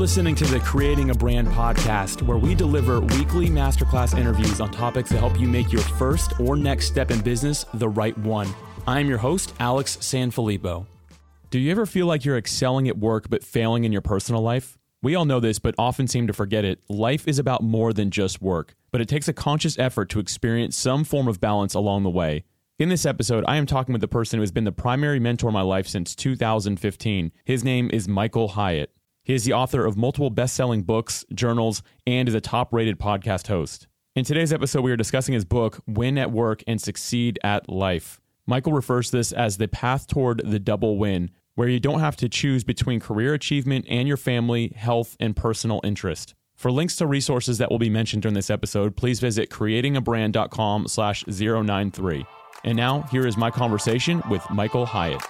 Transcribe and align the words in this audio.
listening 0.00 0.34
to 0.34 0.46
the 0.46 0.58
Creating 0.60 1.10
a 1.10 1.14
Brand 1.14 1.46
podcast, 1.48 2.22
where 2.22 2.38
we 2.38 2.54
deliver 2.54 3.00
weekly 3.00 3.48
masterclass 3.48 4.16
interviews 4.16 4.58
on 4.58 4.70
topics 4.70 5.10
that 5.10 5.18
help 5.18 5.38
you 5.38 5.46
make 5.46 5.70
your 5.70 5.82
first 5.82 6.40
or 6.40 6.56
next 6.56 6.86
step 6.86 7.10
in 7.10 7.20
business 7.20 7.66
the 7.74 7.86
right 7.86 8.16
one. 8.16 8.48
I'm 8.86 9.10
your 9.10 9.18
host, 9.18 9.52
Alex 9.60 9.98
Sanfilippo. 9.98 10.86
Do 11.50 11.58
you 11.58 11.70
ever 11.70 11.84
feel 11.84 12.06
like 12.06 12.24
you're 12.24 12.38
excelling 12.38 12.88
at 12.88 12.96
work 12.96 13.28
but 13.28 13.44
failing 13.44 13.84
in 13.84 13.92
your 13.92 14.00
personal 14.00 14.40
life? 14.40 14.78
We 15.02 15.14
all 15.14 15.26
know 15.26 15.38
this, 15.38 15.58
but 15.58 15.74
often 15.76 16.08
seem 16.08 16.26
to 16.28 16.32
forget 16.32 16.64
it. 16.64 16.80
Life 16.88 17.28
is 17.28 17.38
about 17.38 17.62
more 17.62 17.92
than 17.92 18.10
just 18.10 18.40
work, 18.40 18.74
but 18.90 19.02
it 19.02 19.08
takes 19.08 19.28
a 19.28 19.34
conscious 19.34 19.78
effort 19.78 20.08
to 20.10 20.18
experience 20.18 20.78
some 20.78 21.04
form 21.04 21.28
of 21.28 21.42
balance 21.42 21.74
along 21.74 22.04
the 22.04 22.10
way. 22.10 22.44
In 22.78 22.88
this 22.88 23.04
episode, 23.04 23.44
I 23.46 23.56
am 23.56 23.66
talking 23.66 23.92
with 23.92 24.00
the 24.00 24.08
person 24.08 24.38
who 24.38 24.42
has 24.42 24.50
been 24.50 24.64
the 24.64 24.72
primary 24.72 25.20
mentor 25.20 25.48
in 25.48 25.52
my 25.52 25.60
life 25.60 25.86
since 25.86 26.14
2015. 26.14 27.32
His 27.44 27.62
name 27.62 27.90
is 27.92 28.08
Michael 28.08 28.48
Hyatt. 28.48 28.94
He 29.30 29.34
is 29.34 29.44
the 29.44 29.52
author 29.52 29.86
of 29.86 29.96
multiple 29.96 30.28
best 30.28 30.56
selling 30.56 30.82
books, 30.82 31.24
journals, 31.32 31.84
and 32.04 32.28
is 32.28 32.34
a 32.34 32.40
top 32.40 32.72
rated 32.72 32.98
podcast 32.98 33.46
host. 33.46 33.86
In 34.16 34.24
today's 34.24 34.52
episode, 34.52 34.80
we 34.80 34.90
are 34.90 34.96
discussing 34.96 35.34
his 35.34 35.44
book, 35.44 35.78
Win 35.86 36.18
at 36.18 36.32
Work 36.32 36.64
and 36.66 36.80
Succeed 36.80 37.38
at 37.44 37.68
Life. 37.68 38.20
Michael 38.44 38.72
refers 38.72 39.08
to 39.10 39.18
this 39.18 39.30
as 39.30 39.56
the 39.56 39.68
path 39.68 40.08
toward 40.08 40.42
the 40.44 40.58
double 40.58 40.98
win, 40.98 41.30
where 41.54 41.68
you 41.68 41.78
don't 41.78 42.00
have 42.00 42.16
to 42.16 42.28
choose 42.28 42.64
between 42.64 42.98
career 42.98 43.32
achievement 43.32 43.86
and 43.88 44.08
your 44.08 44.16
family, 44.16 44.72
health, 44.74 45.16
and 45.20 45.36
personal 45.36 45.80
interest. 45.84 46.34
For 46.56 46.72
links 46.72 46.96
to 46.96 47.06
resources 47.06 47.58
that 47.58 47.70
will 47.70 47.78
be 47.78 47.88
mentioned 47.88 48.22
during 48.22 48.34
this 48.34 48.50
episode, 48.50 48.96
please 48.96 49.20
visit 49.20 49.48
creatingabrand.com 49.48 50.88
slash 50.88 51.24
093. 51.28 52.26
And 52.64 52.76
now, 52.76 53.02
here 53.02 53.28
is 53.28 53.36
my 53.36 53.52
conversation 53.52 54.24
with 54.28 54.42
Michael 54.50 54.86
Hyatt. 54.86 55.22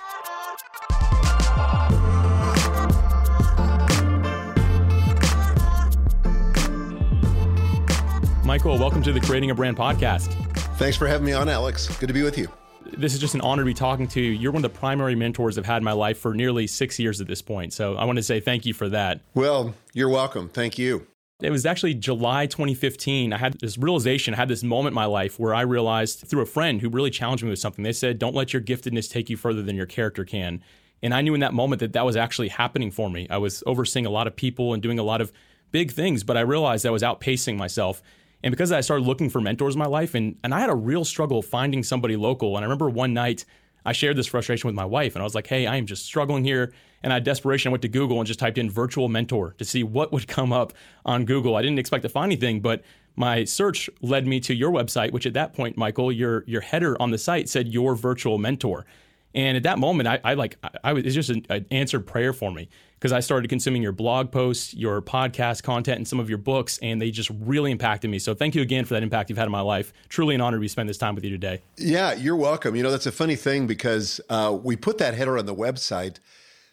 Michael, 8.51 8.76
welcome 8.79 9.01
to 9.04 9.12
the 9.12 9.20
Creating 9.20 9.52
a 9.52 9.54
Brand 9.54 9.76
podcast. 9.76 10.32
Thanks 10.76 10.96
for 10.96 11.06
having 11.06 11.24
me 11.24 11.32
on, 11.32 11.48
Alex. 11.48 11.87
Good 11.98 12.09
to 12.09 12.12
be 12.12 12.24
with 12.24 12.37
you. 12.37 12.48
This 12.84 13.15
is 13.15 13.20
just 13.20 13.37
an 13.37 13.40
honor 13.42 13.62
to 13.62 13.66
be 13.66 13.74
talking 13.74 14.09
to 14.09 14.20
you. 14.20 14.32
You're 14.32 14.51
one 14.51 14.65
of 14.65 14.73
the 14.73 14.76
primary 14.76 15.15
mentors 15.15 15.57
I've 15.57 15.65
had 15.65 15.76
in 15.76 15.84
my 15.84 15.92
life 15.92 16.18
for 16.18 16.34
nearly 16.34 16.66
six 16.66 16.98
years 16.98 17.20
at 17.20 17.29
this 17.29 17.42
point. 17.42 17.73
So 17.73 17.95
I 17.95 18.04
want 18.07 18.16
to 18.16 18.24
say 18.24 18.40
thank 18.40 18.66
you 18.66 18.74
for 18.74 18.88
that. 18.88 19.20
Well, 19.34 19.73
you're 19.92 20.09
welcome. 20.09 20.48
Thank 20.48 20.79
you. 20.79 21.07
It 21.40 21.51
was 21.51 21.65
actually 21.65 21.95
July 21.95 22.46
2015. 22.46 23.32
I 23.32 23.38
had 23.38 23.52
this 23.60 23.79
realization, 23.79 24.34
I 24.34 24.38
had 24.38 24.48
this 24.48 24.64
moment 24.64 24.95
in 24.95 24.96
my 24.96 25.04
life 25.04 25.38
where 25.38 25.54
I 25.54 25.60
realized 25.60 26.26
through 26.26 26.42
a 26.42 26.46
friend 26.46 26.80
who 26.80 26.88
really 26.88 27.10
challenged 27.10 27.45
me 27.45 27.51
with 27.51 27.60
something. 27.60 27.85
They 27.85 27.92
said, 27.92 28.18
Don't 28.18 28.35
let 28.35 28.52
your 28.52 28.62
giftedness 28.62 29.09
take 29.09 29.30
you 29.30 29.37
further 29.37 29.62
than 29.62 29.76
your 29.76 29.87
character 29.87 30.24
can. 30.24 30.60
And 31.04 31.14
I 31.14 31.20
knew 31.20 31.35
in 31.35 31.40
that 31.40 31.54
moment 31.54 31.79
that 31.79 31.92
that 31.92 32.04
was 32.04 32.16
actually 32.16 32.48
happening 32.48 32.90
for 32.90 33.09
me. 33.10 33.29
I 33.30 33.38
was 33.38 33.62
overseeing 33.64 34.07
a 34.07 34.10
lot 34.10 34.26
of 34.26 34.35
people 34.35 34.74
and 34.74 34.82
doing 34.82 34.98
a 34.98 35.04
lot 35.04 35.20
of 35.20 35.30
big 35.70 35.92
things, 35.92 36.24
but 36.24 36.37
I 36.37 36.40
realized 36.40 36.85
I 36.85 36.90
was 36.90 37.04
outpacing 37.04 37.57
myself. 37.57 38.02
And 38.43 38.52
because 38.52 38.73
I 38.73 38.80
started 38.80 39.07
looking 39.07 39.29
for 39.29 39.41
mentors 39.41 39.74
in 39.74 39.79
my 39.79 39.87
life, 39.87 40.15
and, 40.15 40.37
and 40.43 40.55
I 40.55 40.60
had 40.60 40.71
a 40.71 40.74
real 40.74 41.05
struggle 41.05 41.43
finding 41.43 41.83
somebody 41.83 42.16
local. 42.16 42.57
And 42.57 42.65
I 42.65 42.66
remember 42.66 42.88
one 42.88 43.13
night 43.13 43.45
I 43.85 43.93
shared 43.93 44.16
this 44.16 44.27
frustration 44.27 44.69
with 44.69 44.74
my 44.74 44.85
wife, 44.85 45.15
and 45.15 45.23
I 45.23 45.24
was 45.24 45.35
like, 45.35 45.47
hey, 45.47 45.66
I 45.66 45.77
am 45.77 45.87
just 45.87 46.05
struggling 46.05 46.45
here. 46.45 46.73
And 47.02 47.13
I 47.13 47.16
had 47.16 47.24
desperation. 47.24 47.71
I 47.71 47.73
went 47.73 47.82
to 47.82 47.88
Google 47.88 48.19
and 48.19 48.27
just 48.27 48.41
typed 48.41 48.59
in 48.59 48.71
virtual 48.71 49.09
mentor 49.09 49.55
to 49.57 49.65
see 49.65 49.82
what 49.82 50.13
would 50.13 50.29
come 50.29 50.52
up 50.52 50.74
on 51.07 51.24
Google. 51.24 51.57
I 51.57 51.63
didn't 51.63 51.79
expect 51.79 52.02
to 52.02 52.10
find 52.10 52.30
anything, 52.30 52.60
but 52.60 52.82
my 53.16 53.45
search 53.45 53.88
led 54.02 54.27
me 54.27 54.38
to 54.41 54.54
your 54.54 54.71
website, 54.71 55.13
which 55.13 55.27
at 55.27 55.32
that 55.35 55.54
point, 55.54 55.77
Michael, 55.77 56.13
your 56.13 56.45
your 56.47 56.60
header 56.60 57.01
on 57.01 57.10
the 57.10 57.19
site 57.19 57.49
said 57.49 57.69
your 57.69 57.95
virtual 57.95 58.37
mentor. 58.38 58.85
And 59.34 59.56
at 59.56 59.62
that 59.64 59.78
moment, 59.78 60.09
I, 60.09 60.20
I 60.24 60.34
like 60.34 60.56
I, 60.62 60.70
I 60.84 60.92
was 60.92 61.04
it's 61.04 61.14
just 61.14 61.30
an, 61.30 61.46
an 61.48 61.66
answered 61.70 62.06
prayer 62.06 62.32
for 62.32 62.50
me 62.50 62.68
because 63.00 63.12
I 63.12 63.20
started 63.20 63.48
consuming 63.48 63.82
your 63.82 63.92
blog 63.92 64.31
posts, 64.31 64.75
your 64.75 65.00
podcast 65.00 65.62
content, 65.62 65.96
and 65.96 66.06
some 66.06 66.20
of 66.20 66.28
your 66.28 66.38
books, 66.38 66.78
and 66.82 67.00
they 67.00 67.10
just 67.10 67.30
really 67.40 67.70
impacted 67.70 68.10
me. 68.10 68.19
So 68.19 68.34
thank 68.34 68.54
you 68.54 68.60
again 68.60 68.84
for 68.84 68.94
that 68.94 69.02
impact 69.02 69.30
you've 69.30 69.38
had 69.38 69.46
in 69.46 69.52
my 69.52 69.62
life. 69.62 69.92
Truly 70.08 70.34
an 70.34 70.40
honor 70.40 70.58
to 70.58 70.60
be 70.60 70.69
this 70.84 70.98
time 70.98 71.14
with 71.14 71.24
you 71.24 71.30
today. 71.30 71.62
Yeah, 71.76 72.12
you're 72.12 72.36
welcome. 72.36 72.76
You 72.76 72.82
know, 72.82 72.90
that's 72.90 73.06
a 73.06 73.12
funny 73.12 73.36
thing 73.36 73.66
because 73.66 74.20
uh, 74.28 74.56
we 74.62 74.76
put 74.76 74.98
that 74.98 75.14
header 75.14 75.38
on 75.38 75.46
the 75.46 75.54
website 75.54 76.19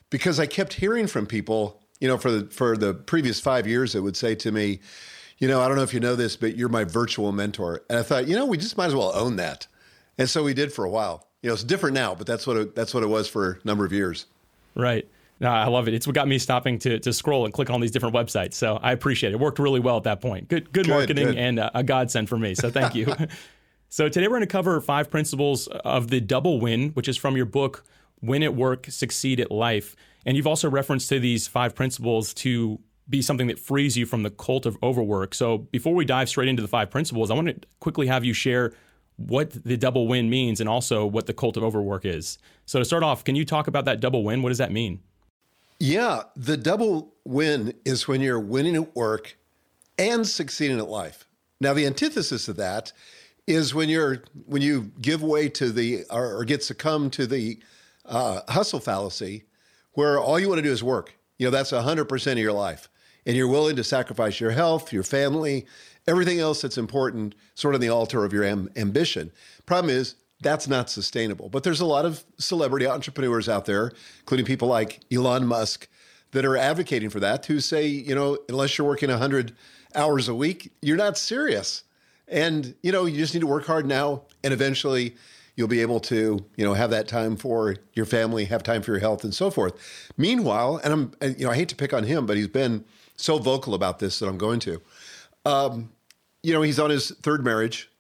because 0.10 0.40
I 0.40 0.46
kept 0.46 0.74
hearing 0.74 1.08
from 1.08 1.28
people, 1.28 1.82
you 2.00 2.08
know, 2.08 2.18
for 2.18 2.32
the 2.32 2.50
for 2.50 2.76
the 2.76 2.94
previous 2.94 3.40
five 3.40 3.68
years 3.68 3.94
that 3.94 4.02
would 4.02 4.18
say 4.18 4.36
to 4.36 4.52
me, 4.52 4.80
you 5.38 5.48
know, 5.48 5.62
I 5.62 5.68
don't 5.68 5.78
know 5.78 5.84
if 5.84 5.94
you 5.94 6.00
know 6.00 6.16
this, 6.16 6.36
but 6.36 6.58
you're 6.58 6.70
my 6.70 6.84
virtual 6.84 7.32
mentor. 7.32 7.84
And 7.90 8.00
I 8.00 8.04
thought, 8.04 8.28
you 8.28 8.36
know, 8.36 8.46
we 8.46 8.58
just 8.58 8.78
might 8.78 8.88
as 8.88 8.96
well 8.96 9.12
own 9.14 9.36
that. 9.38 9.68
And 10.18 10.30
so 10.30 10.44
we 10.44 10.54
did 10.54 10.74
for 10.74 10.84
a 10.84 10.90
while. 10.90 11.27
You 11.42 11.50
know, 11.50 11.54
it's 11.54 11.64
different 11.64 11.94
now, 11.94 12.16
but 12.16 12.26
that's 12.26 12.48
what 12.48 12.58
it, 12.58 12.76
that's 12.76 12.94
what 12.94 13.04
it 13.04 13.08
was 13.08 13.28
for 13.28 13.60
a 13.64 13.68
number 13.68 13.86
of 13.86 13.94
years. 13.94 14.26
Right. 14.76 15.08
No, 15.40 15.50
I 15.50 15.68
love 15.68 15.88
it. 15.88 15.94
It's 15.94 16.08
what 16.08 16.16
got 16.16 16.28
me 16.28 16.40
stopping 16.40 16.80
to, 16.80 17.00
to 17.00 17.14
scroll 17.14 17.46
and 17.46 17.54
click 17.54 17.70
on 17.70 17.80
these 17.80 17.92
different 17.92 18.16
websites. 18.16 18.56
So 18.56 18.80
I 18.82 18.92
appreciate 18.92 19.32
it. 19.32 19.36
It 19.36 19.40
worked 19.40 19.60
really 19.60 19.80
well 19.80 19.98
at 19.98 20.04
that 20.04 20.20
point. 20.20 20.48
Good, 20.48 20.72
good, 20.72 20.86
good 20.86 20.90
marketing 20.90 21.28
good. 21.28 21.38
and 21.38 21.60
a 21.74 21.84
godsend 21.84 22.28
for 22.28 22.40
me. 22.40 22.56
So 22.56 22.72
thank 22.72 22.96
you. 22.96 23.14
so 23.90 24.10
today 24.10 24.28
we're 24.28 24.38
going 24.38 24.42
to 24.42 24.48
cover 24.48 24.82
five 24.82 25.12
principles 25.12 25.68
of 25.68 26.08
the 26.08 26.20
double 26.20 26.60
win, 26.60 26.90
which 26.90 27.08
is 27.08 27.18
from 27.18 27.38
your 27.38 27.46
book, 27.46 27.84
Win 28.22 28.42
at 28.42 28.56
Work, 28.56 28.88
Succeed 28.90 29.40
at 29.40 29.52
Life. 29.52 29.96
And 30.26 30.36
you've 30.36 30.48
also 30.48 30.70
referenced 30.70 31.08
to 31.10 31.20
these 31.20 31.48
five 31.48 31.76
principles 31.76 32.34
to 32.36 32.80
be 33.08 33.22
something 33.22 33.48
that 33.48 33.60
frees 33.60 33.96
you 33.96 34.06
from 34.06 34.24
the 34.24 34.32
cult 34.32 34.66
of 34.66 34.76
overwork. 34.82 35.36
So 35.36 35.60
before 35.60 35.94
we 35.94 36.04
dive 36.04 36.30
straight 36.30 36.50
into 36.50 36.62
the 36.62 36.68
five 36.68 36.90
principles, 36.90 37.30
I 37.30 37.36
want 37.36 37.48
to 37.48 37.68
quickly 37.80 38.08
have 38.08 38.26
you 38.26 38.34
share 38.34 38.74
what 39.18 39.52
the 39.64 39.78
double 39.78 40.08
win 40.08 40.30
means 40.30 40.60
and 40.60 40.70
also 40.70 41.06
what 41.06 41.26
the 41.26 41.34
cult 41.34 41.58
of 41.58 41.64
overwork 41.64 42.06
is. 42.06 42.38
So 42.66 42.80
to 42.80 42.86
start 42.86 43.04
off, 43.04 43.24
can 43.24 43.36
you 43.36 43.46
talk 43.46 43.68
about 43.68 43.86
that 43.86 44.00
double 44.00 44.24
win? 44.24 44.42
What 44.42 44.50
does 44.50 44.60
that 44.60 44.72
mean? 44.72 45.00
Yeah, 45.80 46.24
the 46.36 46.58
double 46.58 47.14
win 47.26 47.74
is 47.86 48.08
when 48.08 48.22
you're 48.22 48.40
winning 48.40 48.76
at 48.76 48.96
work 48.96 49.38
and 49.98 50.26
succeeding 50.26 50.80
at 50.80 50.88
life. 50.88 51.28
Now, 51.60 51.74
the 51.74 51.86
antithesis 51.86 52.48
of 52.48 52.56
that 52.58 52.94
is 53.48 53.74
when 53.74 53.90
you're 53.90 54.24
when 54.46 54.62
you 54.62 54.92
give 55.02 55.24
way 55.24 55.50
to 55.50 55.72
the 55.72 56.04
or, 56.10 56.38
or 56.38 56.46
get 56.46 56.64
succumb 56.64 57.10
to 57.12 57.26
the 57.26 57.60
uh, 58.06 58.42
hustle 58.50 58.80
fallacy, 58.80 59.46
where 59.94 60.20
all 60.20 60.40
you 60.40 60.48
want 60.48 60.60
to 60.60 60.64
do 60.64 60.72
is 60.72 60.84
work. 60.84 61.16
You 61.38 61.48
know, 61.48 61.52
that's 61.52 61.72
hundred 61.72 62.06
percent 62.06 62.38
of 62.38 62.44
your 62.44 62.54
life, 62.54 62.90
and 63.26 63.36
you're 63.36 63.48
willing 63.48 63.76
to 63.78 63.84
sacrifice 63.84 64.40
your 64.40 64.52
health, 64.52 64.92
your 64.92 65.04
family, 65.04 65.66
everything 66.08 66.40
else 66.40 66.62
that's 66.62 66.78
important, 66.78 67.36
sort 67.56 67.76
of 67.76 67.80
on 67.80 67.82
the 67.82 67.90
altar 67.90 68.24
of 68.24 68.34
your 68.34 68.44
am- 68.44 68.70
ambition. 68.76 69.32
Problem 69.66 69.94
is, 69.96 70.16
that's 70.42 70.68
not 70.68 70.90
sustainable. 70.90 71.50
But 71.50 71.64
there's 71.64 71.82
a 71.82 71.86
lot 71.86 72.06
of 72.06 72.24
celebrity 72.38 72.88
entrepreneurs 72.88 73.50
out 73.50 73.66
there, 73.66 73.92
including 74.20 74.46
people 74.46 74.68
like 74.68 75.02
Elon 75.12 75.48
Musk, 75.48 75.88
that 76.32 76.46
are 76.46 76.58
advocating 76.58 77.10
for 77.10 77.20
that, 77.20 77.46
who 77.46 77.60
say, 77.60 77.88
you 77.88 78.14
know, 78.14 78.38
unless 78.50 78.78
you're 78.78 78.88
working 78.88 79.10
100 79.10 79.56
hours 79.96 80.28
a 80.28 80.36
week, 80.36 80.72
you're 80.82 80.98
not 80.98 81.18
serious. 81.18 81.84
And, 82.28 82.76
you 82.84 82.92
know, 82.92 83.06
you 83.06 83.18
just 83.18 83.34
need 83.34 83.40
to 83.40 83.48
work 83.48 83.66
hard 83.66 83.88
now, 83.88 84.24
and 84.44 84.54
eventually 84.54 85.16
you'll 85.56 85.68
be 85.68 85.82
able 85.82 86.00
to, 86.02 86.46
you 86.56 86.66
know, 86.66 86.74
have 86.74 86.90
that 86.92 87.08
time 87.08 87.36
for 87.36 87.78
your 87.94 88.06
family, 88.06 88.46
have 88.46 88.62
time 88.62 88.82
for 88.82 88.92
your 88.92 89.00
health, 89.00 89.24
and 89.24 89.34
so 89.34 89.50
forth. 89.50 89.74
Meanwhile, 90.18 90.82
and 90.84 90.94
I'm, 90.94 91.36
you 91.38 91.46
know, 91.46 91.52
I 91.52 91.56
hate 91.56 91.70
to 91.70 91.76
pick 91.76 91.94
on 91.94 92.04
him, 92.04 92.26
but 92.26 92.38
he's 92.38 92.48
been 92.48 92.86
so 93.16 93.40
vocal 93.40 93.74
about 93.74 94.00
this 94.00 94.20
that 94.20 94.28
I'm 94.28 94.38
going 94.38 94.60
to. 94.62 94.82
Um, 95.46 95.90
you 96.48 96.54
know, 96.54 96.62
he's 96.62 96.80
on 96.80 96.90
his 96.90 97.12
third 97.24 97.44
marriage 97.44 97.92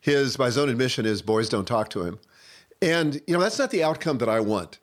his, 0.00 0.34
by 0.34 0.46
his 0.46 0.56
own 0.56 0.70
admission, 0.70 1.04
is 1.04 1.20
boys 1.20 1.50
don't 1.50 1.68
talk 1.68 1.90
to 1.90 2.02
him. 2.02 2.18
And, 2.80 3.20
you 3.26 3.34
know, 3.34 3.40
that's 3.40 3.58
not 3.58 3.70
the 3.70 3.84
outcome 3.84 4.16
that 4.18 4.28
I 4.28 4.40
want. 4.40 4.78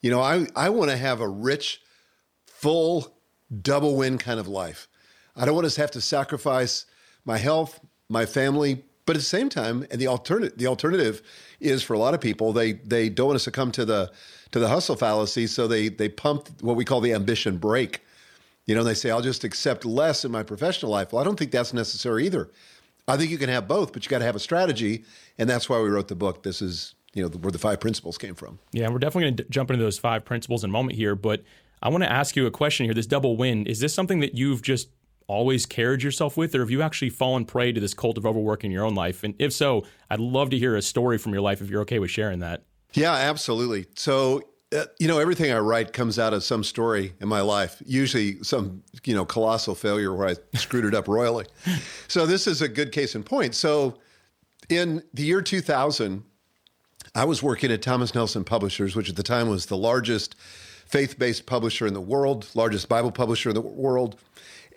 You 0.00 0.10
know, 0.10 0.22
I, 0.22 0.46
I 0.56 0.70
want 0.70 0.90
to 0.90 0.96
have 0.96 1.20
a 1.20 1.28
rich, 1.28 1.82
full, 2.46 3.12
double 3.60 3.96
win 3.96 4.16
kind 4.16 4.40
of 4.40 4.48
life. 4.48 4.88
I 5.36 5.44
don't 5.44 5.54
want 5.54 5.68
to 5.68 5.78
have 5.78 5.90
to 5.90 6.00
sacrifice 6.00 6.86
my 7.26 7.36
health, 7.36 7.80
my 8.08 8.24
family, 8.24 8.82
but 9.04 9.14
at 9.14 9.18
the 9.18 9.26
same 9.26 9.50
time, 9.50 9.86
and 9.90 10.00
the 10.00 10.06
alternative, 10.08 10.56
the 10.56 10.68
alternative 10.68 11.20
is 11.60 11.82
for 11.82 11.92
a 11.92 11.98
lot 11.98 12.14
of 12.14 12.20
people, 12.22 12.54
they 12.54 12.72
they 12.72 13.10
don't 13.10 13.26
want 13.26 13.36
to 13.38 13.42
succumb 13.42 13.72
to 13.72 13.84
the 13.84 14.10
to 14.52 14.58
the 14.58 14.68
hustle 14.68 14.96
fallacy, 14.96 15.46
so 15.46 15.66
they 15.66 15.88
they 15.88 16.08
pump 16.08 16.48
what 16.62 16.76
we 16.76 16.84
call 16.84 17.00
the 17.00 17.12
ambition 17.12 17.58
brake. 17.58 18.00
You 18.68 18.74
know, 18.74 18.84
they 18.84 18.94
say 18.94 19.10
I'll 19.10 19.22
just 19.22 19.44
accept 19.44 19.86
less 19.86 20.26
in 20.26 20.30
my 20.30 20.42
professional 20.42 20.92
life. 20.92 21.12
Well, 21.12 21.22
I 21.22 21.24
don't 21.24 21.38
think 21.38 21.50
that's 21.50 21.72
necessary 21.72 22.26
either. 22.26 22.50
I 23.08 23.16
think 23.16 23.30
you 23.30 23.38
can 23.38 23.48
have 23.48 23.66
both, 23.66 23.94
but 23.94 24.04
you 24.04 24.10
got 24.10 24.18
to 24.18 24.26
have 24.26 24.36
a 24.36 24.40
strategy, 24.40 25.04
and 25.38 25.48
that's 25.48 25.70
why 25.70 25.80
we 25.80 25.88
wrote 25.88 26.08
the 26.08 26.14
book. 26.14 26.42
This 26.42 26.60
is 26.60 26.94
you 27.14 27.22
know 27.22 27.30
where 27.30 27.50
the 27.50 27.58
five 27.58 27.80
principles 27.80 28.18
came 28.18 28.34
from. 28.34 28.58
Yeah, 28.72 28.90
we're 28.90 28.98
definitely 28.98 29.22
going 29.22 29.36
to 29.38 29.44
jump 29.44 29.70
into 29.70 29.82
those 29.82 29.98
five 29.98 30.26
principles 30.26 30.62
in 30.64 30.70
a 30.70 30.72
moment 30.72 30.98
here, 30.98 31.14
but 31.14 31.42
I 31.82 31.88
want 31.88 32.04
to 32.04 32.12
ask 32.12 32.36
you 32.36 32.46
a 32.46 32.50
question 32.50 32.84
here. 32.84 32.92
This 32.92 33.06
double 33.06 33.38
win 33.38 33.66
is 33.66 33.80
this 33.80 33.94
something 33.94 34.20
that 34.20 34.34
you've 34.34 34.60
just 34.60 34.90
always 35.28 35.64
carried 35.64 36.02
yourself 36.02 36.36
with, 36.36 36.54
or 36.54 36.60
have 36.60 36.70
you 36.70 36.82
actually 36.82 37.10
fallen 37.10 37.46
prey 37.46 37.72
to 37.72 37.80
this 37.80 37.94
cult 37.94 38.18
of 38.18 38.26
overwork 38.26 38.64
in 38.64 38.70
your 38.70 38.84
own 38.84 38.94
life? 38.94 39.24
And 39.24 39.34
if 39.38 39.54
so, 39.54 39.86
I'd 40.10 40.20
love 40.20 40.50
to 40.50 40.58
hear 40.58 40.76
a 40.76 40.82
story 40.82 41.16
from 41.16 41.32
your 41.32 41.42
life 41.42 41.62
if 41.62 41.70
you're 41.70 41.82
okay 41.82 41.98
with 41.98 42.10
sharing 42.10 42.40
that. 42.40 42.64
Yeah, 42.92 43.12
absolutely. 43.12 43.86
So 43.94 44.42
uh, 44.76 44.84
you 44.98 45.08
know, 45.08 45.18
everything 45.18 45.50
I 45.50 45.58
write 45.58 45.92
comes 45.92 46.18
out 46.18 46.34
of 46.34 46.44
some 46.44 46.62
story 46.62 47.14
in 47.20 47.28
my 47.28 47.40
life, 47.40 47.82
usually 47.86 48.42
some, 48.42 48.82
you 49.04 49.14
know, 49.14 49.24
colossal 49.24 49.74
failure 49.74 50.14
where 50.14 50.28
I 50.28 50.56
screwed 50.56 50.84
it 50.84 50.94
up 50.94 51.08
royally. 51.08 51.46
So 52.08 52.24
this 52.24 52.46
is 52.46 52.62
a 52.62 52.68
good 52.68 52.90
case 52.90 53.14
in 53.14 53.22
point. 53.22 53.54
So 53.54 53.98
in 54.70 55.02
the 55.12 55.22
year 55.22 55.42
2000, 55.42 56.24
I 57.14 57.24
was 57.26 57.42
working 57.42 57.70
at 57.70 57.82
Thomas 57.82 58.14
Nelson 58.14 58.44
Publishers, 58.44 58.96
which 58.96 59.10
at 59.10 59.16
the 59.16 59.22
time 59.22 59.50
was 59.50 59.66
the 59.66 59.76
largest 59.76 60.34
faith 60.86 61.18
based 61.18 61.44
publisher 61.44 61.86
in 61.86 61.92
the 61.92 62.00
world, 62.00 62.48
largest 62.54 62.88
Bible 62.88 63.12
publisher 63.12 63.50
in 63.50 63.54
the 63.54 63.60
world. 63.60 64.18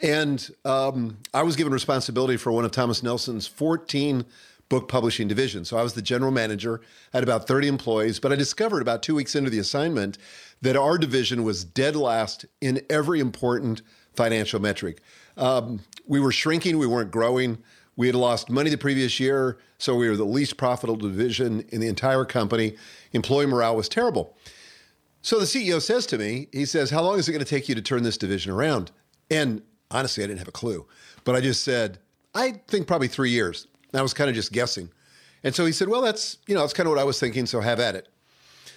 And 0.01 0.49
um, 0.65 1.19
I 1.33 1.43
was 1.43 1.55
given 1.55 1.71
responsibility 1.71 2.35
for 2.35 2.51
one 2.51 2.65
of 2.65 2.71
Thomas 2.71 3.01
Nelson's 3.01 3.47
14 3.47 4.25
book 4.71 4.87
publishing 4.87 5.27
division. 5.27 5.65
So 5.65 5.75
I 5.75 5.83
was 5.83 5.95
the 5.95 6.01
general 6.01 6.31
manager, 6.31 6.79
I 7.13 7.17
had 7.17 7.23
about 7.25 7.45
30 7.45 7.67
employees, 7.67 8.21
but 8.21 8.31
I 8.31 8.37
discovered 8.37 8.81
about 8.81 9.03
two 9.03 9.13
weeks 9.13 9.35
into 9.35 9.49
the 9.49 9.59
assignment 9.59 10.17
that 10.61 10.77
our 10.77 10.97
division 10.97 11.43
was 11.43 11.65
dead 11.65 11.93
last 11.93 12.45
in 12.61 12.81
every 12.89 13.19
important 13.19 13.81
financial 14.13 14.61
metric. 14.61 15.01
Um, 15.35 15.81
we 16.07 16.21
were 16.21 16.31
shrinking, 16.31 16.77
we 16.77 16.87
weren't 16.87 17.11
growing. 17.11 17.57
We 17.97 18.07
had 18.07 18.15
lost 18.15 18.49
money 18.49 18.69
the 18.69 18.77
previous 18.77 19.19
year, 19.19 19.57
so 19.77 19.93
we 19.97 20.07
were 20.07 20.15
the 20.15 20.23
least 20.23 20.55
profitable 20.55 20.95
division 20.95 21.65
in 21.67 21.81
the 21.81 21.89
entire 21.89 22.23
company. 22.23 22.77
Employee 23.11 23.47
morale 23.47 23.75
was 23.75 23.89
terrible. 23.89 24.37
So 25.21 25.37
the 25.37 25.45
CEO 25.45 25.81
says 25.81 26.05
to 26.07 26.17
me, 26.17 26.47
he 26.53 26.63
says, 26.63 26.89
How 26.89 27.01
long 27.01 27.19
is 27.19 27.27
it 27.27 27.33
going 27.33 27.43
to 27.43 27.49
take 27.49 27.67
you 27.67 27.75
to 27.75 27.81
turn 27.81 28.03
this 28.03 28.17
division 28.17 28.53
around? 28.53 28.91
And 29.29 29.63
honestly, 29.91 30.23
I 30.23 30.27
didn't 30.27 30.39
have 30.39 30.47
a 30.47 30.53
clue. 30.53 30.87
But 31.25 31.35
I 31.35 31.41
just 31.41 31.61
said, 31.61 31.99
I 32.33 32.61
think 32.69 32.87
probably 32.87 33.09
three 33.09 33.31
years. 33.31 33.67
And 33.91 33.99
I 33.99 34.03
was 34.03 34.13
kind 34.13 34.29
of 34.29 34.35
just 34.35 34.51
guessing. 34.51 34.89
And 35.43 35.53
so 35.53 35.65
he 35.65 35.71
said, 35.71 35.87
Well, 35.87 36.01
that's, 36.01 36.37
you 36.47 36.55
know, 36.55 36.61
that's 36.61 36.73
kind 36.73 36.87
of 36.87 36.91
what 36.91 36.99
I 36.99 37.03
was 37.03 37.19
thinking, 37.19 37.45
so 37.45 37.61
have 37.61 37.79
at 37.79 37.95
it. 37.95 38.07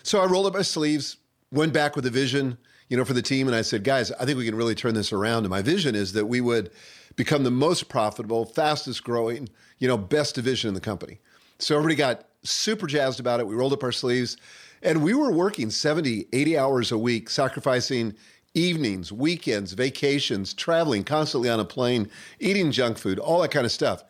So 0.02 0.20
I 0.20 0.26
rolled 0.26 0.46
up 0.46 0.54
my 0.54 0.62
sleeves, 0.62 1.16
went 1.50 1.72
back 1.72 1.96
with 1.96 2.06
a 2.06 2.10
vision, 2.10 2.58
you 2.88 2.96
know, 2.96 3.04
for 3.04 3.14
the 3.14 3.22
team, 3.22 3.46
and 3.46 3.56
I 3.56 3.62
said, 3.62 3.84
guys, 3.84 4.12
I 4.12 4.24
think 4.24 4.38
we 4.38 4.44
can 4.44 4.54
really 4.54 4.74
turn 4.74 4.94
this 4.94 5.12
around. 5.12 5.44
And 5.44 5.50
my 5.50 5.62
vision 5.62 5.94
is 5.94 6.12
that 6.12 6.26
we 6.26 6.40
would 6.40 6.70
become 7.16 7.44
the 7.44 7.50
most 7.50 7.88
profitable, 7.88 8.44
fastest 8.44 9.04
growing, 9.04 9.48
you 9.78 9.88
know, 9.88 9.96
best 9.96 10.34
division 10.34 10.68
in 10.68 10.74
the 10.74 10.80
company. 10.80 11.20
So 11.58 11.76
everybody 11.76 11.94
got 11.94 12.26
super 12.42 12.86
jazzed 12.86 13.20
about 13.20 13.40
it. 13.40 13.46
We 13.46 13.54
rolled 13.54 13.72
up 13.72 13.82
our 13.82 13.92
sleeves 13.92 14.36
and 14.82 15.02
we 15.02 15.14
were 15.14 15.32
working 15.32 15.70
70, 15.70 16.26
80 16.32 16.58
hours 16.58 16.92
a 16.92 16.98
week, 16.98 17.30
sacrificing 17.30 18.14
evenings, 18.52 19.10
weekends, 19.10 19.72
vacations, 19.72 20.52
traveling 20.54 21.04
constantly 21.04 21.48
on 21.48 21.58
a 21.58 21.64
plane, 21.64 22.10
eating 22.38 22.70
junk 22.70 22.98
food, 22.98 23.18
all 23.18 23.40
that 23.40 23.50
kind 23.50 23.64
of 23.64 23.72
stuff. 23.72 24.04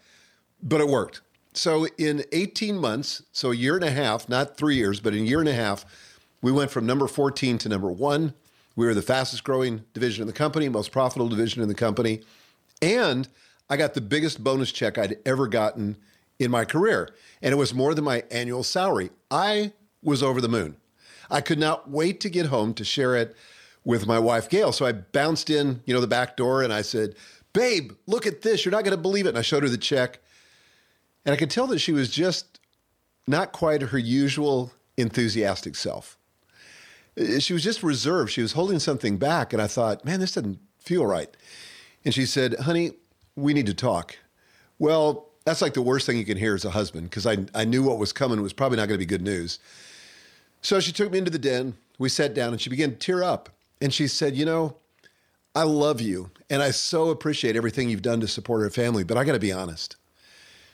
But 0.64 0.81
it 0.81 0.88
worked. 0.88 1.20
So 1.52 1.87
in 1.99 2.25
18 2.32 2.76
months, 2.76 3.22
so 3.31 3.52
a 3.52 3.55
year 3.55 3.76
and 3.76 3.84
a 3.84 3.90
half, 3.90 4.28
not 4.28 4.56
three 4.56 4.75
years, 4.75 4.99
but 4.99 5.14
in 5.14 5.20
a 5.20 5.26
year 5.26 5.38
and 5.38 5.49
a 5.49 5.55
half, 5.55 5.84
we 6.43 6.50
went 6.50 6.70
from 6.70 6.84
number 6.84 7.06
14 7.06 7.58
to 7.58 7.69
number 7.69 7.93
one. 7.93 8.34
We 8.75 8.87
were 8.87 8.94
the 8.94 9.02
fastest 9.02 9.44
growing 9.44 9.84
division 9.94 10.22
in 10.22 10.26
the 10.26 10.32
company, 10.32 10.69
most 10.69 10.90
profitable 10.90 11.28
division 11.28 11.62
in 11.62 11.69
the 11.69 11.75
company. 11.75 12.22
And 12.82 13.28
I 13.70 13.76
got 13.76 13.94
the 13.94 14.00
biggest 14.00 14.43
bonus 14.43 14.72
check 14.72 14.99
I'd 14.99 15.16
ever 15.25 15.46
gotten 15.46 15.96
in 16.38 16.50
my 16.50 16.64
career. 16.64 17.14
And 17.40 17.52
it 17.52 17.56
was 17.56 17.72
more 17.72 17.94
than 17.94 18.05
my 18.05 18.25
annual 18.31 18.64
salary. 18.64 19.10
I 19.31 19.72
was 20.02 20.22
over 20.22 20.40
the 20.40 20.49
moon. 20.49 20.76
I 21.31 21.40
could 21.40 21.58
not 21.58 21.88
wait 21.88 22.20
to 22.20 22.28
get 22.28 22.46
home 22.46 22.75
to 22.75 22.84
share 22.84 23.17
it 23.17 23.37
with 23.84 24.06
my 24.06 24.19
wife, 24.19 24.49
Gail. 24.49 24.72
So 24.72 24.87
I 24.87 24.93
bounced 24.93 25.50
in, 25.50 25.82
you 25.87 25.94
know, 25.94 26.00
the 26.00 26.06
back 26.06 26.37
door 26.37 26.62
and 26.62 26.72
I 26.72 26.82
said, 26.82 27.14
Babe, 27.52 27.93
look 28.06 28.26
at 28.26 28.43
this. 28.43 28.64
You're 28.64 28.72
not 28.72 28.84
going 28.84 28.96
to 28.96 29.00
believe 29.00 29.26
it. 29.26 29.31
And 29.31 29.38
I 29.38 29.43
showed 29.43 29.62
her 29.62 29.69
the 29.69 29.78
check. 29.78 30.19
And 31.24 31.32
I 31.32 31.36
could 31.36 31.50
tell 31.50 31.66
that 31.68 31.78
she 31.78 31.92
was 31.92 32.10
just 32.10 32.60
not 33.26 33.52
quite 33.52 33.82
her 33.82 33.98
usual 33.98 34.72
enthusiastic 34.96 35.74
self. 35.76 36.18
Uh, 37.18 37.38
she 37.38 37.52
was 37.52 37.62
just 37.62 37.82
reserved. 37.82 38.30
She 38.30 38.42
was 38.42 38.52
holding 38.52 38.78
something 38.78 39.16
back. 39.16 39.52
And 39.52 39.62
I 39.62 39.66
thought, 39.66 40.04
man, 40.04 40.20
this 40.20 40.32
doesn't 40.32 40.58
feel 40.78 41.06
right. 41.06 41.34
And 42.04 42.12
she 42.12 42.26
said, 42.26 42.58
honey, 42.60 42.92
we 43.36 43.54
need 43.54 43.66
to 43.66 43.74
talk. 43.74 44.16
Well, 44.78 45.28
that's 45.44 45.62
like 45.62 45.74
the 45.74 45.82
worst 45.82 46.06
thing 46.06 46.18
you 46.18 46.24
can 46.24 46.38
hear 46.38 46.54
as 46.54 46.64
a 46.64 46.70
husband 46.70 47.10
because 47.10 47.26
I, 47.26 47.38
I 47.54 47.64
knew 47.64 47.82
what 47.82 47.98
was 47.98 48.12
coming 48.12 48.42
was 48.42 48.52
probably 48.52 48.76
not 48.76 48.88
going 48.88 48.98
to 48.98 49.06
be 49.06 49.06
good 49.06 49.22
news. 49.22 49.58
So 50.62 50.80
she 50.80 50.92
took 50.92 51.10
me 51.10 51.18
into 51.18 51.30
the 51.30 51.38
den. 51.38 51.74
We 51.98 52.08
sat 52.08 52.34
down 52.34 52.52
and 52.52 52.60
she 52.60 52.70
began 52.70 52.90
to 52.90 52.96
tear 52.96 53.22
up. 53.22 53.50
And 53.80 53.92
she 53.92 54.08
said, 54.08 54.36
You 54.36 54.46
know, 54.46 54.76
I 55.54 55.64
love 55.64 56.00
you 56.00 56.30
and 56.50 56.62
I 56.62 56.70
so 56.70 57.10
appreciate 57.10 57.56
everything 57.56 57.88
you've 57.88 58.02
done 58.02 58.20
to 58.20 58.28
support 58.28 58.62
our 58.62 58.70
family, 58.70 59.04
but 59.04 59.16
I 59.16 59.24
got 59.24 59.32
to 59.32 59.38
be 59.38 59.52
honest. 59.52 59.96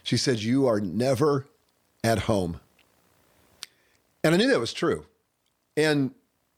She 0.02 0.16
said, 0.16 0.40
You 0.40 0.66
are 0.66 0.80
never 0.80 1.46
at 2.02 2.20
home. 2.20 2.60
And 4.22 4.34
I 4.34 4.38
knew 4.38 4.50
that 4.50 4.60
was 4.60 4.72
true. 4.72 5.06
And 5.76 6.12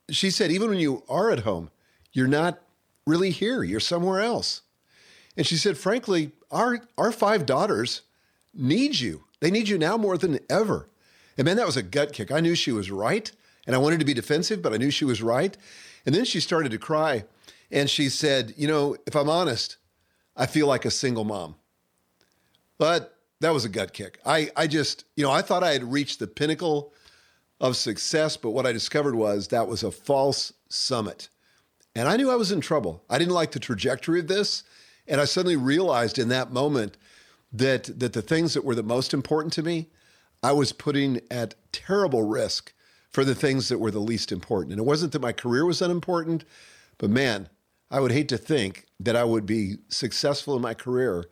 she 0.09 0.29
said, 0.29 0.51
Even 0.51 0.69
when 0.69 0.79
you 0.79 1.03
are 1.09 1.31
at 1.31 1.39
home, 1.39 1.69
you're 2.11 2.27
not 2.27 2.61
really 3.05 3.31
here, 3.31 3.63
you're 3.63 3.79
somewhere 3.79 4.21
else. 4.21 4.61
And 5.35 5.45
she 5.45 5.57
said, 5.57 5.77
frankly, 5.77 6.31
our, 6.51 6.81
our 6.97 7.11
five 7.11 7.45
daughters 7.45 8.01
need 8.53 8.99
you. 8.99 9.23
They 9.39 9.51
need 9.51 9.67
you 9.67 9.77
now 9.77 9.97
more 9.97 10.17
than 10.17 10.39
ever. 10.49 10.87
And 11.37 11.45
man, 11.45 11.57
that 11.57 11.65
was 11.65 11.77
a 11.77 11.83
gut 11.83 12.13
kick. 12.13 12.31
I 12.31 12.39
knew 12.39 12.55
she 12.55 12.71
was 12.71 12.91
right, 12.91 13.31
and 13.65 13.75
I 13.75 13.79
wanted 13.79 13.99
to 13.99 14.05
be 14.05 14.13
defensive, 14.13 14.61
but 14.61 14.73
I 14.73 14.77
knew 14.77 14.91
she 14.91 15.05
was 15.05 15.21
right. 15.21 15.57
And 16.05 16.13
then 16.13 16.25
she 16.25 16.39
started 16.39 16.71
to 16.71 16.77
cry, 16.77 17.25
and 17.71 17.89
she 17.89 18.09
said, 18.09 18.53
You 18.55 18.67
know, 18.67 18.95
if 19.07 19.15
I'm 19.15 19.29
honest, 19.29 19.77
I 20.35 20.45
feel 20.45 20.67
like 20.67 20.85
a 20.85 20.91
single 20.91 21.23
mom. 21.23 21.55
But 22.77 23.12
that 23.43 23.53
was 23.53 23.65
a 23.65 23.69
gut 23.69 23.91
kick. 23.91 24.19
I, 24.25 24.49
I 24.55 24.67
just, 24.67 25.03
you 25.17 25.23
know, 25.23 25.31
I 25.31 25.41
thought 25.41 25.63
I 25.63 25.73
had 25.73 25.91
reached 25.91 26.19
the 26.19 26.27
pinnacle 26.27 26.93
of 27.59 27.75
success, 27.75 28.37
but 28.37 28.51
what 28.51 28.65
I 28.65 28.71
discovered 28.71 29.15
was 29.15 29.49
that 29.49 29.67
was 29.67 29.83
a 29.83 29.91
false 29.91 30.53
summit. 30.69 31.27
And 31.93 32.07
I 32.07 32.15
knew 32.15 32.31
I 32.31 32.35
was 32.35 32.53
in 32.53 32.61
trouble. 32.61 33.03
I 33.09 33.17
didn't 33.17 33.33
like 33.33 33.51
the 33.51 33.59
trajectory 33.59 34.21
of 34.21 34.27
this. 34.27 34.63
And 35.07 35.19
I 35.19 35.25
suddenly 35.25 35.57
realized 35.57 36.17
in 36.17 36.29
that 36.29 36.53
moment 36.53 36.95
that, 37.51 37.99
that 37.99 38.13
the 38.13 38.21
things 38.21 38.53
that 38.53 38.63
were 38.63 38.75
the 38.75 38.81
most 38.81 39.13
important 39.13 39.51
to 39.53 39.63
me, 39.63 39.89
I 40.41 40.53
was 40.53 40.71
putting 40.71 41.19
at 41.29 41.55
terrible 41.73 42.23
risk 42.23 42.73
for 43.11 43.25
the 43.25 43.35
things 43.35 43.67
that 43.67 43.79
were 43.79 43.91
the 43.91 43.99
least 43.99 44.31
important. 44.31 44.71
And 44.71 44.79
it 44.79 44.85
wasn't 44.85 45.11
that 45.11 45.21
my 45.21 45.33
career 45.33 45.65
was 45.65 45.81
unimportant, 45.81 46.45
but 46.97 47.09
man, 47.09 47.49
I 47.91 47.99
would 47.99 48.13
hate 48.13 48.29
to 48.29 48.37
think 48.37 48.85
that 49.01 49.17
I 49.17 49.25
would 49.25 49.45
be 49.45 49.75
successful 49.89 50.55
in 50.55 50.61
my 50.61 50.73
career 50.73 51.25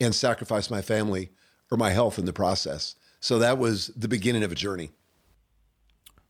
and 0.00 0.14
sacrifice 0.14 0.70
my 0.70 0.80
family 0.80 1.30
or 1.70 1.76
my 1.76 1.90
health 1.90 2.18
in 2.18 2.24
the 2.24 2.32
process. 2.32 2.96
So 3.20 3.38
that 3.38 3.58
was 3.58 3.88
the 3.96 4.08
beginning 4.08 4.42
of 4.42 4.52
a 4.52 4.54
journey. 4.54 4.90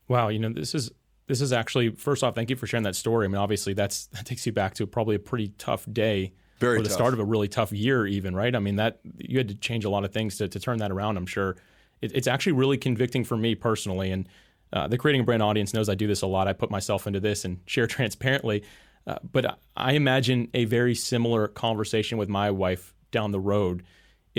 Wow, 0.09 0.29
you 0.29 0.39
know, 0.39 0.51
this 0.51 0.75
is 0.75 0.91
this 1.29 1.41
is 1.41 1.53
actually 1.53 1.91
first 1.91 2.25
off, 2.25 2.35
thank 2.35 2.51
you 2.51 2.57
for 2.57 2.67
sharing 2.67 2.83
that 2.85 2.97
story. 2.97 3.25
I 3.25 3.29
mean, 3.29 3.37
obviously 3.37 3.73
that's 3.73 4.07
that 4.13 4.27
takes 4.27 4.45
you 4.45 4.53
back 4.53 4.75
to 4.75 4.87
probably 4.87 5.17
a 5.17 5.21
pretty 5.21 5.49
tough 5.59 5.87
day 5.91 6.33
very 6.59 6.77
or 6.79 6.83
the 6.83 6.89
tough. 6.89 6.95
start 6.95 7.15
of 7.15 7.21
a 7.21 7.25
really 7.25 7.49
tough 7.49 7.73
year, 7.73 8.07
even 8.07 8.35
right. 8.35 8.55
I 8.55 8.59
mean 8.59 8.77
that 8.77 9.01
you 9.19 9.39
had 9.39 9.49
to 9.49 9.55
change 9.55 9.85
a 9.85 9.91
lot 9.91 10.05
of 10.05 10.13
things 10.13 10.37
to, 10.39 10.49
to 10.49 10.61
turn 10.61 10.79
that 10.79 10.91
around. 10.91 11.17
I'm 11.17 11.27
sure 11.27 11.57
it, 12.03 12.13
it's 12.15 12.27
actually 12.27 12.53
really 12.53 12.77
convicting 12.77 13.25
for 13.25 13.37
me 13.37 13.55
personally, 13.55 14.11
and 14.11 14.29
uh, 14.73 14.89
the 14.89 14.99
creating 14.99 15.23
a 15.23 15.25
brand 15.25 15.43
audience 15.43 15.73
knows 15.73 15.89
I 15.89 15.95
do 15.95 16.07
this 16.07 16.23
a 16.23 16.27
lot. 16.27 16.49
I 16.49 16.53
put 16.53 16.71
myself 16.71 17.07
into 17.07 17.21
this 17.21 17.45
and 17.45 17.61
share 17.67 17.87
transparently, 17.99 18.65
uh, 19.07 19.19
but 19.33 19.59
I 19.77 19.93
imagine 19.93 20.49
a 20.55 20.65
very 20.65 20.95
similar 20.95 21.49
conversation 21.49 22.19
with 22.19 22.29
my 22.29 22.51
wife 22.51 22.95
down 23.13 23.31
the 23.31 23.41
road 23.41 23.85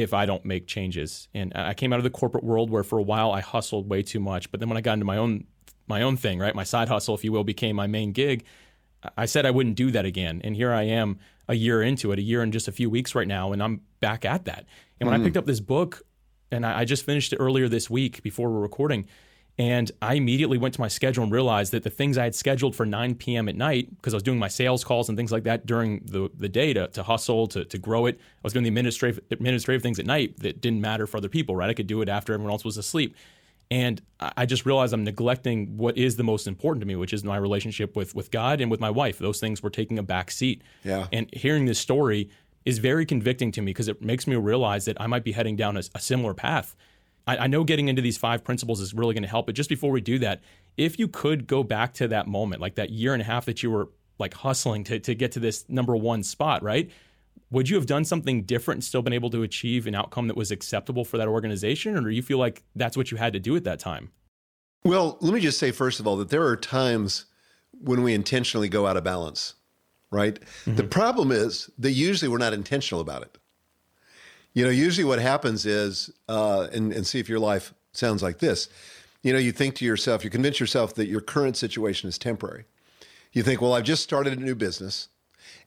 if 0.02 0.14
I 0.14 0.26
don't 0.26 0.44
make 0.46 0.68
changes. 0.68 1.28
And 1.34 1.52
I 1.56 1.74
came 1.74 1.94
out 1.94 2.00
of 2.00 2.04
the 2.04 2.10
corporate 2.10 2.44
world 2.44 2.70
where 2.70 2.84
for 2.84 3.00
a 3.00 3.04
while 3.04 3.32
I 3.32 3.42
hustled 3.42 3.90
way 3.90 4.04
too 4.04 4.20
much, 4.20 4.52
but 4.52 4.60
then 4.60 4.70
when 4.70 4.78
I 4.78 4.82
got 4.82 4.94
into 4.94 5.06
my 5.06 5.18
own 5.18 5.46
my 5.88 6.04
own 6.04 6.16
thing, 6.16 6.40
right, 6.40 6.56
my 6.56 6.64
side 6.64 6.88
hustle, 6.88 7.16
if 7.16 7.24
you 7.24 7.32
will, 7.32 7.44
became 7.44 7.76
my 7.76 7.88
main 7.88 8.12
gig. 8.12 8.46
I 9.18 9.26
said 9.26 9.46
I 9.46 9.52
wouldn't 9.52 9.76
do 9.76 9.92
that 9.92 10.06
again, 10.06 10.42
and 10.44 10.56
here 10.56 10.72
I 10.72 10.84
am 10.84 11.20
a 11.48 11.56
year 11.56 11.82
into 11.82 12.12
it, 12.12 12.20
a 12.20 12.22
year 12.22 12.42
and 12.42 12.54
just 12.54 12.68
a 12.68 12.72
few 12.72 12.90
weeks 12.90 13.16
right 13.16 13.28
now, 13.28 13.52
and 13.52 13.62
I'm 13.62 13.82
back 14.00 14.24
at 14.24 14.46
that. 14.46 14.66
And 15.00 15.10
when 15.10 15.20
mm. 15.20 15.22
I 15.22 15.26
picked 15.26 15.38
up 15.38 15.46
this 15.46 15.60
book, 15.60 16.04
and 16.52 16.66
I, 16.66 16.82
I 16.82 16.86
just 16.86 17.04
finished 17.04 17.34
it 17.34 17.38
earlier 17.38 17.68
this 17.68 17.90
week 17.90 18.22
before 18.22 18.50
we're 18.50 18.60
recording, 18.60 19.08
and 19.58 19.92
I 20.02 20.16
immediately 20.16 20.58
went 20.58 20.74
to 20.76 20.82
my 20.82 20.88
schedule 20.88 21.24
and 21.24 21.32
realized 21.32 21.74
that 21.74 21.84
the 21.84 21.90
things 21.90 22.18
I 22.18 22.24
had 22.24 22.36
scheduled 22.36 22.76
for 22.76 22.86
9 22.86 23.16
p.m. 23.16 23.50
at 23.50 23.56
night, 23.56 23.90
because 23.96 24.14
I 24.14 24.18
was 24.18 24.24
doing 24.24 24.40
my 24.40 24.48
sales 24.48 24.84
calls 24.84 25.10
and 25.10 25.18
things 25.18 25.32
like 25.32 25.44
that 25.44 25.66
during 25.66 26.00
the, 26.06 26.30
the 26.36 26.50
day 26.50 26.74
to, 26.74 26.88
to 26.88 27.04
hustle, 27.04 27.48
to, 27.48 27.66
to 27.66 27.78
grow 27.78 28.06
it, 28.06 28.18
I 28.20 28.40
was 28.44 28.54
doing 28.54 28.64
the 28.64 28.70
administrative, 28.70 29.24
administrative 29.30 29.84
things 29.84 30.00
at 30.00 30.06
night 30.06 30.40
that 30.40 30.62
didn't 30.62 30.82
matter 30.82 31.06
for 31.06 31.18
other 31.18 31.30
people, 31.30 31.56
right? 31.56 31.70
I 31.70 31.74
could 31.74 31.88
do 31.88 32.02
it 32.02 32.10
after 32.10 32.34
everyone 32.34 32.52
else 32.52 32.64
was 32.64 32.78
asleep. 32.78 33.16
And 33.70 34.02
I 34.20 34.46
just 34.46 34.66
realized 34.66 34.94
I'm 34.94 35.06
neglecting 35.06 35.78
what 35.78 35.98
is 35.98 36.18
the 36.18 36.24
most 36.24 36.46
important 36.46 36.82
to 36.82 36.86
me, 36.86 36.98
which 36.98 37.14
is 37.14 37.24
my 37.24 37.38
relationship 37.38 37.96
with 37.96 38.14
with 38.14 38.30
God 38.30 38.60
and 38.60 38.70
with 38.70 38.82
my 38.82 38.90
wife. 38.90 39.18
Those 39.18 39.40
things 39.40 39.64
were 39.64 39.70
taking 39.70 39.98
a 39.98 40.04
back 40.04 40.30
seat. 40.30 40.62
Yeah. 40.84 41.08
And 41.14 41.34
hearing 41.34 41.68
this 41.68 41.80
story 41.80 42.30
is 42.66 42.80
very 42.80 43.06
convicting 43.06 43.50
to 43.54 43.62
me 43.62 43.68
because 43.68 43.88
it 43.88 44.02
makes 44.02 44.28
me 44.28 44.36
realize 44.36 44.84
that 44.86 45.00
I 45.00 45.08
might 45.08 45.24
be 45.24 45.32
heading 45.32 45.56
down 45.56 45.78
a, 45.78 45.84
a 45.96 46.02
similar 46.02 46.34
path. 46.34 46.76
I, 47.28 47.38
I 47.38 47.48
know 47.48 47.64
getting 47.64 47.88
into 47.88 48.02
these 48.02 48.18
five 48.18 48.44
principles 48.44 48.80
is 48.82 48.94
really 48.94 49.14
going 49.14 49.24
to 49.24 49.30
help. 49.30 49.46
But 49.46 49.56
just 49.56 49.70
before 49.70 49.92
we 49.92 50.02
do 50.02 50.20
that, 50.20 50.42
if 50.78 51.00
you 51.00 51.08
could 51.08 51.48
go 51.48 51.64
back 51.64 51.94
to 51.96 52.08
that 52.10 52.28
moment, 52.28 52.62
like 52.62 52.76
that 52.76 52.90
year 52.90 53.14
and 53.14 53.22
a 53.22 53.26
half 53.26 53.46
that 53.46 53.64
you 53.64 53.72
were 53.72 53.90
like 54.20 54.34
hustling 54.34 54.84
to 54.86 55.00
to 55.00 55.16
get 55.16 55.32
to 55.34 55.40
this 55.40 55.66
number 55.70 55.96
one 55.96 56.24
spot, 56.24 56.64
right? 56.64 56.92
would 57.52 57.70
you 57.70 57.76
have 57.76 57.86
done 57.86 58.06
something 58.06 58.44
different 58.44 58.78
and 58.78 58.84
still 58.84 59.02
been 59.02 59.14
able 59.14 59.30
to 59.30 59.44
achieve 59.44 59.86
an 59.86 59.94
outcome 59.94 60.28
that 60.28 60.38
was 60.38 60.52
acceptable 60.52 61.06
for 61.06 61.18
that 61.18 61.28
organization 61.28 61.96
or 61.96 62.02
do 62.02 62.10
you 62.10 62.22
feel 62.22 62.38
like 62.38 62.64
that's 62.76 62.98
what 62.98 63.12
you 63.12 63.18
had 63.18 63.34
to 63.34 63.40
do 63.40 63.56
at 63.56 63.64
that 63.64 63.80
time 63.80 64.10
well 64.84 65.18
let 65.22 65.34
me 65.34 65.40
just 65.40 65.60
say 65.60 65.72
first 65.72 66.00
of 66.00 66.08
all 66.08 66.18
that 66.18 66.30
there 66.30 66.46
are 66.46 66.56
times 66.56 67.26
when 67.80 68.02
we 68.02 68.14
intentionally 68.14 68.70
go 68.70 68.88
out 68.88 68.98
of 68.98 69.04
balance 69.04 69.56
right 70.12 70.40
mm-hmm. 70.40 70.76
the 70.76 70.84
problem 70.84 71.32
is 71.32 71.70
that 71.78 71.92
usually 71.92 72.30
we're 72.30 72.38
not 72.38 72.54
intentional 72.54 73.02
about 73.02 73.22
it 73.22 73.38
you 74.54 74.64
know 74.64 74.72
usually 74.72 75.06
what 75.06 75.20
happens 75.20 75.66
is 75.66 76.12
uh, 76.30 76.68
and, 76.74 76.94
and 76.94 77.08
see 77.08 77.20
if 77.20 77.30
your 77.30 77.40
life 77.40 77.74
sounds 77.94 78.22
like 78.24 78.40
this 78.40 78.70
you 79.24 79.34
know 79.34 79.40
you 79.40 79.52
think 79.52 79.76
to 79.76 79.86
yourself 79.86 80.24
you 80.24 80.30
convince 80.30 80.60
yourself 80.60 80.96
that 80.96 81.08
your 81.08 81.22
current 81.22 81.58
situation 81.58 82.10
is 82.10 82.18
temporary 82.18 82.66
You 83.34 83.44
think, 83.44 83.62
well, 83.62 83.74
I've 83.74 83.84
just 83.86 84.04
started 84.04 84.34
a 84.34 84.42
new 84.42 84.56
business. 84.56 85.08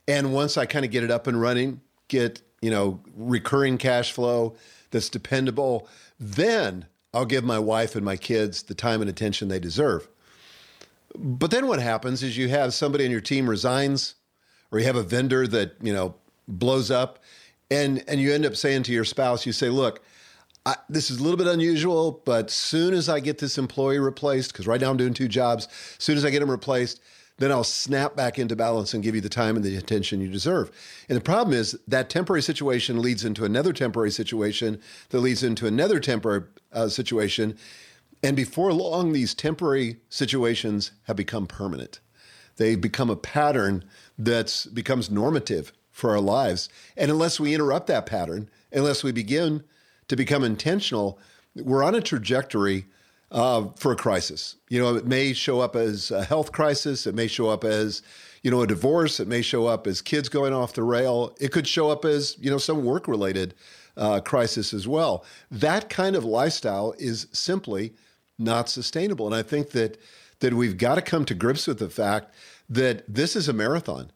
And 0.06 0.34
once 0.34 0.58
I 0.58 0.66
kind 0.66 0.84
of 0.84 0.90
get 0.90 1.02
it 1.02 1.10
up 1.10 1.26
and 1.26 1.40
running, 1.40 1.80
get, 2.08 2.42
you 2.60 2.70
know, 2.70 3.00
recurring 3.16 3.78
cash 3.78 4.12
flow 4.12 4.56
that's 4.90 5.08
dependable, 5.08 5.88
then 6.20 6.86
I'll 7.14 7.24
give 7.24 7.44
my 7.44 7.58
wife 7.58 7.96
and 7.96 8.04
my 8.04 8.16
kids 8.16 8.64
the 8.64 8.74
time 8.74 9.00
and 9.00 9.08
attention 9.08 9.48
they 9.48 9.58
deserve. 9.60 10.08
But 11.16 11.50
then 11.50 11.66
what 11.66 11.80
happens 11.80 12.22
is 12.22 12.36
you 12.36 12.48
have 12.48 12.74
somebody 12.74 13.04
on 13.04 13.10
your 13.10 13.20
team 13.22 13.48
resigns 13.48 14.16
or 14.70 14.78
you 14.78 14.84
have 14.84 14.96
a 14.96 15.02
vendor 15.02 15.46
that, 15.46 15.76
you 15.80 15.92
know, 15.92 16.16
blows 16.48 16.90
up 16.90 17.20
and 17.70 18.04
and 18.08 18.20
you 18.20 18.32
end 18.32 18.46
up 18.46 18.56
saying 18.56 18.84
to 18.84 18.92
your 18.92 19.04
spouse, 19.04 19.46
you 19.46 19.52
say, 19.52 19.68
"Look, 19.68 20.02
I, 20.66 20.76
this 20.88 21.10
is 21.10 21.18
a 21.18 21.22
little 21.22 21.36
bit 21.36 21.46
unusual, 21.46 22.22
but 22.24 22.50
soon 22.50 22.94
as 22.94 23.08
I 23.08 23.20
get 23.20 23.38
this 23.38 23.58
employee 23.58 23.98
replaced, 23.98 24.52
because 24.52 24.66
right 24.66 24.80
now 24.80 24.90
I'm 24.90 24.96
doing 24.96 25.14
two 25.14 25.28
jobs, 25.28 25.68
as 25.98 26.04
soon 26.04 26.16
as 26.16 26.24
I 26.24 26.30
get 26.30 26.40
them 26.40 26.50
replaced, 26.50 27.00
then 27.38 27.50
I'll 27.50 27.64
snap 27.64 28.16
back 28.16 28.38
into 28.38 28.56
balance 28.56 28.94
and 28.94 29.02
give 29.02 29.14
you 29.14 29.20
the 29.20 29.28
time 29.28 29.56
and 29.56 29.64
the 29.64 29.76
attention 29.76 30.20
you 30.20 30.28
deserve. 30.28 30.70
And 31.08 31.16
the 31.16 31.22
problem 31.22 31.54
is 31.54 31.78
that 31.88 32.08
temporary 32.08 32.42
situation 32.42 33.02
leads 33.02 33.24
into 33.24 33.44
another 33.44 33.72
temporary 33.72 34.12
situation 34.12 34.80
that 35.10 35.20
leads 35.20 35.42
into 35.42 35.66
another 35.66 36.00
temporary 36.00 36.44
uh, 36.72 36.88
situation. 36.88 37.58
And 38.22 38.36
before 38.36 38.72
long, 38.72 39.12
these 39.12 39.34
temporary 39.34 39.96
situations 40.08 40.92
have 41.02 41.16
become 41.16 41.46
permanent. 41.46 42.00
They 42.56 42.76
become 42.76 43.10
a 43.10 43.16
pattern 43.16 43.84
that 44.16 44.66
becomes 44.72 45.10
normative 45.10 45.72
for 45.94 46.10
our 46.10 46.20
lives. 46.20 46.68
And 46.96 47.10
unless 47.10 47.38
we 47.38 47.54
interrupt 47.54 47.86
that 47.86 48.04
pattern, 48.04 48.50
unless 48.72 49.04
we 49.04 49.12
begin 49.12 49.62
to 50.08 50.16
become 50.16 50.42
intentional, 50.42 51.20
we're 51.54 51.84
on 51.84 51.94
a 51.94 52.00
trajectory 52.00 52.86
uh, 53.30 53.68
for 53.76 53.92
a 53.92 53.96
crisis. 53.96 54.56
You 54.68 54.80
know, 54.80 54.96
it 54.96 55.06
may 55.06 55.32
show 55.32 55.60
up 55.60 55.76
as 55.76 56.10
a 56.10 56.24
health 56.24 56.50
crisis. 56.50 57.06
It 57.06 57.14
may 57.14 57.28
show 57.28 57.48
up 57.48 57.62
as, 57.62 58.02
you 58.42 58.50
know, 58.50 58.60
a 58.62 58.66
divorce. 58.66 59.20
It 59.20 59.28
may 59.28 59.40
show 59.40 59.68
up 59.68 59.86
as 59.86 60.02
kids 60.02 60.28
going 60.28 60.52
off 60.52 60.72
the 60.72 60.82
rail. 60.82 61.34
It 61.40 61.52
could 61.52 61.68
show 61.68 61.90
up 61.90 62.04
as, 62.04 62.36
you 62.40 62.50
know, 62.50 62.58
some 62.58 62.84
work 62.84 63.06
related 63.06 63.54
uh, 63.96 64.20
crisis 64.20 64.74
as 64.74 64.88
well. 64.88 65.24
That 65.48 65.88
kind 65.88 66.16
of 66.16 66.24
lifestyle 66.24 66.92
is 66.98 67.28
simply 67.32 67.94
not 68.36 68.68
sustainable. 68.68 69.26
And 69.26 69.34
I 69.34 69.42
think 69.42 69.70
that 69.70 69.96
that 70.40 70.52
we've 70.52 70.76
got 70.76 70.96
to 70.96 71.02
come 71.02 71.24
to 71.24 71.34
grips 71.34 71.68
with 71.68 71.78
the 71.78 71.88
fact 71.88 72.34
that 72.68 73.04
this 73.08 73.36
is 73.36 73.48
a 73.48 73.52
marathon. 73.52 74.10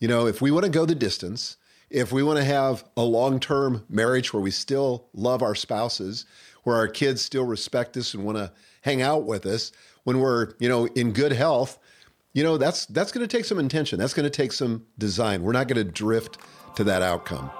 You 0.00 0.08
know, 0.08 0.26
if 0.26 0.42
we 0.42 0.50
want 0.50 0.64
to 0.64 0.70
go 0.70 0.84
the 0.84 0.94
distance, 0.94 1.56
if 1.88 2.12
we 2.12 2.22
want 2.22 2.38
to 2.38 2.44
have 2.44 2.84
a 2.96 3.02
long 3.02 3.40
term 3.40 3.84
marriage 3.88 4.32
where 4.32 4.42
we 4.42 4.50
still 4.50 5.08
love 5.14 5.42
our 5.42 5.54
spouses, 5.54 6.26
where 6.64 6.76
our 6.76 6.88
kids 6.88 7.22
still 7.22 7.44
respect 7.44 7.96
us 7.96 8.12
and 8.12 8.24
want 8.24 8.36
to 8.36 8.52
hang 8.82 9.00
out 9.00 9.24
with 9.24 9.46
us 9.46 9.72
when 10.04 10.20
we're, 10.20 10.52
you 10.58 10.68
know, 10.68 10.86
in 10.86 11.12
good 11.12 11.32
health, 11.32 11.78
you 12.34 12.42
know, 12.42 12.58
that's 12.58 12.84
that's 12.86 13.10
going 13.10 13.26
to 13.26 13.36
take 13.36 13.46
some 13.46 13.58
intention. 13.58 13.98
That's 13.98 14.12
going 14.12 14.24
to 14.24 14.30
take 14.30 14.52
some 14.52 14.84
design. 14.98 15.42
We're 15.42 15.52
not 15.52 15.68
going 15.68 15.84
to 15.84 15.90
drift 15.90 16.38
to 16.76 16.84
that 16.84 17.00
outcome. 17.00 17.50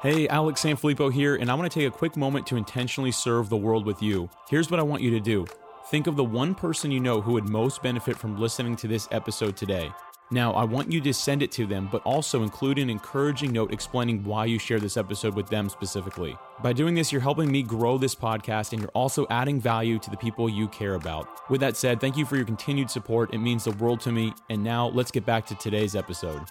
Hey, 0.00 0.28
Alex 0.28 0.62
Sanfilippo 0.62 1.12
here, 1.12 1.34
and 1.34 1.50
I 1.50 1.54
want 1.54 1.70
to 1.70 1.78
take 1.78 1.86
a 1.86 1.90
quick 1.90 2.16
moment 2.16 2.46
to 2.46 2.56
intentionally 2.56 3.10
serve 3.10 3.48
the 3.48 3.56
world 3.56 3.84
with 3.84 4.00
you. 4.00 4.30
Here's 4.48 4.70
what 4.70 4.80
I 4.80 4.84
want 4.84 5.02
you 5.02 5.10
to 5.10 5.20
do. 5.20 5.44
Think 5.90 6.06
of 6.06 6.16
the 6.16 6.24
one 6.24 6.54
person 6.54 6.90
you 6.90 7.00
know 7.00 7.22
who 7.22 7.32
would 7.32 7.48
most 7.48 7.82
benefit 7.82 8.18
from 8.18 8.38
listening 8.38 8.76
to 8.76 8.86
this 8.86 9.08
episode 9.10 9.56
today. 9.56 9.90
Now, 10.30 10.52
I 10.52 10.62
want 10.62 10.92
you 10.92 11.00
to 11.00 11.14
send 11.14 11.42
it 11.42 11.50
to 11.52 11.64
them, 11.64 11.88
but 11.90 12.02
also 12.02 12.42
include 12.42 12.78
an 12.78 12.90
encouraging 12.90 13.54
note 13.54 13.72
explaining 13.72 14.22
why 14.22 14.44
you 14.44 14.58
share 14.58 14.78
this 14.78 14.98
episode 14.98 15.34
with 15.34 15.48
them 15.48 15.70
specifically. 15.70 16.36
By 16.62 16.74
doing 16.74 16.94
this, 16.94 17.10
you're 17.10 17.22
helping 17.22 17.50
me 17.50 17.62
grow 17.62 17.96
this 17.96 18.14
podcast 18.14 18.72
and 18.72 18.82
you're 18.82 18.90
also 18.90 19.26
adding 19.30 19.62
value 19.62 19.98
to 20.00 20.10
the 20.10 20.18
people 20.18 20.50
you 20.50 20.68
care 20.68 20.92
about. 20.92 21.26
With 21.48 21.62
that 21.62 21.74
said, 21.74 22.02
thank 22.02 22.18
you 22.18 22.26
for 22.26 22.36
your 22.36 22.44
continued 22.44 22.90
support. 22.90 23.32
It 23.32 23.38
means 23.38 23.64
the 23.64 23.72
world 23.72 24.00
to 24.00 24.12
me. 24.12 24.34
And 24.50 24.62
now 24.62 24.88
let's 24.88 25.10
get 25.10 25.24
back 25.24 25.46
to 25.46 25.54
today's 25.54 25.96
episode. 25.96 26.42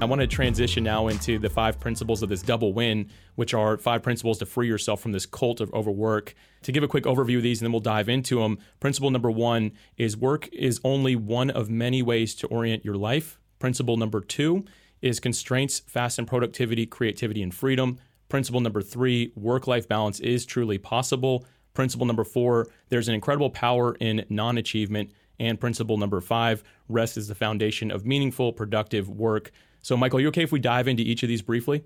I 0.00 0.06
want 0.06 0.22
to 0.22 0.26
transition 0.26 0.82
now 0.82 1.08
into 1.08 1.38
the 1.38 1.50
five 1.50 1.78
principles 1.78 2.22
of 2.22 2.30
this 2.30 2.40
double 2.40 2.72
win, 2.72 3.10
which 3.34 3.52
are 3.52 3.76
five 3.76 4.02
principles 4.02 4.38
to 4.38 4.46
free 4.46 4.66
yourself 4.66 5.02
from 5.02 5.12
this 5.12 5.26
cult 5.26 5.60
of 5.60 5.70
overwork. 5.74 6.34
To 6.62 6.72
give 6.72 6.82
a 6.82 6.88
quick 6.88 7.04
overview 7.04 7.36
of 7.36 7.42
these, 7.42 7.60
and 7.60 7.66
then 7.66 7.72
we'll 7.72 7.82
dive 7.82 8.08
into 8.08 8.36
them. 8.40 8.58
Principle 8.80 9.10
number 9.10 9.30
one 9.30 9.72
is 9.98 10.16
work 10.16 10.48
is 10.54 10.80
only 10.84 11.16
one 11.16 11.50
of 11.50 11.68
many 11.68 12.00
ways 12.00 12.34
to 12.36 12.46
orient 12.46 12.82
your 12.82 12.94
life. 12.94 13.38
Principle 13.58 13.98
number 13.98 14.22
two 14.22 14.64
is 15.02 15.20
constraints 15.20 15.80
fasten 15.80 16.24
productivity, 16.24 16.86
creativity, 16.86 17.42
and 17.42 17.54
freedom. 17.54 17.98
Principle 18.30 18.62
number 18.62 18.80
three 18.80 19.32
work 19.36 19.66
life 19.66 19.86
balance 19.86 20.18
is 20.20 20.46
truly 20.46 20.78
possible. 20.78 21.44
Principle 21.74 22.06
number 22.06 22.24
four 22.24 22.68
there's 22.88 23.08
an 23.08 23.14
incredible 23.14 23.50
power 23.50 23.96
in 24.00 24.24
non 24.30 24.56
achievement. 24.56 25.10
And 25.38 25.58
principle 25.58 25.96
number 25.96 26.20
five 26.20 26.62
rest 26.88 27.16
is 27.16 27.28
the 27.28 27.34
foundation 27.34 27.90
of 27.90 28.06
meaningful, 28.06 28.52
productive 28.52 29.08
work. 29.08 29.50
So, 29.82 29.96
Michael, 29.96 30.18
are 30.18 30.22
you 30.22 30.28
okay 30.28 30.42
if 30.42 30.52
we 30.52 30.60
dive 30.60 30.88
into 30.88 31.02
each 31.02 31.22
of 31.22 31.28
these 31.28 31.42
briefly? 31.42 31.84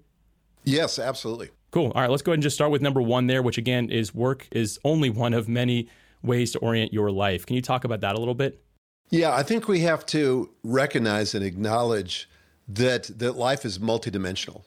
Yes, 0.64 0.98
absolutely. 0.98 1.50
Cool. 1.70 1.92
All 1.94 2.02
right, 2.02 2.10
let's 2.10 2.22
go 2.22 2.32
ahead 2.32 2.36
and 2.36 2.42
just 2.42 2.56
start 2.56 2.70
with 2.70 2.82
number 2.82 3.02
one 3.02 3.26
there, 3.26 3.42
which 3.42 3.58
again 3.58 3.90
is 3.90 4.14
work 4.14 4.46
is 4.52 4.78
only 4.84 5.10
one 5.10 5.34
of 5.34 5.48
many 5.48 5.88
ways 6.22 6.52
to 6.52 6.58
orient 6.60 6.92
your 6.92 7.10
life. 7.10 7.44
Can 7.46 7.56
you 7.56 7.62
talk 7.62 7.84
about 7.84 8.00
that 8.00 8.14
a 8.14 8.18
little 8.18 8.34
bit? 8.34 8.62
Yeah, 9.10 9.34
I 9.34 9.42
think 9.42 9.68
we 9.68 9.80
have 9.80 10.06
to 10.06 10.50
recognize 10.62 11.34
and 11.34 11.44
acknowledge 11.44 12.28
that 12.68 13.10
that 13.18 13.36
life 13.36 13.64
is 13.64 13.78
multidimensional. 13.78 14.62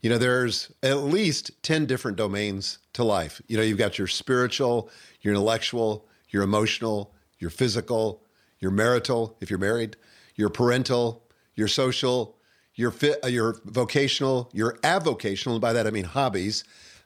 You 0.00 0.10
know, 0.10 0.18
there's 0.18 0.72
at 0.82 0.98
least 0.98 1.50
10 1.62 1.86
different 1.86 2.16
domains 2.16 2.78
to 2.94 3.04
life. 3.04 3.40
You 3.46 3.56
know, 3.56 3.62
you've 3.62 3.78
got 3.78 3.98
your 3.98 4.06
spiritual, 4.06 4.90
your 5.20 5.34
intellectual, 5.34 6.06
your 6.28 6.42
emotional, 6.42 7.14
your 7.38 7.50
physical, 7.50 8.22
your 8.58 8.70
marital, 8.70 9.36
if 9.40 9.50
you're 9.50 9.58
married, 9.58 9.96
your 10.36 10.50
parental, 10.50 11.24
your 11.54 11.68
social, 11.68 12.33
your 12.74 12.90
fit, 12.90 13.18
uh, 13.24 13.28
your 13.28 13.56
vocational, 13.64 14.50
your 14.52 14.74
avocational, 14.78 15.52
and 15.52 15.60
by 15.60 15.72
that 15.72 15.86
I 15.86 15.90
mean 15.90 16.04
hobbies, 16.04 16.64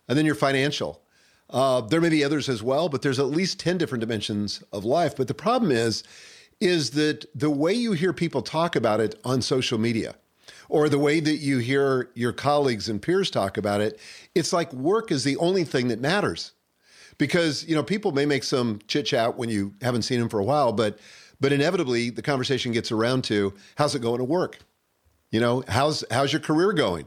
and 0.09 0.17
then 0.17 0.27
your 0.27 0.35
financial. 0.35 1.03
Uh, 1.51 1.81
there 1.81 2.01
may 2.01 2.09
be 2.09 2.25
others 2.25 2.49
as 2.49 2.63
well, 2.63 2.89
but 2.89 3.03
there's 3.03 3.19
at 3.19 3.27
least 3.27 3.61
ten 3.61 3.79
different 3.79 4.01
dimensions 4.01 4.63
of 4.73 4.85
life. 4.85 5.17
But 5.17 5.29
the 5.29 5.35
problem 5.35 5.71
is, 5.71 6.05
is 6.61 6.91
that 6.91 7.25
the 7.35 7.51
way 7.51 7.73
you 7.73 7.93
hear 7.93 8.13
people 8.13 8.43
talk 8.43 8.77
about 8.77 9.01
it 9.01 9.19
on 9.25 9.43
social 9.43 9.79
media, 9.79 10.15
or 10.69 10.89
the 10.89 10.99
way 10.99 11.21
that 11.21 11.37
you 11.37 11.59
hear 11.59 12.11
your 12.15 12.33
colleagues 12.33 12.89
and 12.89 13.01
peers 13.01 13.31
talk 13.31 13.57
about 13.57 13.81
it, 13.81 13.99
it's 14.35 14.53
like 14.53 14.73
work 14.73 15.11
is 15.11 15.25
the 15.25 15.37
only 15.39 15.65
thing 15.65 15.89
that 15.89 16.01
matters. 16.01 16.53
Because 17.17 17.67
you 17.67 17.75
know 17.75 17.83
people 17.83 18.13
may 18.13 18.27
make 18.27 18.45
some 18.45 18.81
chit 18.87 19.07
chat 19.07 19.37
when 19.37 19.49
you 19.49 19.75
haven't 19.83 20.03
seen 20.03 20.21
them 20.21 20.29
for 20.29 20.39
a 20.39 20.45
while, 20.45 20.73
but 20.73 20.99
but 21.41 21.53
inevitably 21.53 22.11
the 22.11 22.23
conversation 22.23 22.73
gets 22.73 22.93
around 22.93 23.25
to 23.25 23.55
how's 23.77 23.95
it 23.95 24.03
going 24.03 24.19
to 24.19 24.25
work 24.25 24.59
you 25.31 25.41
know, 25.41 25.65
how's 25.69 26.05
how's 26.11 26.33
your 26.33 26.41
career 26.41 26.73
going? 26.73 27.07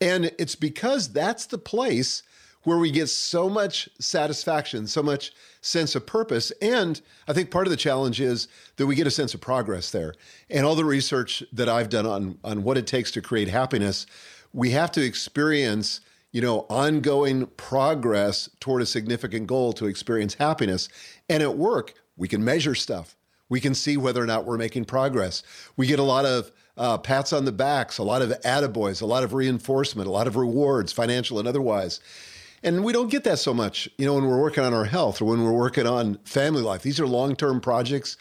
And 0.00 0.32
it's 0.38 0.56
because 0.56 1.12
that's 1.12 1.46
the 1.46 1.58
place 1.58 2.22
where 2.64 2.78
we 2.78 2.90
get 2.90 3.08
so 3.08 3.48
much 3.48 3.88
satisfaction, 3.98 4.86
so 4.86 5.02
much 5.02 5.32
sense 5.60 5.94
of 5.94 6.06
purpose. 6.06 6.52
And 6.62 7.00
I 7.26 7.32
think 7.32 7.50
part 7.50 7.66
of 7.66 7.70
the 7.70 7.76
challenge 7.76 8.20
is 8.20 8.48
that 8.76 8.86
we 8.86 8.94
get 8.94 9.06
a 9.06 9.10
sense 9.10 9.34
of 9.34 9.40
progress 9.40 9.90
there. 9.90 10.14
And 10.50 10.64
all 10.64 10.74
the 10.74 10.84
research 10.84 11.42
that 11.52 11.68
I've 11.68 11.88
done 11.88 12.06
on, 12.06 12.38
on 12.44 12.62
what 12.62 12.78
it 12.78 12.86
takes 12.86 13.10
to 13.12 13.22
create 13.22 13.48
happiness, 13.48 14.06
we 14.52 14.70
have 14.70 14.92
to 14.92 15.04
experience, 15.04 16.00
you 16.30 16.40
know, 16.40 16.60
ongoing 16.68 17.46
progress 17.56 18.48
toward 18.60 18.82
a 18.82 18.86
significant 18.86 19.46
goal 19.46 19.72
to 19.74 19.86
experience 19.86 20.34
happiness. 20.34 20.88
And 21.28 21.42
at 21.42 21.56
work, 21.56 21.94
we 22.16 22.28
can 22.28 22.44
measure 22.44 22.74
stuff. 22.74 23.16
We 23.48 23.60
can 23.60 23.74
see 23.74 23.96
whether 23.96 24.22
or 24.22 24.26
not 24.26 24.46
we're 24.46 24.58
making 24.58 24.84
progress. 24.84 25.42
We 25.76 25.86
get 25.86 25.98
a 25.98 26.04
lot 26.04 26.24
of 26.24 26.52
uh, 26.82 26.98
pats 26.98 27.32
on 27.32 27.44
the 27.44 27.52
backs, 27.52 27.98
a 27.98 28.02
lot 28.02 28.22
of 28.22 28.30
attaboys, 28.40 29.00
a 29.00 29.06
lot 29.06 29.22
of 29.22 29.32
reinforcement, 29.32 30.08
a 30.08 30.10
lot 30.10 30.26
of 30.26 30.34
rewards, 30.34 30.92
financial 30.92 31.38
and 31.38 31.46
otherwise. 31.46 32.00
And 32.64 32.82
we 32.82 32.92
don't 32.92 33.08
get 33.08 33.22
that 33.22 33.38
so 33.38 33.54
much, 33.54 33.88
you 33.98 34.04
know, 34.04 34.14
when 34.14 34.24
we're 34.24 34.40
working 34.40 34.64
on 34.64 34.74
our 34.74 34.86
health 34.86 35.22
or 35.22 35.26
when 35.26 35.44
we're 35.44 35.52
working 35.52 35.86
on 35.86 36.18
family 36.24 36.60
life. 36.60 36.82
These 36.82 36.98
are 36.98 37.06
long 37.06 37.36
term 37.36 37.60
projects 37.60 38.16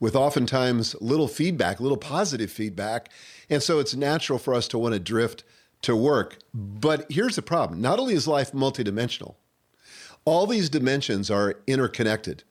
with 0.00 0.16
oftentimes 0.16 0.96
little 0.98 1.28
feedback, 1.28 1.78
little 1.78 1.98
positive 1.98 2.50
feedback. 2.50 3.10
And 3.50 3.62
so 3.62 3.80
it's 3.80 3.94
natural 3.94 4.38
for 4.38 4.54
us 4.54 4.66
to 4.68 4.78
want 4.78 4.94
to 4.94 5.00
drift 5.00 5.44
to 5.82 5.94
work. 5.94 6.38
But 6.54 7.04
here's 7.10 7.36
the 7.36 7.42
problem 7.42 7.82
not 7.82 7.98
only 7.98 8.14
is 8.14 8.26
life 8.26 8.52
multidimensional, 8.52 9.34
all 10.24 10.46
these 10.46 10.70
dimensions 10.70 11.30
are 11.30 11.56
interconnected. 11.66 12.44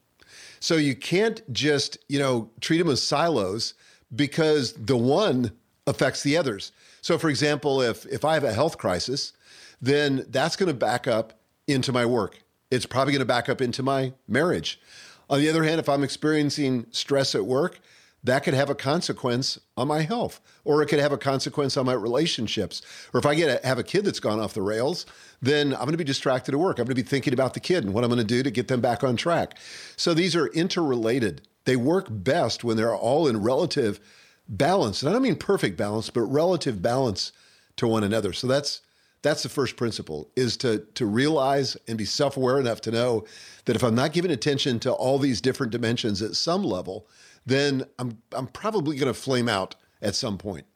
So 0.60 0.76
you 0.76 0.94
can't 0.94 1.42
just, 1.52 1.98
you 2.08 2.20
know, 2.20 2.50
treat 2.60 2.78
them 2.78 2.88
as 2.88 3.02
silos 3.02 3.74
because 4.14 4.72
the 4.72 4.96
one 4.96 5.52
affects 5.86 6.22
the 6.22 6.36
others. 6.36 6.72
So, 7.00 7.18
for 7.18 7.28
example, 7.28 7.80
if, 7.80 8.06
if 8.06 8.24
I 8.24 8.34
have 8.34 8.44
a 8.44 8.52
health 8.52 8.78
crisis, 8.78 9.32
then 9.80 10.26
that's 10.28 10.56
going 10.56 10.68
to 10.68 10.74
back 10.74 11.06
up 11.06 11.40
into 11.66 11.92
my 11.92 12.06
work. 12.06 12.42
It's 12.70 12.86
probably 12.86 13.12
going 13.12 13.20
to 13.20 13.26
back 13.26 13.48
up 13.48 13.60
into 13.60 13.82
my 13.82 14.12
marriage. 14.26 14.80
On 15.28 15.38
the 15.38 15.48
other 15.48 15.64
hand, 15.64 15.80
if 15.80 15.88
I'm 15.88 16.04
experiencing 16.04 16.86
stress 16.90 17.34
at 17.34 17.44
work, 17.44 17.80
that 18.24 18.42
could 18.42 18.54
have 18.54 18.70
a 18.70 18.74
consequence 18.74 19.58
on 19.76 19.86
my 19.86 20.02
health, 20.02 20.40
or 20.64 20.82
it 20.82 20.86
could 20.86 20.98
have 20.98 21.12
a 21.12 21.18
consequence 21.18 21.76
on 21.76 21.86
my 21.86 21.92
relationships. 21.92 22.82
Or 23.14 23.20
if 23.20 23.26
I 23.26 23.36
get 23.36 23.62
a, 23.62 23.66
have 23.66 23.78
a 23.78 23.84
kid 23.84 24.04
that's 24.04 24.18
gone 24.18 24.40
off 24.40 24.52
the 24.52 24.62
rails, 24.62 25.06
then 25.40 25.72
I'm 25.74 25.80
going 25.80 25.92
to 25.92 25.96
be 25.96 26.04
distracted 26.04 26.54
at 26.54 26.58
work. 26.58 26.78
I'm 26.78 26.86
going 26.86 26.96
to 26.96 27.02
be 27.02 27.08
thinking 27.08 27.32
about 27.32 27.54
the 27.54 27.60
kid 27.60 27.84
and 27.84 27.94
what 27.94 28.02
I'm 28.02 28.10
going 28.10 28.18
to 28.18 28.24
do 28.24 28.42
to 28.42 28.50
get 28.50 28.66
them 28.66 28.80
back 28.80 29.04
on 29.04 29.16
track. 29.16 29.58
So 29.96 30.12
these 30.12 30.34
are 30.34 30.48
interrelated. 30.48 31.42
They 31.66 31.76
work 31.76 32.06
best 32.08 32.64
when 32.64 32.76
they're 32.76 32.96
all 32.96 33.28
in 33.28 33.42
relative 33.42 34.00
balance. 34.48 35.02
And 35.02 35.10
I 35.10 35.12
don't 35.12 35.22
mean 35.22 35.36
perfect 35.36 35.76
balance, 35.76 36.08
but 36.08 36.22
relative 36.22 36.80
balance 36.80 37.32
to 37.76 37.86
one 37.86 38.02
another. 38.02 38.32
So 38.32 38.46
that's 38.46 38.80
that's 39.22 39.42
the 39.42 39.48
first 39.48 39.76
principle 39.76 40.30
is 40.36 40.56
to 40.58 40.86
to 40.94 41.04
realize 41.04 41.76
and 41.88 41.98
be 41.98 42.04
self-aware 42.04 42.60
enough 42.60 42.80
to 42.82 42.90
know 42.90 43.24
that 43.64 43.76
if 43.76 43.82
I'm 43.82 43.94
not 43.94 44.12
giving 44.12 44.30
attention 44.30 44.78
to 44.80 44.92
all 44.92 45.18
these 45.18 45.40
different 45.40 45.72
dimensions 45.72 46.22
at 46.22 46.36
some 46.36 46.62
level, 46.62 47.08
then 47.44 47.84
I'm 47.98 48.18
I'm 48.32 48.46
probably 48.46 48.96
going 48.96 49.12
to 49.12 49.18
flame 49.18 49.48
out 49.48 49.74
at 50.00 50.14
some 50.14 50.38
point. 50.38 50.66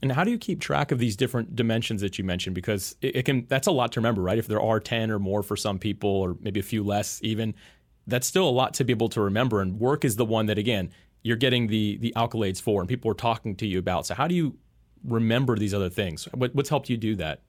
And 0.00 0.10
how 0.10 0.24
do 0.24 0.32
you 0.32 0.38
keep 0.38 0.60
track 0.60 0.90
of 0.90 0.98
these 0.98 1.14
different 1.14 1.54
dimensions 1.54 2.00
that 2.00 2.18
you 2.18 2.24
mentioned? 2.24 2.56
Because 2.56 2.96
it, 3.02 3.16
it, 3.16 3.22
can 3.24 3.46
that's 3.48 3.68
a 3.68 3.70
lot 3.70 3.92
to 3.92 4.00
remember, 4.00 4.20
right? 4.20 4.38
If 4.38 4.48
there 4.48 4.60
are 4.60 4.80
10 4.80 5.10
or 5.12 5.20
more 5.20 5.44
for 5.44 5.56
some 5.56 5.78
people, 5.78 6.10
or 6.10 6.36
maybe 6.40 6.58
a 6.58 6.64
few 6.64 6.82
less 6.82 7.20
even, 7.22 7.54
that's 8.06 8.26
still 8.26 8.48
a 8.48 8.50
lot 8.50 8.74
to 8.74 8.84
be 8.84 8.92
able 8.92 9.08
to 9.10 9.20
remember. 9.20 9.60
And 9.60 9.78
work 9.78 10.04
is 10.04 10.16
the 10.16 10.24
one 10.24 10.46
that 10.46 10.58
again, 10.58 10.90
you're 11.22 11.36
getting 11.36 11.68
the 11.68 11.98
the 11.98 12.12
accolades 12.16 12.60
for 12.60 12.80
and 12.80 12.88
people 12.88 13.10
are 13.10 13.14
talking 13.14 13.56
to 13.56 13.66
you 13.66 13.78
about. 13.78 14.06
So 14.06 14.14
how 14.14 14.26
do 14.26 14.34
you 14.34 14.56
remember 15.04 15.56
these 15.56 15.74
other 15.74 15.90
things? 15.90 16.24
What, 16.34 16.54
what's 16.54 16.68
helped 16.68 16.88
you 16.88 16.96
do 16.96 17.14
that? 17.16 17.40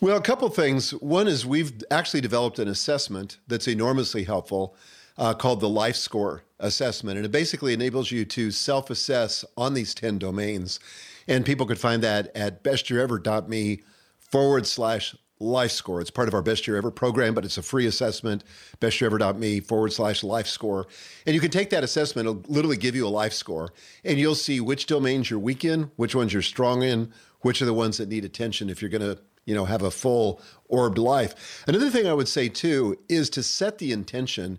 Well, 0.00 0.16
a 0.16 0.20
couple 0.20 0.48
things. 0.50 0.90
One 0.90 1.26
is 1.26 1.46
we've 1.46 1.72
actually 1.90 2.20
developed 2.20 2.58
an 2.58 2.68
assessment 2.68 3.38
that's 3.48 3.66
enormously 3.66 4.24
helpful 4.24 4.76
uh, 5.16 5.34
called 5.34 5.60
the 5.60 5.68
Life 5.68 5.96
Score 5.96 6.42
Assessment. 6.60 7.16
And 7.16 7.24
it 7.24 7.32
basically 7.32 7.72
enables 7.72 8.10
you 8.10 8.24
to 8.26 8.50
self 8.50 8.90
assess 8.90 9.44
on 9.56 9.74
these 9.74 9.94
10 9.94 10.18
domains. 10.18 10.80
And 11.28 11.44
people 11.44 11.66
could 11.66 11.78
find 11.78 12.02
that 12.02 12.34
at 12.36 12.62
bestyearever.me 12.62 13.80
forward 14.18 14.66
slash 14.66 15.16
life 15.38 15.70
score. 15.70 16.00
It's 16.00 16.10
part 16.10 16.28
of 16.28 16.34
our 16.34 16.42
Best 16.42 16.66
Year 16.66 16.76
Ever 16.76 16.90
program, 16.90 17.34
but 17.34 17.44
it's 17.44 17.58
a 17.58 17.62
free 17.62 17.86
assessment, 17.86 18.44
bestyearever.me 18.80 19.60
forward 19.60 19.92
slash 19.92 20.24
life 20.24 20.46
score. 20.46 20.86
And 21.26 21.34
you 21.34 21.40
can 21.40 21.50
take 21.50 21.70
that 21.70 21.84
assessment, 21.84 22.28
it'll 22.28 22.42
literally 22.48 22.76
give 22.76 22.96
you 22.96 23.06
a 23.06 23.08
life 23.08 23.32
score, 23.32 23.72
and 24.04 24.18
you'll 24.18 24.34
see 24.34 24.60
which 24.60 24.86
domains 24.86 25.30
you're 25.30 25.38
weak 25.38 25.64
in, 25.64 25.90
which 25.96 26.14
ones 26.14 26.32
you're 26.32 26.42
strong 26.42 26.82
in, 26.82 27.12
which 27.40 27.60
are 27.60 27.66
the 27.66 27.74
ones 27.74 27.98
that 27.98 28.08
need 28.08 28.24
attention 28.24 28.70
if 28.70 28.80
you're 28.80 28.90
going 28.90 29.02
to 29.02 29.18
you 29.46 29.54
know, 29.54 29.64
have 29.64 29.82
a 29.82 29.90
full 29.90 30.42
orbed 30.68 30.98
life. 30.98 31.64
Another 31.66 31.88
thing 31.88 32.06
I 32.06 32.14
would 32.14 32.28
say 32.28 32.48
too 32.48 32.98
is 33.08 33.30
to 33.30 33.42
set 33.42 33.78
the 33.78 33.92
intention 33.92 34.58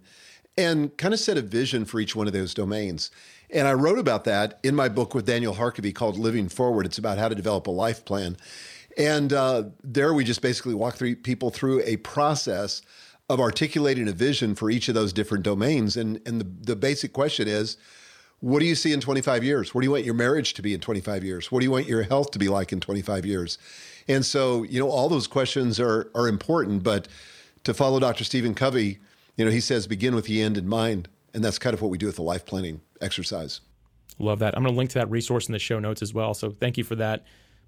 and 0.57 0.95
kind 0.97 1.13
of 1.13 1.19
set 1.19 1.37
a 1.37 1.41
vision 1.41 1.85
for 1.85 1.99
each 1.99 2.15
one 2.15 2.25
of 2.25 2.33
those 2.33 2.53
domains. 2.53 3.11
And 3.49 3.67
I 3.67 3.73
wrote 3.73 3.99
about 3.99 4.23
that 4.23 4.59
in 4.63 4.75
my 4.75 4.89
book 4.89 5.13
with 5.13 5.25
Daniel 5.25 5.55
Harkavy 5.55 5.93
called 5.93 6.17
Living 6.17 6.49
Forward. 6.49 6.85
It's 6.85 6.97
about 6.97 7.17
how 7.17 7.29
to 7.29 7.35
develop 7.35 7.67
a 7.67 7.71
life 7.71 8.03
plan. 8.03 8.37
And 8.97 9.31
uh, 9.31 9.65
there 9.83 10.13
we 10.13 10.23
just 10.23 10.41
basically 10.41 10.73
walk 10.73 10.95
through 10.95 11.17
people 11.17 11.51
through 11.51 11.81
a 11.85 11.97
process 11.97 12.81
of 13.29 13.39
articulating 13.39 14.07
a 14.07 14.11
vision 14.11 14.55
for 14.55 14.69
each 14.69 14.87
of 14.87 14.95
those 14.95 15.13
different 15.13 15.43
domains. 15.43 15.97
And, 15.97 16.19
and 16.25 16.41
the, 16.41 16.47
the 16.71 16.75
basic 16.75 17.13
question 17.13 17.47
is, 17.47 17.77
what 18.39 18.59
do 18.59 18.65
you 18.65 18.75
see 18.75 18.93
in 18.93 19.01
25 19.01 19.43
years? 19.43 19.73
What 19.73 19.81
do 19.81 19.85
you 19.85 19.91
want 19.91 20.05
your 20.05 20.13
marriage 20.13 20.53
to 20.55 20.61
be 20.61 20.73
in 20.73 20.79
25 20.79 21.23
years? 21.23 21.51
What 21.51 21.59
do 21.59 21.65
you 21.65 21.71
want 21.71 21.87
your 21.87 22.03
health 22.03 22.31
to 22.31 22.39
be 22.39 22.47
like 22.47 22.71
in 22.71 22.79
25 22.79 23.25
years? 23.25 23.57
And 24.07 24.25
so, 24.25 24.63
you 24.63 24.79
know, 24.79 24.89
all 24.89 25.09
those 25.09 25.27
questions 25.27 25.79
are 25.79 26.09
are 26.13 26.27
important. 26.27 26.83
But 26.83 27.07
to 27.63 27.73
follow 27.73 27.99
Dr. 27.99 28.23
Stephen 28.23 28.53
Covey, 28.53 28.99
you 29.35 29.45
know, 29.45 29.51
he 29.51 29.59
says 29.59 29.87
begin 29.87 30.15
with 30.15 30.25
the 30.25 30.41
end 30.41 30.57
in 30.57 30.67
mind, 30.67 31.09
and 31.33 31.43
that's 31.43 31.57
kind 31.57 31.73
of 31.73 31.81
what 31.81 31.89
we 31.89 31.97
do 31.97 32.05
with 32.05 32.15
the 32.15 32.21
life 32.21 32.45
planning 32.45 32.81
exercise. 33.01 33.61
Love 34.19 34.39
that. 34.39 34.55
I'm 34.55 34.63
going 34.63 34.73
to 34.73 34.77
link 34.77 34.91
to 34.91 34.99
that 34.99 35.09
resource 35.09 35.47
in 35.47 35.53
the 35.53 35.59
show 35.59 35.79
notes 35.79 36.01
as 36.01 36.13
well. 36.13 36.33
So 36.33 36.51
thank 36.51 36.77
you 36.77 36.83
for 36.83 36.95
that. 36.95 37.23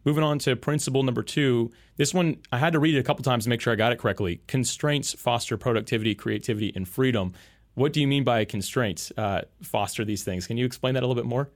Moving 0.06 0.24
on 0.24 0.40
to 0.40 0.56
principle 0.56 1.04
number 1.04 1.24
two. 1.24 1.72
This 1.98 2.14
one, 2.14 2.38
I 2.52 2.58
had 2.58 2.74
to 2.74 2.80
read 2.80 2.96
it 2.96 3.00
a 3.00 3.04
couple 3.04 3.24
times 3.24 3.44
to 3.44 3.50
make 3.50 3.62
sure 3.62 3.74
I 3.74 3.76
got 3.76 3.92
it 3.92 4.00
correctly. 4.00 4.42
Constraints 4.48 5.14
foster 5.14 5.58
productivity, 5.58 6.16
creativity, 6.16 6.72
and 6.76 6.88
freedom. 6.88 7.34
What 7.76 7.94
do 7.94 8.02
you 8.02 8.08
mean 8.08 8.24
by 8.24 8.46
constraints 8.46 9.12
uh, 9.18 9.42
foster 9.62 10.04
these 10.06 10.24
things? 10.24 10.48
Can 10.48 10.58
you 10.58 10.66
explain 10.66 10.94
that 10.96 11.04
a 11.04 11.08
little 11.08 11.22
bit 11.22 11.28
more? 11.28 11.50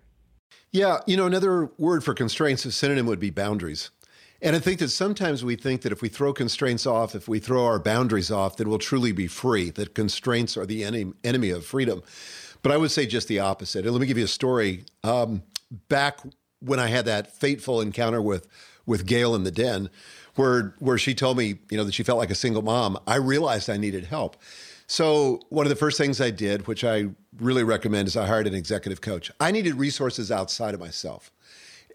Yeah, 0.71 0.99
you 1.07 1.17
know, 1.17 1.25
another 1.25 1.71
word 1.77 2.03
for 2.03 2.13
constraints, 2.13 2.65
a 2.65 2.71
synonym 2.71 3.05
would 3.05 3.19
be 3.19 3.29
boundaries. 3.29 3.91
And 4.41 4.55
I 4.55 4.59
think 4.59 4.79
that 4.79 4.89
sometimes 4.89 5.43
we 5.45 5.55
think 5.55 5.83
that 5.83 5.91
if 5.93 6.01
we 6.01 6.09
throw 6.09 6.33
constraints 6.33 6.85
off, 6.85 7.15
if 7.15 7.29
we 7.29 7.39
throw 7.39 7.65
our 7.65 7.79
boundaries 7.79 8.29
off, 8.29 8.57
then 8.57 8.67
we'll 8.67 8.77
truly 8.77 9.13
be 9.13 9.27
free, 9.27 9.69
that 9.71 9.95
constraints 9.95 10.57
are 10.57 10.65
the 10.65 10.83
enemy 11.23 11.49
of 11.49 11.65
freedom. 11.65 12.03
But 12.61 12.73
I 12.73 12.77
would 12.77 12.91
say 12.91 13.05
just 13.05 13.29
the 13.29 13.39
opposite. 13.39 13.85
And 13.85 13.93
let 13.93 14.01
me 14.01 14.07
give 14.07 14.17
you 14.17 14.25
a 14.25 14.27
story. 14.27 14.83
Um, 15.03 15.43
back 15.87 16.19
when 16.63 16.79
I 16.79 16.87
had 16.87 17.05
that 17.05 17.35
fateful 17.35 17.81
encounter 17.81 18.21
with, 18.21 18.47
with 18.85 19.05
Gail 19.05 19.35
in 19.35 19.43
the 19.43 19.51
den, 19.51 19.89
where, 20.35 20.75
where 20.79 20.97
she 20.97 21.13
told 21.13 21.37
me, 21.37 21.59
you 21.69 21.77
know, 21.77 21.83
that 21.83 21.93
she 21.93 22.03
felt 22.03 22.17
like 22.19 22.31
a 22.31 22.35
single 22.35 22.61
mom, 22.61 22.97
I 23.05 23.15
realized 23.15 23.69
I 23.69 23.77
needed 23.77 24.05
help. 24.05 24.37
So 24.87 25.39
one 25.49 25.65
of 25.65 25.69
the 25.69 25.75
first 25.75 25.97
things 25.97 26.19
I 26.19 26.31
did, 26.31 26.67
which 26.67 26.83
I 26.83 27.07
really 27.39 27.63
recommend, 27.63 28.07
is 28.07 28.17
I 28.17 28.25
hired 28.25 28.47
an 28.47 28.55
executive 28.55 29.01
coach. 29.01 29.31
I 29.39 29.51
needed 29.51 29.75
resources 29.75 30.31
outside 30.31 30.73
of 30.73 30.79
myself. 30.79 31.31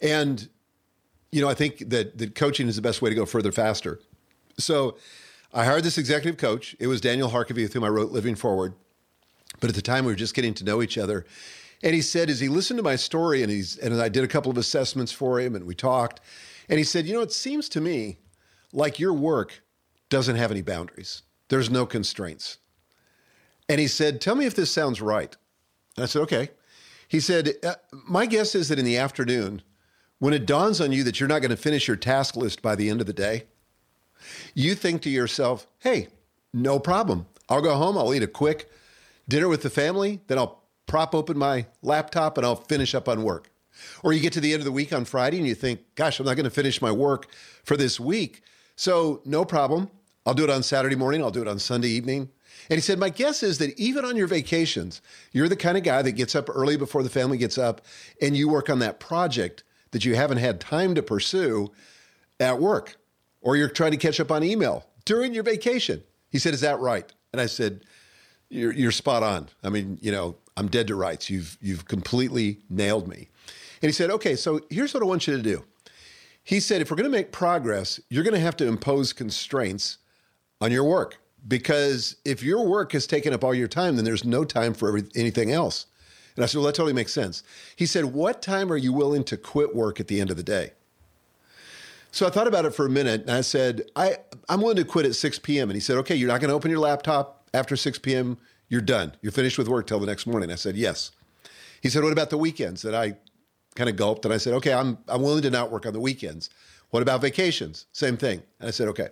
And 0.01 0.49
you 1.31 1.43
know, 1.43 1.49
I 1.49 1.55
think 1.55 1.91
that 1.91 2.19
that 2.19 2.35
coaching 2.35 2.69
is 2.69 2.77
the 2.77 2.83
best 2.83 3.03
way 3.03 3.11
to 3.11 3.17
go 3.17 3.27
further 3.27 3.53
faster. 3.53 4.01
So 4.59 4.97
I 5.53 5.65
hired 5.65 5.85
this 5.85 5.99
executive 5.99 6.39
coach. 6.39 6.75
It 6.79 6.87
was 6.87 7.01
Daniel 7.01 7.31
Harkavy 7.31 7.63
with 7.63 7.73
whom 7.73 7.85
I 7.85 7.89
wrote 7.89 8.13
Living 8.13 8.35
Forward. 8.35 8.75
But 9.61 9.69
at 9.69 9.77
the 9.77 9.83
time 9.83 10.05
we 10.05 10.13
were 10.13 10.17
just 10.17 10.35
getting 10.35 10.55
to 10.55 10.65
know 10.65 10.83
each 10.83 10.97
other. 10.97 11.27
And 11.83 11.95
he 11.95 12.03
said, 12.03 12.29
as 12.29 12.41
he 12.41 12.49
listened 12.49 12.79
to 12.79 12.83
my 12.83 12.97
story 12.97 13.43
and 13.43 13.51
he's 13.51 13.77
and 13.79 14.01
I 14.01 14.09
did 14.09 14.25
a 14.25 14.29
couple 14.29 14.51
of 14.51 14.59
assessments 14.59 15.13
for 15.13 15.41
him 15.41 15.55
and 15.55 15.65
we 15.65 15.75
talked, 15.75 16.21
and 16.69 16.79
he 16.79 16.85
said, 16.85 17.07
you 17.07 17.15
know, 17.15 17.21
it 17.21 17.33
seems 17.33 17.69
to 17.71 17.81
me 17.81 18.19
like 18.73 18.99
your 18.99 19.13
work 19.13 19.63
doesn't 20.09 20.37
have 20.37 20.51
any 20.51 20.63
boundaries. 20.63 21.23
There's 21.49 21.71
no 21.71 21.87
constraints. 21.87 22.59
And 23.69 23.81
he 23.81 23.87
said, 23.87 24.21
Tell 24.21 24.35
me 24.35 24.47
if 24.47 24.55
this 24.55 24.73
sounds 24.73 25.01
right. 25.01 25.37
And 25.97 26.05
I 26.05 26.07
said, 26.07 26.23
Okay. 26.23 26.51
He 27.07 27.21
said, 27.21 27.55
uh, 27.65 27.75
My 27.93 28.27
guess 28.27 28.55
is 28.55 28.69
that 28.69 28.79
in 28.79 28.85
the 28.85 28.99
afternoon, 28.99 29.63
when 30.19 30.35
it 30.35 30.47
dawns 30.47 30.81
on 30.81 30.93
you 30.93 31.05
that 31.05 31.21
you're 31.21 31.29
not 31.29 31.41
going 31.41 31.51
to 31.51 31.57
finish 31.57 31.87
your 31.87 31.97
task 31.97 32.37
list 32.37 32.61
by 32.61 32.75
the 32.75 32.91
end 32.91 33.01
of 33.01 33.07
the 33.07 33.13
day, 33.13 33.45
you 34.55 34.75
think 34.75 35.03
to 35.03 35.11
yourself, 35.11 35.67
hey, 35.79 36.09
no 36.53 36.79
problem. 36.79 37.27
I'll 37.49 37.63
go 37.63 37.77
home, 37.77 37.97
I'll 37.97 38.13
eat 38.13 38.23
a 38.23 38.29
quick 38.29 38.71
dinner 39.29 39.49
with 39.49 39.63
the 39.63 39.71
family, 39.71 40.21
then 40.27 40.39
I'll 40.39 40.63
prop 40.89 41.15
open 41.15 41.39
my 41.39 41.67
laptop 41.83 42.37
and 42.37 42.45
I'll 42.45 42.57
finish 42.57 42.95
up 42.95 43.09
on 43.09 43.23
work. 43.23 43.51
Or 44.03 44.13
you 44.13 44.19
get 44.19 44.33
to 44.33 44.41
the 44.41 44.53
end 44.53 44.61
of 44.61 44.65
the 44.65 44.73
week 44.73 44.93
on 44.93 45.05
Friday 45.05 45.39
and 45.39 45.47
you 45.47 45.55
think, 45.55 45.81
gosh, 45.95 46.19
I'm 46.19 46.27
not 46.27 46.35
going 46.35 46.45
to 46.45 46.51
finish 46.51 46.83
my 46.83 46.91
work 46.91 47.29
for 47.63 47.77
this 47.77 48.01
week. 48.01 48.43
So, 48.75 49.23
no 49.25 49.45
problem. 49.45 49.91
I'll 50.27 50.35
do 50.35 50.45
it 50.45 50.51
on 50.51 50.63
Saturday 50.63 50.97
morning, 50.97 51.23
I'll 51.23 51.31
do 51.31 51.43
it 51.43 51.49
on 51.49 51.59
Sunday 51.59 51.89
evening. 51.89 52.31
And 52.69 52.77
he 52.77 52.81
said, 52.81 52.99
My 52.99 53.09
guess 53.09 53.43
is 53.43 53.59
that 53.59 53.79
even 53.79 54.05
on 54.05 54.17
your 54.17 54.27
vacations, 54.27 55.01
you're 55.33 55.49
the 55.49 55.57
kind 55.57 55.79
of 55.79 55.85
guy 55.85 56.03
that 56.03 56.13
gets 56.13 56.35
up 56.35 56.51
early 56.53 56.77
before 56.77 57.03
the 57.03 57.09
family 57.09 57.39
gets 57.39 57.57
up 57.57 57.81
and 58.21 58.37
you 58.37 58.49
work 58.49 58.69
on 58.69 58.79
that 58.81 59.01
project 59.01 59.65
that 59.93 60.05
you 60.05 60.17
haven't 60.17 60.39
had 60.39 60.61
time 60.61 60.95
to 60.95 61.03
pursue 61.03 61.73
at 62.41 62.61
work, 62.61 62.97
or 63.41 63.57
you're 63.57 63.71
trying 63.71 63.93
to 63.93 63.97
catch 63.97 64.21
up 64.21 64.31
on 64.31 64.45
email 64.45 64.87
during 65.05 65.33
your 65.33 65.43
vacation. 65.43 66.03
He 66.31 66.39
said, 66.39 66.53
Is 66.53 66.61
that 66.61 66.79
right? 66.79 67.11
And 67.33 67.41
I 67.41 67.47
said, 67.47 67.85
You're, 68.51 68.73
you're 68.73 68.93
spot 68.93 69.23
on. 69.23 69.49
I 69.63 69.71
mean, 69.71 69.99
you 70.03 70.13
know, 70.13 70.37
I'm 70.59 70.67
dead 70.67 70.89
to 70.89 70.97
rights. 70.97 71.31
You've, 71.31 71.57
you've 71.61 71.87
completely 71.87 72.59
nailed 72.69 73.07
me. 73.07 73.29
And 73.81 73.89
he 73.89 73.93
said, 73.93 74.11
Okay, 74.11 74.35
so 74.35 74.61
here's 74.71 74.93
what 74.93 75.03
I 75.03 75.07
want 75.07 75.27
you 75.27 75.37
to 75.37 75.43
do. 75.43 75.65
He 76.43 76.59
said, 76.59 76.81
If 76.81 76.91
we're 76.91 76.97
going 76.97 77.11
to 77.11 77.17
make 77.17 77.31
progress, 77.31 78.01
you're 78.09 78.25
going 78.25 78.35
to 78.35 78.41
have 78.41 78.57
to 78.57 78.67
impose 78.67 79.13
constraints 79.13 79.99
on 80.61 80.73
your 80.73 80.83
work 80.83 81.21
because 81.47 82.17
if 82.25 82.43
your 82.43 82.67
work 82.67 82.91
has 82.93 83.07
taken 83.07 83.33
up 83.33 83.45
all 83.45 83.55
your 83.55 83.69
time, 83.69 83.95
then 83.95 84.05
there's 84.05 84.25
no 84.25 84.45
time 84.45 84.75
for 84.75 84.89
every, 84.89 85.05
anything 85.15 85.53
else. 85.53 85.87
And 86.35 86.43
I 86.43 86.47
said, 86.47 86.59
Well, 86.59 86.67
that 86.67 86.75
totally 86.75 86.93
makes 86.93 87.13
sense. 87.13 87.45
He 87.77 87.87
said, 87.87 88.07
What 88.07 88.43
time 88.43 88.73
are 88.73 88.77
you 88.77 88.93
willing 88.93 89.23
to 89.25 89.37
quit 89.37 89.77
work 89.77 90.01
at 90.01 90.09
the 90.09 90.21
end 90.21 90.31
of 90.31 90.37
the 90.37 90.43
day? 90.43 90.73
So 92.11 92.27
I 92.27 92.31
thought 92.31 92.49
about 92.49 92.65
it 92.65 92.75
for 92.75 92.87
a 92.87 92.91
minute 92.91 93.21
and 93.21 93.31
I 93.31 93.43
said, 93.43 93.83
I, 93.95 94.17
I'm 94.49 94.61
willing 94.61 94.77
to 94.79 94.85
quit 94.85 95.07
at 95.07 95.15
6 95.15 95.39
p.m. 95.41 95.69
And 95.69 95.77
he 95.77 95.81
said, 95.81 95.99
Okay, 95.99 96.17
you're 96.17 96.29
not 96.29 96.41
going 96.41 96.49
to 96.49 96.55
open 96.55 96.71
your 96.71 96.81
laptop 96.81 97.49
after 97.55 97.77
6 97.77 97.99
p.m. 98.01 98.39
You're 98.69 98.81
done. 98.81 99.13
You're 99.23 99.33
finished 99.33 99.59
with 99.59 99.69
work 99.69 99.87
till 99.87 100.01
the 100.01 100.07
next 100.07 100.27
morning. 100.27 100.51
I 100.51 100.57
said, 100.57 100.77
Yes. 100.77 101.11
He 101.81 101.89
said, 101.89 102.03
What 102.03 102.13
about 102.13 102.31
the 102.31 102.39
weekends? 102.39 102.85
And 102.85 102.97
I 102.97 103.17
kind 103.75 103.89
of 103.89 103.97
gulped 103.97 104.25
and 104.25 104.35
I 104.35 104.39
said, 104.39 104.55
Okay, 104.55 104.73
I'm, 104.73 104.99
I'm 105.09 105.23
willing 105.23 105.43
to 105.43 105.51
not 105.51 105.71
work 105.71 105.87
on 105.87 105.93
the 105.93 106.01
weekends. 106.01 106.51
What 106.91 107.03
about 107.03 107.21
vacations? 107.21 107.87
Same 107.93 108.17
thing. 108.17 108.43
And 108.61 108.69
I 108.69 108.71
said, 108.71 108.89
Okay. 108.89 109.09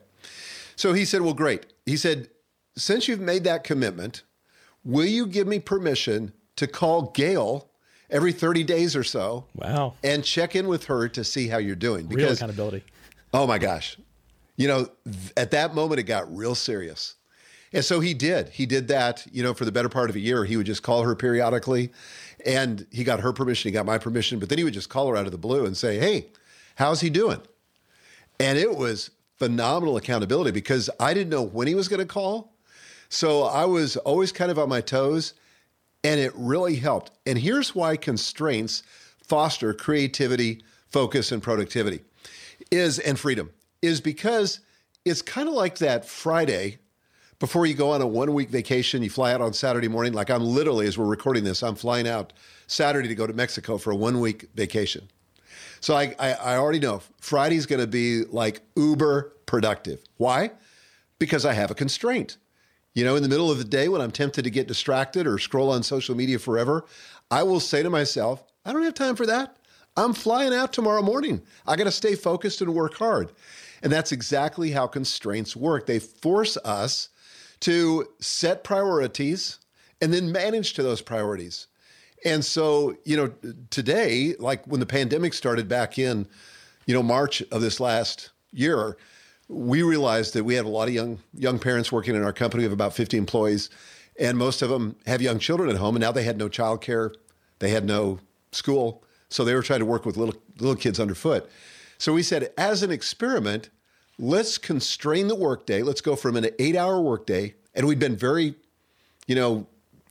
So 0.77 0.93
he 0.93 1.05
said, 1.05 1.23
Well, 1.23 1.35
great. 1.35 1.67
He 1.85 1.97
said, 1.97 2.29
Since 2.77 3.09
you've 3.09 3.21
made 3.21 3.45
that 3.45 3.65
commitment, 3.65 4.23
will 4.85 5.07
you 5.07 5.27
give 5.27 5.47
me 5.47 5.59
permission 5.59 6.33
to 6.57 6.67
call 6.67 7.11
Gail 7.13 7.69
every 8.11 8.33
30 8.33 8.65
days 8.65 8.97
or 8.97 9.05
so. 9.05 9.45
Wow. 9.55 9.95
And 10.03 10.25
check 10.25 10.57
in 10.57 10.69
with 10.69 10.85
her 10.87 11.09
to 11.09 11.25
see 11.25 11.49
how 11.49 11.59
you're 11.59 11.77
doing. 11.77 12.07
Because, 12.07 12.25
real 12.25 12.33
accountability. 12.33 12.85
Oh 13.33 13.47
my 13.47 13.59
gosh. 13.59 13.97
You 14.57 14.69
know, 14.69 14.89
th- 15.05 15.33
at 15.37 15.51
that 15.51 15.75
moment, 15.75 16.01
it 16.01 16.05
got 16.05 16.35
real 16.35 16.55
serious. 16.55 17.15
And 17.73 17.85
so 17.85 18.01
he 18.01 18.15
did. 18.15 18.51
He 18.51 18.67
did 18.67 18.89
that, 18.89 19.27
you 19.33 19.43
know, 19.43 19.55
for 19.55 19.65
the 19.65 19.73
better 19.73 19.89
part 19.89 20.11
of 20.11 20.17
a 20.17 20.21
year. 20.21 20.45
He 20.45 20.57
would 20.57 20.67
just 20.67 20.83
call 20.83 21.03
her 21.03 21.15
periodically 21.15 21.91
and 22.45 22.87
he 22.91 23.03
got 23.03 23.21
her 23.21 23.33
permission, 23.33 23.69
he 23.69 23.73
got 23.73 23.87
my 23.87 23.99
permission, 23.99 24.39
but 24.39 24.49
then 24.49 24.59
he 24.59 24.65
would 24.65 24.75
just 24.75 24.89
call 24.89 25.09
her 25.09 25.17
out 25.17 25.27
of 25.27 25.33
the 25.33 25.39
blue 25.39 25.67
and 25.67 25.77
say, 25.77 25.99
Hey, 25.99 26.29
how's 26.77 27.01
he 27.01 27.11
doing? 27.11 27.41
And 28.39 28.59
it 28.59 28.77
was 28.77 29.11
phenomenal 29.37 29.97
accountability 29.97 30.53
because 30.53 30.89
I 31.01 31.13
didn't 31.13 31.31
know 31.31 31.43
when 31.43 31.67
he 31.67 31.75
was 31.75 31.89
going 31.89 32.01
to 32.01 32.07
call. 32.07 32.53
So 33.09 33.43
I 33.43 33.65
was 33.65 33.97
always 33.99 34.33
kind 34.33 34.51
of 34.51 34.59
on 34.59 34.69
my 34.69 34.81
toes 34.81 35.35
and 36.05 36.21
it 36.21 36.33
really 36.35 36.77
helped. 36.77 37.11
And 37.27 37.39
here's 37.39 37.75
why 37.75 37.97
constraints 37.97 38.83
foster 39.23 39.75
creativity, 39.75 40.63
focus, 40.89 41.33
and 41.33 41.43
productivity 41.43 42.01
is 42.71 42.99
and 42.99 43.19
freedom 43.19 43.51
is 43.83 44.01
because 44.01 44.61
it's 45.05 45.23
kind 45.23 45.49
of 45.49 45.55
like 45.55 45.79
that 45.79 46.05
Friday 46.05 46.79
before 47.39 47.67
you 47.67 47.75
go 47.75 47.91
on 47.91 48.01
a 48.01 48.07
one 48.07 48.33
week 48.33 48.51
vacation, 48.51 49.03
you 49.03 49.11
fly 49.11 49.33
out 49.33 49.41
on 49.41 49.53
Saturday 49.53 49.89
morning. 49.89 50.13
Like 50.13 50.31
I'm 50.31 50.43
literally, 50.43 50.87
as 50.87 50.97
we're 50.97 51.07
recording 51.07 51.45
this, 51.45 51.63
I'm 51.63 51.75
flying 51.75 52.09
out 52.09 52.33
Saturday 52.67 53.09
to 53.09 53.15
go 53.15 53.27
to 53.27 53.33
Mexico 53.33 53.79
for 53.79 53.91
a 53.91 53.97
one 53.97 54.21
week 54.21 54.49
vacation. 54.55 55.09
So 55.81 55.95
I, 55.95 56.15
I, 56.19 56.33
I 56.33 56.57
already 56.57 56.79
know 56.79 57.03
Friday's 57.21 57.67
going 57.67 57.81
to 57.81 57.87
be 57.87 58.25
like 58.25 58.63
uber 58.77 59.35
productive. 59.45 60.01
Why? 60.17 60.53
Because 61.19 61.45
I 61.45 61.53
have 61.53 61.71
a 61.71 61.75
constraint. 61.75 62.39
You 62.95 63.05
know, 63.05 63.15
in 63.15 63.23
the 63.23 63.29
middle 63.29 63.51
of 63.51 63.59
the 63.59 63.65
day 63.65 63.89
when 63.89 64.01
I'm 64.01 64.11
tempted 64.11 64.45
to 64.45 64.51
get 64.51 64.67
distracted 64.67 65.27
or 65.27 65.39
scroll 65.39 65.71
on 65.71 65.83
social 65.83 66.15
media 66.15 66.39
forever, 66.39 66.87
I 67.31 67.43
will 67.43 67.61
say 67.61 67.83
to 67.83 67.91
myself, 67.91 68.43
I 68.65 68.73
don't 68.73 68.83
have 68.83 68.95
time 68.95 69.17
for 69.17 69.27
that. 69.27 69.59
I'm 69.99 70.15
flying 70.15 70.55
out 70.55 70.73
tomorrow 70.73 71.03
morning. 71.03 71.43
I 71.67 71.77
got 71.77 71.85
to 71.85 71.91
stay 71.91 72.15
focused 72.15 72.63
and 72.63 72.75
work 72.75 72.95
hard. 72.95 73.33
And 73.83 73.93
that's 73.93 74.13
exactly 74.13 74.71
how 74.71 74.87
constraints 74.87 75.55
work. 75.55 75.87
They 75.87 75.99
force 75.99 76.57
us 76.65 77.11
to 77.61 78.07
set 78.21 78.65
priorities 78.65 79.59
and 80.01 80.13
then 80.13 80.31
manage 80.31 80.75
to 80.75 80.83
those 80.83 81.01
priorities. 81.01 81.67
And 82.25 82.45
so, 82.45 82.97
you 83.05 83.17
know, 83.17 83.33
today, 83.71 84.35
like 84.39 84.67
when 84.67 84.81
the 84.81 84.87
pandemic 84.87 85.35
started 85.35 85.69
back 85.69 85.99
in, 85.99 86.27
you 86.87 86.95
know, 86.95 87.03
March 87.03 87.43
of 87.53 87.61
this 87.61 87.81
last 87.81 88.31
year, 88.53 88.97
we 89.49 89.83
realized 89.83 90.35
that 90.35 90.45
we 90.45 90.55
had 90.55 90.65
a 90.65 90.69
lot 90.69 90.89
of 90.89 90.95
young 90.95 91.19
young 91.35 91.59
parents 91.59 91.93
working 91.93 92.15
in 92.15 92.23
our 92.25 92.33
company. 92.33 92.65
Have 92.65 92.73
about 92.73 92.95
50 92.95 93.17
employees, 93.17 93.71
and 94.19 94.37
most 94.37 94.63
of 94.63 94.71
them 94.71 94.97
have 95.07 95.23
young 95.23 95.39
children 95.39 95.71
at 95.71 95.77
home. 95.77 95.95
And 95.95 96.03
now 96.03 96.13
they 96.13 96.25
had 96.25 96.37
no 96.37 96.49
childcare, 96.49 97.15
they 97.61 97.71
had 97.71 97.85
no 97.85 98.19
school, 98.51 99.05
so 99.29 99.45
they 99.45 99.55
were 99.55 99.63
trying 99.63 99.81
to 99.81 99.87
work 99.87 100.05
with 100.05 100.17
little 100.17 100.35
little 100.59 100.77
kids 100.77 100.99
underfoot. 100.99 101.49
So 101.99 102.13
we 102.13 102.23
said, 102.23 102.53
as 102.59 102.83
an 102.83 102.91
experiment, 102.91 103.71
let's 104.19 104.59
constrain 104.59 105.29
the 105.29 105.35
workday. 105.35 105.83
Let's 105.83 106.01
go 106.01 106.17
from 106.17 106.37
an 106.37 106.49
eight-hour 106.59 107.01
workday, 107.01 107.55
and 107.75 107.87
we'd 107.87 107.99
been 107.99 108.17
very, 108.17 108.55
you 109.27 109.35
know, 109.35 109.67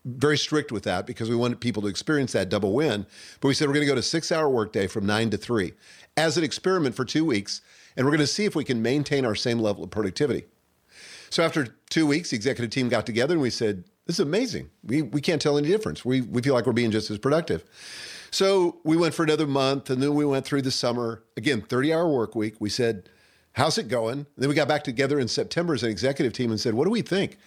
very 0.05 0.37
strict 0.37 0.71
with 0.71 0.83
that 0.83 1.07
because 1.07 1.29
we 1.29 1.35
wanted 1.35 1.59
people 1.59 1.81
to 1.81 1.87
experience 1.87 2.31
that 2.33 2.49
double 2.49 2.73
win. 2.73 3.07
But 3.41 3.47
we 3.47 3.53
said 3.53 3.67
we're 3.67 3.73
going 3.73 3.87
to 3.87 3.91
go 3.91 3.95
to 3.95 4.03
six-hour 4.03 4.49
workday 4.49 4.87
from 4.87 5.05
nine 5.05 5.31
to 5.31 5.37
three 5.37 5.73
as 6.15 6.37
an 6.37 6.43
experiment 6.43 6.95
for 6.95 7.05
two 7.05 7.25
weeks, 7.25 7.61
and 7.97 8.05
we're 8.05 8.11
going 8.11 8.19
to 8.19 8.27
see 8.27 8.45
if 8.45 8.55
we 8.55 8.63
can 8.63 8.81
maintain 8.81 9.25
our 9.25 9.35
same 9.35 9.59
level 9.59 9.83
of 9.83 9.89
productivity. 9.89 10.45
So 11.31 11.43
after 11.43 11.75
two 11.89 12.05
weeks, 12.05 12.29
the 12.29 12.35
executive 12.35 12.69
team 12.69 12.87
got 12.87 13.05
together 13.05 13.33
and 13.33 13.41
we 13.41 13.49
said, 13.49 13.83
"This 14.05 14.17
is 14.17 14.19
amazing. 14.19 14.69
We 14.83 15.01
we 15.01 15.21
can't 15.21 15.41
tell 15.41 15.57
any 15.57 15.67
difference. 15.67 16.05
We 16.05 16.21
we 16.21 16.41
feel 16.41 16.53
like 16.53 16.67
we're 16.67 16.73
being 16.73 16.91
just 16.91 17.09
as 17.09 17.17
productive." 17.17 17.65
So 18.31 18.77
we 18.83 18.95
went 18.95 19.13
for 19.13 19.23
another 19.23 19.47
month, 19.47 19.89
and 19.89 20.03
then 20.03 20.13
we 20.13 20.25
went 20.25 20.45
through 20.45 20.61
the 20.61 20.71
summer 20.71 21.23
again, 21.35 21.61
thirty-hour 21.61 22.07
work 22.07 22.35
week. 22.35 22.55
We 22.59 22.69
said 22.69 23.09
how's 23.55 23.77
it 23.77 23.87
going? 23.87 24.19
And 24.19 24.27
then 24.37 24.49
we 24.49 24.55
got 24.55 24.67
back 24.67 24.83
together 24.83 25.19
in 25.19 25.27
September 25.27 25.73
as 25.73 25.83
an 25.83 25.89
executive 25.89 26.33
team 26.33 26.51
and 26.51 26.59
said, 26.59 26.73
what 26.73 26.85
do 26.85 26.91
we 26.91 27.01
think? 27.01 27.37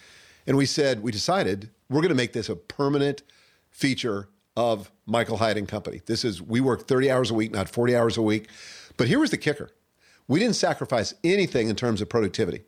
And 0.45 0.57
we 0.57 0.65
said, 0.65 1.01
we 1.01 1.11
decided 1.11 1.69
we're 1.89 2.01
going 2.01 2.09
to 2.09 2.15
make 2.15 2.33
this 2.33 2.49
a 2.49 2.55
permanent 2.55 3.23
feature 3.69 4.29
of 4.57 4.91
Michael 5.05 5.37
Hyatt 5.37 5.57
and 5.57 5.67
Company. 5.67 6.01
This 6.05 6.25
is, 6.25 6.41
we 6.41 6.59
work 6.59 6.87
30 6.87 7.11
hours 7.11 7.31
a 7.31 7.33
week, 7.33 7.51
not 7.51 7.69
40 7.69 7.95
hours 7.95 8.17
a 8.17 8.21
week. 8.21 8.49
But 8.97 9.07
here 9.07 9.19
was 9.19 9.31
the 9.31 9.37
kicker 9.37 9.71
we 10.27 10.39
didn't 10.39 10.55
sacrifice 10.55 11.15
anything 11.23 11.69
in 11.69 11.75
terms 11.75 12.01
of 12.01 12.07
productivity. 12.07 12.61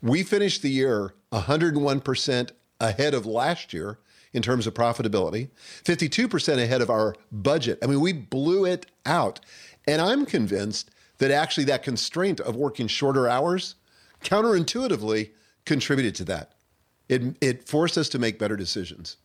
We 0.00 0.22
finished 0.22 0.62
the 0.62 0.70
year 0.70 1.14
101% 1.32 2.50
ahead 2.80 3.14
of 3.14 3.26
last 3.26 3.72
year 3.74 3.98
in 4.32 4.42
terms 4.42 4.66
of 4.66 4.74
profitability, 4.74 5.50
52% 5.84 6.62
ahead 6.62 6.80
of 6.80 6.90
our 6.90 7.16
budget. 7.32 7.78
I 7.82 7.86
mean, 7.86 8.00
we 8.00 8.12
blew 8.12 8.64
it 8.64 8.86
out. 9.04 9.40
And 9.88 10.00
I'm 10.00 10.24
convinced 10.24 10.90
that 11.26 11.34
actually 11.34 11.64
that 11.64 11.82
constraint 11.82 12.38
of 12.40 12.54
working 12.54 12.86
shorter 12.86 13.28
hours 13.28 13.76
counterintuitively 14.22 15.30
contributed 15.64 16.14
to 16.16 16.24
that. 16.24 16.52
It, 17.08 17.36
it 17.40 17.68
forced 17.68 17.96
us 17.96 18.08
to 18.10 18.18
make 18.18 18.38
better 18.38 18.56
decisions. 18.56 19.16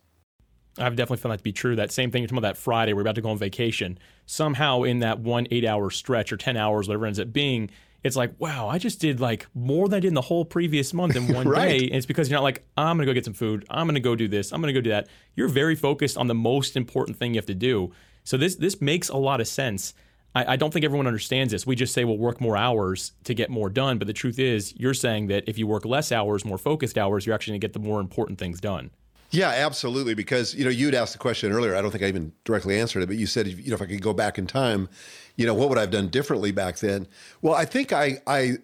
I've 0.78 0.96
definitely 0.96 1.18
found 1.18 1.34
that 1.34 1.40
to 1.40 1.44
be 1.44 1.52
true. 1.52 1.76
That 1.76 1.92
same 1.92 2.10
thing 2.10 2.22
you're 2.22 2.28
talking 2.28 2.38
about 2.38 2.56
that 2.56 2.58
Friday, 2.58 2.94
we're 2.94 3.02
about 3.02 3.16
to 3.16 3.22
go 3.22 3.30
on 3.30 3.38
vacation. 3.38 3.98
Somehow 4.26 4.84
in 4.84 5.00
that 5.00 5.20
one 5.20 5.48
eight 5.52 5.66
hour 5.66 5.90
stretch 5.90 6.32
or 6.32 6.38
10 6.38 6.56
hours, 6.56 6.88
whatever 6.88 7.06
ends 7.06 7.20
up 7.20 7.34
being, 7.34 7.70
it's 8.02 8.16
like, 8.16 8.34
wow, 8.40 8.70
I 8.70 8.78
just 8.78 9.02
did 9.02 9.20
like 9.20 9.46
more 9.54 9.90
than 9.90 9.98
I 9.98 10.00
did 10.00 10.08
in 10.10 10.14
the 10.14 10.22
whole 10.22 10.46
previous 10.46 10.94
month 10.94 11.18
in 11.18 11.28
one 11.34 11.48
right. 11.48 11.80
day. 11.80 11.86
And 11.88 11.96
it's 11.96 12.06
because 12.06 12.30
you're 12.30 12.38
not 12.38 12.44
like, 12.44 12.64
I'm 12.78 12.96
going 12.96 13.06
to 13.06 13.12
go 13.12 13.14
get 13.14 13.26
some 13.26 13.34
food. 13.34 13.66
I'm 13.70 13.88
going 13.88 13.96
to 13.96 14.02
go 14.02 14.16
do 14.16 14.28
this. 14.28 14.54
I'm 14.54 14.62
going 14.62 14.74
to 14.74 14.80
go 14.80 14.84
do 14.84 14.92
that. 14.92 15.08
You're 15.36 15.50
very 15.50 15.76
focused 15.76 16.18
on 16.18 16.28
the 16.28 16.36
most 16.36 16.78
important 16.78 17.18
thing 17.18 17.34
you 17.34 17.40
have 17.40 17.46
to 17.48 17.54
do. 17.54 17.92
So 18.24 18.38
this 18.38 18.56
this 18.56 18.80
makes 18.80 19.10
a 19.10 19.18
lot 19.18 19.42
of 19.42 19.48
sense. 19.48 19.94
I, 20.36 20.54
I 20.54 20.56
don't 20.56 20.72
think 20.72 20.86
everyone 20.86 21.08
understands 21.08 21.52
this. 21.52 21.66
We 21.66 21.76
just 21.76 21.94
say 21.94 22.06
we'll 22.06 22.18
work 22.18 22.40
more 22.40 22.58
hours 22.58 23.14
to 23.24 23.34
get 23.34 23.50
more 23.50 23.70
done. 23.70 23.98
But 23.98 24.08
the 24.08 24.14
truth 24.14 24.40
is, 24.40 24.76
you're 24.78 24.94
saying 24.94 25.28
that 25.28 25.44
if 25.48 25.58
you 25.58 25.68
work 25.68 25.86
less 25.86 26.12
hours, 26.12 26.46
more 26.46 26.58
focused 26.58 26.98
hours, 26.98 27.26
you're 27.26 27.36
actually 27.36 27.54
going 27.54 27.62
to 27.62 27.68
get 27.68 27.74
the 27.74 27.80
more 27.80 28.00
important 28.00 28.40
things 28.40 28.60
done. 28.60 28.92
Yeah, 29.32 29.50
absolutely. 29.50 30.14
Because 30.14 30.56
you 30.56 30.64
know, 30.64 30.70
you'd 30.72 30.96
asked 30.96 31.14
the 31.14 31.20
question 31.20 31.52
earlier. 31.52 31.76
I 31.76 31.82
don't 31.82 31.92
think 31.92 32.04
I 32.04 32.08
even 32.08 32.32
directly 32.44 32.80
answered 32.80 33.04
it, 33.04 33.08
but 33.08 33.18
you 33.18 33.28
said, 33.28 33.48
you 33.48 33.70
know, 33.70 33.76
if 33.76 33.82
I 33.82 33.86
could 33.86 34.02
go 34.02 34.14
back 34.14 34.38
in 34.38 34.48
time, 34.48 34.90
you 35.36 35.46
know, 35.46 35.54
what 35.54 35.70
would 35.70 35.78
I 35.78 35.82
have 35.82 35.92
done 35.92 36.10
differently 36.10 36.52
back 36.52 36.78
then? 36.80 37.08
Well, 37.42 37.54
I 37.54 37.66
think 37.66 37.94
I 37.94 38.22
I 38.26 38.58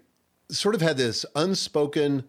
sort 0.50 0.76
of 0.76 0.82
had 0.82 0.98
this 0.98 1.26
unspoken, 1.36 2.24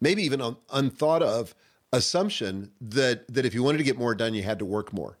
maybe 0.00 0.22
even 0.22 0.40
un- 0.40 0.56
unthought 0.72 1.22
of 1.22 1.54
assumption 1.92 2.70
that 2.80 3.26
that 3.32 3.46
if 3.46 3.54
you 3.54 3.62
wanted 3.62 3.78
to 3.78 3.84
get 3.84 3.98
more 3.98 4.14
done, 4.14 4.34
you 4.34 4.42
had 4.42 4.58
to 4.58 4.64
work 4.64 4.92
more. 4.92 5.18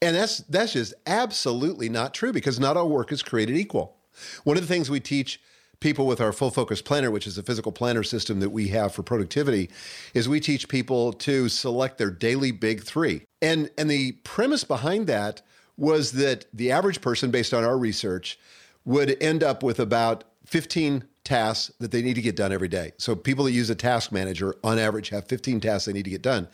And 0.00 0.14
that's 0.14 0.38
that's 0.38 0.72
just 0.72 0.94
absolutely 1.06 1.88
not 1.88 2.14
true 2.14 2.32
because 2.32 2.60
not 2.60 2.76
all 2.76 2.88
work 2.88 3.12
is 3.12 3.22
created 3.22 3.56
equal. 3.56 3.96
One 4.44 4.56
of 4.56 4.62
the 4.62 4.72
things 4.72 4.90
we 4.90 5.00
teach 5.00 5.40
people 5.80 6.06
with 6.06 6.20
our 6.20 6.32
full 6.32 6.50
focus 6.50 6.82
planner, 6.82 7.10
which 7.10 7.26
is 7.26 7.38
a 7.38 7.42
physical 7.42 7.72
planner 7.72 8.02
system 8.02 8.40
that 8.40 8.50
we 8.50 8.68
have 8.68 8.92
for 8.92 9.02
productivity, 9.02 9.70
is 10.14 10.28
we 10.28 10.40
teach 10.40 10.68
people 10.68 11.12
to 11.12 11.48
select 11.48 11.98
their 11.98 12.10
daily 12.10 12.50
big 12.50 12.82
three. 12.82 13.22
And 13.42 13.70
and 13.78 13.90
the 13.90 14.12
premise 14.24 14.64
behind 14.64 15.06
that 15.06 15.42
was 15.76 16.12
that 16.12 16.46
the 16.52 16.72
average 16.72 17.00
person, 17.00 17.30
based 17.30 17.54
on 17.54 17.64
our 17.64 17.78
research, 17.78 18.38
would 18.84 19.16
end 19.22 19.42
up 19.44 19.62
with 19.62 19.78
about 19.78 20.24
15 20.46 21.04
tasks 21.24 21.72
that 21.78 21.90
they 21.90 22.02
need 22.02 22.14
to 22.14 22.22
get 22.22 22.34
done 22.36 22.52
every 22.52 22.68
day. 22.68 22.92
So 22.96 23.14
people 23.14 23.44
that 23.44 23.52
use 23.52 23.70
a 23.70 23.74
task 23.74 24.10
manager 24.10 24.56
on 24.64 24.78
average 24.78 25.10
have 25.10 25.26
15 25.26 25.60
tasks 25.60 25.84
they 25.84 25.92
need 25.92 26.04
to 26.04 26.10
get 26.10 26.22
done. 26.22 26.48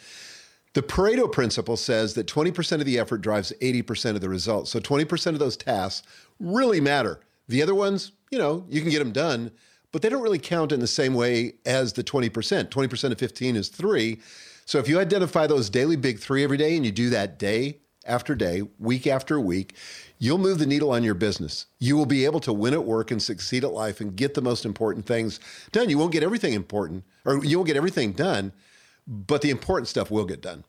The 0.75 0.83
Pareto 0.83 1.31
principle 1.31 1.77
says 1.77 2.15
that 2.15 2.27
20% 2.27 2.81
of 2.81 2.85
the 2.85 2.99
effort 2.99 3.19
drives 3.19 3.53
80% 3.63 4.17
of 4.17 4.21
the 4.21 4.29
results. 4.29 4.73
So 4.73 4.81
20% 4.81 5.29
of 5.29 5.39
those 5.39 5.57
tasks 5.57 6.07
really 6.41 6.81
matter. 6.81 7.21
The 7.47 7.63
other 7.63 7.77
ones, 7.77 8.11
you 8.31 8.39
know, 8.39 8.67
you 8.69 8.81
can 8.81 8.91
get 8.91 8.99
them 8.99 9.13
done, 9.13 9.53
but 9.93 10.03
they 10.03 10.09
don't 10.09 10.23
really 10.23 10.41
count 10.41 10.73
in 10.73 10.81
the 10.81 10.89
same 10.89 11.15
way 11.15 11.55
as 11.65 11.93
the 11.93 12.03
20%. 12.03 12.71
20% 12.71 13.13
of 13.13 13.19
15 13.19 13.55
is 13.55 13.69
three. 13.69 14.21
So 14.67 14.79
if 14.79 14.89
you 14.89 14.99
identify 14.99 15.47
those 15.47 15.71
daily 15.71 15.95
big 15.95 16.19
three 16.19 16.43
every 16.43 16.57
day 16.57 16.75
and 16.75 16.85
you 16.85 16.91
do 16.91 17.09
that 17.11 17.39
day 17.39 17.79
after 18.05 18.35
day, 18.35 18.63
week 18.81 19.07
after 19.07 19.39
week, 19.39 19.77
you'll 20.19 20.39
move 20.39 20.59
the 20.59 20.67
needle 20.67 20.91
on 20.91 21.05
your 21.05 21.15
business. 21.15 21.67
You 21.79 21.97
will 21.97 22.07
be 22.07 22.25
able 22.25 22.41
to 22.41 22.53
win 22.53 22.75
at 22.75 22.85
work 22.85 23.13
and 23.13 23.23
succeed 23.23 23.63
at 23.63 23.73
life 23.73 24.01
and 24.01 24.17
get 24.17 24.35
the 24.35 24.43
most 24.43 24.65
important 24.65 25.07
things 25.07 25.39
done. 25.71 25.89
You 25.89 25.99
won't 25.99 26.13
get 26.13 26.25
everything 26.25 26.53
important 26.53 27.05
or 27.25 27.45
you 27.45 27.59
won't 27.59 27.69
get 27.69 27.77
everything 27.77 28.13
done 28.13 28.53
but 29.07 29.43
the 29.43 29.51
important 29.51 29.89
stuff 29.89 30.11
will 30.11 30.25
get 30.25 30.41
done. 30.41 30.65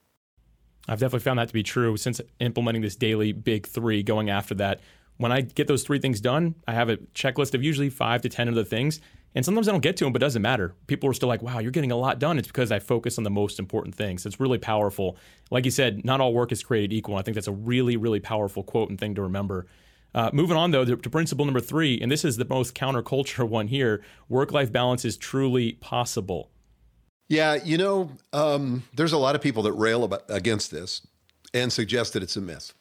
I've 0.87 0.99
definitely 0.99 1.23
found 1.23 1.39
that 1.39 1.47
to 1.47 1.53
be 1.53 1.63
true 1.63 1.97
since 1.97 2.21
implementing 2.39 2.81
this 2.81 2.95
daily 2.95 3.31
big 3.31 3.65
three, 3.65 4.03
going 4.03 4.29
after 4.29 4.53
that. 4.55 4.81
When 5.17 5.31
I 5.31 5.41
get 5.41 5.67
those 5.67 5.83
three 5.83 5.99
things 5.99 6.21
done, 6.21 6.55
I 6.67 6.73
have 6.73 6.89
a 6.89 6.97
checklist 7.15 7.53
of 7.53 7.63
usually 7.63 7.89
five 7.89 8.21
to 8.21 8.29
10 8.29 8.47
of 8.47 8.55
the 8.55 8.65
things. 8.65 8.99
And 9.33 9.43
sometimes 9.43 9.67
I 9.67 9.71
don't 9.71 9.81
get 9.81 9.97
to 9.97 10.05
them, 10.05 10.13
but 10.13 10.21
it 10.21 10.25
doesn't 10.25 10.41
matter. 10.41 10.75
People 10.87 11.09
are 11.09 11.13
still 11.13 11.27
like, 11.27 11.41
wow, 11.41 11.59
you're 11.59 11.71
getting 11.71 11.91
a 11.91 11.97
lot 11.97 12.19
done. 12.19 12.37
It's 12.37 12.47
because 12.47 12.71
I 12.71 12.79
focus 12.79 13.17
on 13.17 13.25
the 13.25 13.29
most 13.29 13.59
important 13.59 13.95
things. 13.95 14.25
It's 14.25 14.39
really 14.39 14.57
powerful. 14.57 15.17
Like 15.51 15.65
you 15.65 15.71
said, 15.71 16.05
not 16.05 16.21
all 16.21 16.33
work 16.33 16.51
is 16.51 16.63
created 16.63 16.93
equal. 16.93 17.17
I 17.17 17.21
think 17.21 17.35
that's 17.35 17.47
a 17.47 17.53
really, 17.53 17.97
really 17.97 18.21
powerful 18.21 18.63
quote 18.63 18.89
and 18.89 18.99
thing 18.99 19.15
to 19.15 19.21
remember. 19.21 19.65
Uh, 20.13 20.29
moving 20.31 20.55
on, 20.55 20.71
though, 20.71 20.85
to, 20.85 20.95
to 20.95 21.09
principle 21.09 21.43
number 21.43 21.59
three, 21.59 21.99
and 21.99 22.09
this 22.09 22.23
is 22.23 22.37
the 22.37 22.45
most 22.45 22.75
counterculture 22.75 23.47
one 23.49 23.67
here 23.67 24.01
work 24.29 24.53
life 24.53 24.71
balance 24.71 25.03
is 25.03 25.17
truly 25.17 25.73
possible. 25.73 26.49
Yeah, 27.27 27.55
you 27.55 27.77
know, 27.77 28.11
um, 28.33 28.83
there's 28.93 29.13
a 29.13 29.17
lot 29.17 29.35
of 29.35 29.41
people 29.41 29.63
that 29.63 29.73
rail 29.73 30.03
about, 30.03 30.23
against 30.29 30.71
this 30.71 31.05
and 31.53 31.71
suggest 31.73 32.13
that 32.13 32.23
it's 32.23 32.35
a 32.35 32.41
myth. 32.41 32.73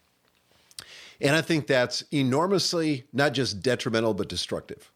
And 1.21 1.35
I 1.35 1.41
think 1.41 1.67
that's 1.67 2.03
enormously 2.13 3.05
not 3.13 3.33
just 3.33 3.63
detrimental, 3.63 4.15
but 4.15 4.29
destructive. 4.29 4.91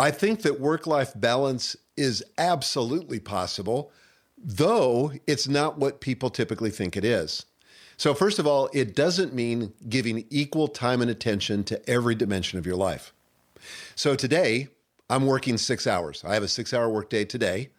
I 0.00 0.10
think 0.10 0.42
that 0.42 0.58
work 0.58 0.86
life 0.86 1.12
balance 1.14 1.76
is 1.96 2.24
absolutely 2.36 3.20
possible, 3.20 3.92
though 4.36 5.12
it's 5.26 5.46
not 5.46 5.78
what 5.78 6.00
people 6.00 6.30
typically 6.30 6.70
think 6.70 6.96
it 6.96 7.04
is. 7.04 7.46
So, 7.96 8.12
first 8.12 8.40
of 8.40 8.46
all, 8.46 8.68
it 8.72 8.96
doesn't 8.96 9.34
mean 9.34 9.72
giving 9.88 10.24
equal 10.30 10.66
time 10.66 11.00
and 11.00 11.10
attention 11.10 11.62
to 11.64 11.88
every 11.88 12.16
dimension 12.16 12.58
of 12.58 12.66
your 12.66 12.74
life. 12.74 13.12
So, 13.94 14.16
today, 14.16 14.68
I'm 15.08 15.26
working 15.26 15.56
six 15.58 15.86
hours. 15.86 16.24
I 16.26 16.34
have 16.34 16.42
a 16.42 16.48
six 16.48 16.74
hour 16.74 16.88
workday 16.88 17.24
today, 17.24 17.70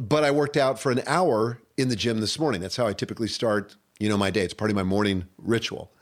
but 0.00 0.24
I 0.24 0.30
worked 0.30 0.56
out 0.56 0.78
for 0.78 0.90
an 0.90 1.02
hour 1.06 1.60
in 1.76 1.88
the 1.88 1.96
gym 1.96 2.20
this 2.20 2.38
morning. 2.38 2.60
That's 2.60 2.76
how 2.76 2.86
I 2.86 2.92
typically 2.92 3.28
start, 3.28 3.76
you 3.98 4.08
know, 4.08 4.16
my 4.16 4.30
day. 4.30 4.42
It's 4.42 4.54
part 4.54 4.70
of 4.70 4.76
my 4.76 4.82
morning 4.82 5.26
ritual. 5.38 5.92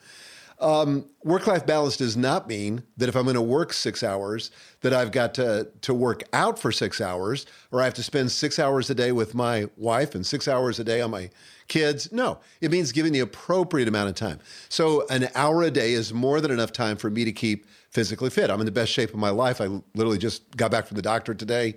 Um, 0.61 1.09
work 1.23 1.47
life 1.47 1.65
balance 1.67 1.97
does 1.97 2.17
not 2.17 2.49
mean 2.49 2.83
that 2.97 3.09
if 3.09 3.15
I'm 3.15 3.23
going 3.23 3.37
to 3.37 3.43
work 3.43 3.73
six 3.73 4.03
hours, 4.03 4.51
that 4.81 4.93
I've 4.93 5.13
got 5.13 5.33
to, 5.35 5.69
to 5.83 5.95
work 5.95 6.25
out 6.33 6.59
for 6.59 6.73
six 6.73 7.01
hours, 7.01 7.47
or 7.71 7.81
I 7.81 7.85
have 7.85 7.95
to 7.95 8.03
spend 8.03 8.33
six 8.33 8.59
hours 8.59 8.91
a 8.91 8.95
day 8.95 9.13
with 9.13 9.37
my 9.37 9.69
wife 9.77 10.17
and 10.17 10.27
six 10.27 10.49
hours 10.49 10.81
a 10.81 10.85
day 10.85 11.01
on 11.01 11.13
my 11.13 11.31
kids. 11.69 12.11
No, 12.11 12.41
it 12.61 12.73
means 12.73 12.91
giving 12.91 13.13
the 13.13 13.21
appropriate 13.21 13.87
amount 13.87 14.09
of 14.09 14.17
time. 14.17 14.41
So 14.69 15.07
an 15.09 15.29
hour 15.37 15.63
a 15.63 15.71
day 15.71 15.93
is 15.93 16.13
more 16.13 16.41
than 16.41 16.51
enough 16.51 16.73
time 16.73 16.97
for 16.97 17.09
me 17.09 17.25
to 17.25 17.33
keep 17.33 17.67
physically 17.91 18.31
fit. 18.31 18.51
I'm 18.51 18.59
in 18.59 18.67
the 18.67 18.73
best 18.73 18.91
shape 18.91 19.11
of 19.11 19.17
my 19.17 19.31
life. 19.31 19.61
I 19.61 19.69
literally 19.95 20.19
just 20.19 20.57
got 20.57 20.73
back 20.73 20.89
from 20.89 20.97
the 20.97 21.03
doctor 21.03 21.35
today, 21.35 21.77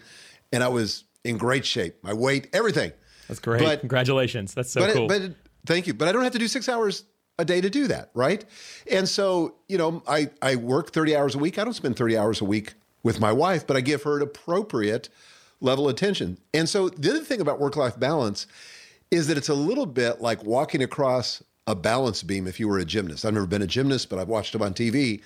and 0.52 0.64
I 0.64 0.70
was 0.70 1.04
in 1.24 1.38
great 1.38 1.66
shape. 1.66 1.96
My 2.04 2.14
weight, 2.14 2.48
everything. 2.54 2.92
That's 3.28 3.40
great. 3.40 3.62
But, 3.62 3.80
Congratulations. 3.80 4.54
That's 4.54 4.72
so 4.72 4.82
but 4.82 4.94
cool. 4.94 5.12
It, 5.12 5.22
but 5.22 5.36
thank 5.66 5.88
you. 5.88 5.94
But 5.94 6.08
I 6.08 6.12
don't 6.12 6.24
have 6.24 6.34
to 6.34 6.40
do 6.40 6.48
six 6.48 6.68
hours 6.68 7.06
a 7.40 7.46
day 7.46 7.62
to 7.62 7.70
do 7.70 7.88
that, 7.88 8.12
right? 8.14 8.44
And 8.90 9.08
so, 9.08 9.56
you 9.68 9.78
know, 9.78 10.04
I, 10.08 10.30
I 10.42 10.56
work 10.56 10.92
30 10.92 11.16
hours 11.16 11.36
a 11.36 11.38
week. 11.38 11.58
I 11.58 11.64
don't 11.64 11.74
spend 11.74 11.96
30 11.96 12.18
hours 12.18 12.42
a 12.42 12.46
week 12.46 12.74
with 13.04 13.20
my 13.20 13.32
wife, 13.32 13.66
but 13.66 13.78
I 13.78 13.82
give 13.82 14.04
her 14.04 14.18
an 14.18 14.22
appropriate 14.22 15.10
level 15.60 15.88
of 15.88 15.96
attention. 15.96 16.38
And 16.54 16.68
so 16.68 16.90
the 16.90 17.10
other 17.10 17.24
thing 17.24 17.42
about 17.42 17.60
work 17.60 17.76
life 17.76 18.00
balance 18.00 18.48
is 19.10 19.28
that 19.28 19.38
it's 19.38 19.50
a 19.50 19.54
little 19.54 19.86
bit 19.86 20.22
like 20.22 20.44
walking 20.44 20.82
across 20.84 21.44
a 21.68 21.76
balance 21.76 22.24
beam 22.24 22.48
if 22.48 22.60
you 22.60 22.68
were 22.68 22.80
a 22.80 22.86
gymnast. 22.86 23.26
I've 23.26 23.34
never 23.34 23.48
been 23.48 23.62
a 23.62 23.68
gymnast, 23.68 24.10
but 24.10 24.20
I've 24.20 24.28
watched 24.28 24.54
them 24.54 24.62
on 24.62 24.74
TV. 24.74 25.22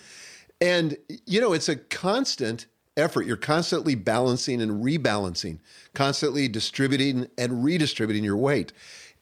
And, 0.62 0.98
you 1.26 1.42
know, 1.42 1.54
it's 1.54 1.70
a 1.70 1.76
constant 1.76 2.66
effort. 2.98 3.26
You're 3.26 3.38
constantly 3.38 3.96
balancing 3.96 4.62
and 4.62 4.84
rebalancing, 4.84 5.60
constantly 5.94 6.48
distributing 6.48 7.28
and 7.38 7.64
redistributing 7.64 8.24
your 8.24 8.38
weight. 8.38 8.72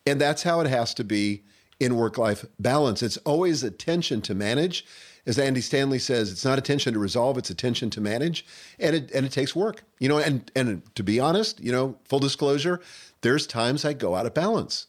And 0.06 0.20
that's 0.20 0.44
how 0.44 0.60
it 0.62 0.68
has 0.68 0.94
to 0.96 1.04
be 1.04 1.44
in 1.80 1.96
work 1.96 2.18
life 2.18 2.46
balance. 2.60 3.02
It's 3.02 3.18
always 3.18 3.64
attention 3.64 4.22
to 4.24 4.36
manage. 4.36 4.86
As 5.26 5.40
Andy 5.40 5.62
Stanley 5.62 6.00
says, 6.00 6.32
it's 6.32 6.44
not 6.44 6.58
attention 6.58 6.94
to 6.94 7.00
resolve, 7.00 7.38
it's 7.38 7.50
attention 7.50 7.90
to 7.92 8.02
manage. 8.02 8.46
And 8.80 8.96
it, 8.96 9.12
and 9.12 9.26
it 9.26 9.32
takes 9.32 9.56
work. 9.56 9.84
You 10.00 10.10
know, 10.10 10.18
and, 10.18 10.52
and 10.56 10.84
to 10.96 11.04
be 11.04 11.20
honest, 11.20 11.60
you 11.62 11.72
know, 11.72 11.98
full 12.06 12.20
disclosure, 12.20 12.82
there's 13.22 13.48
times 13.48 13.86
I 13.86 13.94
go 13.94 14.16
out 14.16 14.26
of 14.26 14.34
balance. 14.34 14.88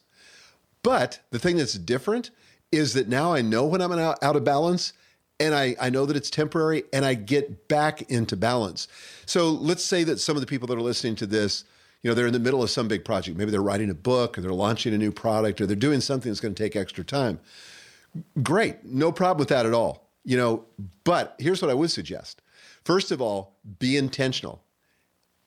But 0.83 1.21
the 1.31 1.39
thing 1.39 1.57
that's 1.57 1.73
different 1.73 2.31
is 2.71 2.93
that 2.93 3.07
now 3.07 3.33
I 3.33 3.41
know 3.41 3.65
when 3.65 3.81
I'm 3.81 3.91
out, 3.93 4.21
out 4.21 4.35
of 4.35 4.43
balance 4.43 4.93
and 5.39 5.53
I, 5.53 5.75
I 5.79 5.89
know 5.89 6.05
that 6.05 6.15
it's 6.15 6.29
temporary 6.29 6.83
and 6.93 7.03
I 7.05 7.13
get 7.13 7.67
back 7.67 8.03
into 8.03 8.35
balance. 8.37 8.87
So 9.25 9.49
let's 9.49 9.83
say 9.83 10.03
that 10.05 10.19
some 10.19 10.35
of 10.35 10.41
the 10.41 10.47
people 10.47 10.67
that 10.67 10.77
are 10.77 10.81
listening 10.81 11.15
to 11.15 11.25
this 11.25 11.65
you 12.05 12.11
know, 12.11 12.13
they're 12.13 12.27
in 12.27 12.33
the 12.33 12.39
middle 12.39 12.61
of 12.61 12.69
some 12.69 12.87
big 12.87 13.03
project. 13.03 13.35
Maybe 13.35 13.49
they're 13.49 13.63
writing 13.63 13.89
a 13.89 13.95
book 13.95 14.37
or 14.37 14.41
they're 14.41 14.51
launching 14.51 14.93
a 14.93 14.97
new 14.97 15.11
product 15.11 15.59
or 15.59 15.65
they're 15.65 15.75
doing 15.75 16.01
something 16.01 16.29
that's 16.31 16.39
going 16.39 16.53
to 16.53 16.63
take 16.63 16.75
extra 16.75 17.03
time. 17.03 17.39
Great. 18.43 18.85
No 18.85 19.11
problem 19.11 19.39
with 19.39 19.47
that 19.47 19.65
at 19.65 19.73
all. 19.73 20.07
You 20.23 20.37
know, 20.37 20.65
but 21.03 21.35
here's 21.39 21.63
what 21.63 21.71
I 21.71 21.73
would 21.73 21.89
suggest. 21.89 22.43
First 22.83 23.09
of 23.09 23.23
all, 23.23 23.55
be 23.79 23.97
intentional. 23.97 24.61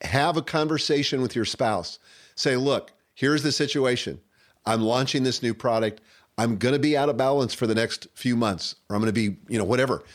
Have 0.01 0.35
a 0.35 0.41
conversation 0.41 1.21
with 1.21 1.33
your 1.33 1.45
spouse. 1.45 1.97
Say, 2.35 2.57
look, 2.57 2.91
here's 3.13 3.41
the 3.41 3.53
situation. 3.53 4.19
I'm 4.65 4.81
launching 4.81 5.23
this 5.23 5.41
new 5.41 5.53
product. 5.53 6.01
I'm 6.39 6.55
going 6.55 6.73
to 6.73 6.79
be 6.79 6.95
out 6.95 7.09
of 7.09 7.17
balance 7.17 7.53
for 7.53 7.67
the 7.67 7.75
next 7.75 8.07
few 8.13 8.37
months, 8.37 8.75
or 8.89 8.95
I'm 8.95 9.01
going 9.01 9.13
to 9.13 9.29
be, 9.31 9.37
you 9.49 9.57
know, 9.57 9.65
whatever. 9.65 10.05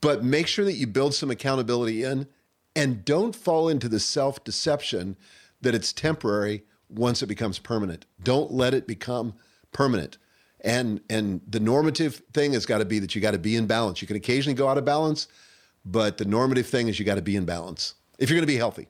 But 0.00 0.22
make 0.22 0.46
sure 0.46 0.64
that 0.64 0.74
you 0.74 0.86
build 0.86 1.14
some 1.14 1.32
accountability 1.32 2.04
in 2.04 2.28
and 2.76 3.04
don't 3.04 3.34
fall 3.34 3.68
into 3.68 3.88
the 3.88 3.98
self 3.98 4.44
deception 4.44 5.16
that 5.60 5.74
it's 5.74 5.92
temporary 5.92 6.62
once 6.88 7.22
it 7.22 7.26
becomes 7.26 7.58
permanent. 7.58 8.06
Don't 8.22 8.52
let 8.52 8.72
it 8.72 8.86
become 8.86 9.34
permanent. 9.72 10.16
And 10.60 11.00
and 11.10 11.40
the 11.48 11.60
normative 11.60 12.22
thing 12.32 12.52
has 12.52 12.64
got 12.64 12.78
to 12.78 12.84
be 12.84 13.00
that 13.00 13.16
you 13.16 13.20
got 13.20 13.32
to 13.32 13.38
be 13.38 13.56
in 13.56 13.66
balance. 13.66 14.00
You 14.00 14.06
can 14.06 14.16
occasionally 14.16 14.54
go 14.54 14.68
out 14.68 14.78
of 14.78 14.84
balance, 14.84 15.26
but 15.84 16.18
the 16.18 16.24
normative 16.24 16.66
thing 16.66 16.86
is 16.86 17.00
you 17.00 17.04
got 17.04 17.16
to 17.16 17.22
be 17.22 17.34
in 17.34 17.44
balance 17.44 17.94
if 18.20 18.30
you're 18.30 18.36
going 18.36 18.46
to 18.46 18.52
be 18.52 18.56
healthy. 18.56 18.86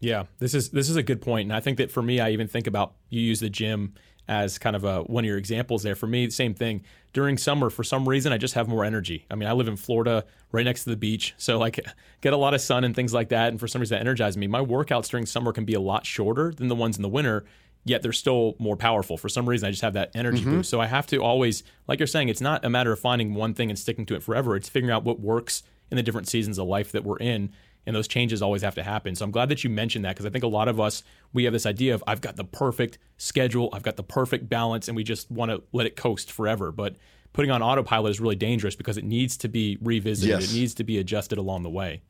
Yeah, 0.00 0.24
this 0.40 0.52
is 0.52 0.70
this 0.70 0.90
is 0.90 0.96
a 0.96 1.02
good 1.04 1.22
point, 1.22 1.46
and 1.46 1.52
I 1.52 1.60
think 1.60 1.78
that 1.78 1.92
for 1.92 2.02
me, 2.02 2.18
I 2.18 2.30
even 2.30 2.48
think 2.48 2.66
about 2.66 2.94
you 3.08 3.20
use 3.20 3.38
the 3.38 3.48
gym 3.48 3.94
as 4.28 4.58
kind 4.58 4.76
of 4.76 4.84
a 4.84 5.02
one 5.02 5.24
of 5.24 5.28
your 5.28 5.38
examples 5.38 5.82
there. 5.82 5.94
For 5.94 6.06
me, 6.06 6.30
same 6.30 6.54
thing. 6.54 6.82
During 7.12 7.36
summer, 7.36 7.68
for 7.68 7.84
some 7.84 8.08
reason, 8.08 8.32
I 8.32 8.38
just 8.38 8.54
have 8.54 8.68
more 8.68 8.84
energy. 8.84 9.26
I 9.30 9.34
mean, 9.34 9.48
I 9.48 9.52
live 9.52 9.68
in 9.68 9.76
Florida, 9.76 10.24
right 10.50 10.64
next 10.64 10.84
to 10.84 10.90
the 10.90 10.96
beach, 10.96 11.34
so 11.38 11.58
like 11.58 11.80
get 12.20 12.32
a 12.32 12.36
lot 12.36 12.54
of 12.54 12.60
sun 12.60 12.84
and 12.84 12.94
things 12.94 13.12
like 13.12 13.28
that. 13.30 13.48
And 13.48 13.60
for 13.60 13.68
some 13.68 13.80
reason, 13.80 13.96
that 13.96 14.00
energizes 14.00 14.36
me. 14.36 14.46
My 14.46 14.60
workouts 14.60 15.08
during 15.08 15.26
summer 15.26 15.52
can 15.52 15.64
be 15.64 15.74
a 15.74 15.80
lot 15.80 16.06
shorter 16.06 16.52
than 16.52 16.68
the 16.68 16.76
ones 16.76 16.96
in 16.96 17.02
the 17.02 17.08
winter. 17.08 17.44
Yet 17.84 18.02
they're 18.02 18.12
still 18.12 18.54
more 18.60 18.76
powerful. 18.76 19.16
For 19.16 19.28
some 19.28 19.48
reason, 19.48 19.66
I 19.66 19.70
just 19.72 19.82
have 19.82 19.94
that 19.94 20.12
energy 20.14 20.42
mm-hmm. 20.42 20.58
boost. 20.58 20.70
So 20.70 20.80
I 20.80 20.86
have 20.86 21.08
to 21.08 21.18
always, 21.18 21.64
like 21.88 21.98
you're 21.98 22.06
saying, 22.06 22.28
it's 22.28 22.40
not 22.40 22.64
a 22.64 22.70
matter 22.70 22.92
of 22.92 23.00
finding 23.00 23.34
one 23.34 23.54
thing 23.54 23.70
and 23.70 23.78
sticking 23.78 24.06
to 24.06 24.14
it 24.14 24.22
forever. 24.22 24.54
It's 24.54 24.68
figuring 24.68 24.92
out 24.92 25.02
what 25.02 25.18
works 25.18 25.64
in 25.90 25.96
the 25.96 26.02
different 26.02 26.28
seasons 26.28 26.58
of 26.58 26.68
life 26.68 26.92
that 26.92 27.02
we're 27.02 27.18
in 27.18 27.50
and 27.86 27.96
those 27.96 28.08
changes 28.08 28.42
always 28.42 28.62
have 28.62 28.74
to 28.76 28.82
happen. 28.82 29.14
So 29.14 29.24
I'm 29.24 29.30
glad 29.30 29.48
that 29.48 29.64
you 29.64 29.70
mentioned 29.70 30.04
that 30.04 30.14
because 30.14 30.26
I 30.26 30.30
think 30.30 30.44
a 30.44 30.48
lot 30.48 30.68
of 30.68 30.80
us 30.80 31.02
we 31.32 31.44
have 31.44 31.52
this 31.52 31.66
idea 31.66 31.94
of 31.94 32.04
I've 32.06 32.20
got 32.20 32.36
the 32.36 32.44
perfect 32.44 32.98
schedule, 33.16 33.70
I've 33.72 33.82
got 33.82 33.96
the 33.96 34.02
perfect 34.02 34.48
balance, 34.48 34.88
and 34.88 34.96
we 34.96 35.04
just 35.04 35.30
want 35.30 35.50
to 35.50 35.62
let 35.72 35.86
it 35.86 35.96
coast 35.96 36.30
forever. 36.30 36.72
But 36.72 36.96
putting 37.32 37.50
on 37.50 37.62
autopilot 37.62 38.10
is 38.10 38.20
really 38.20 38.36
dangerous 38.36 38.76
because 38.76 38.98
it 38.98 39.04
needs 39.04 39.36
to 39.38 39.48
be 39.48 39.78
revisited. 39.80 40.40
Yes. 40.40 40.52
It 40.52 40.56
needs 40.56 40.74
to 40.74 40.84
be 40.84 40.98
adjusted 40.98 41.38
along 41.38 41.62
the 41.62 41.70
way. 41.70 42.02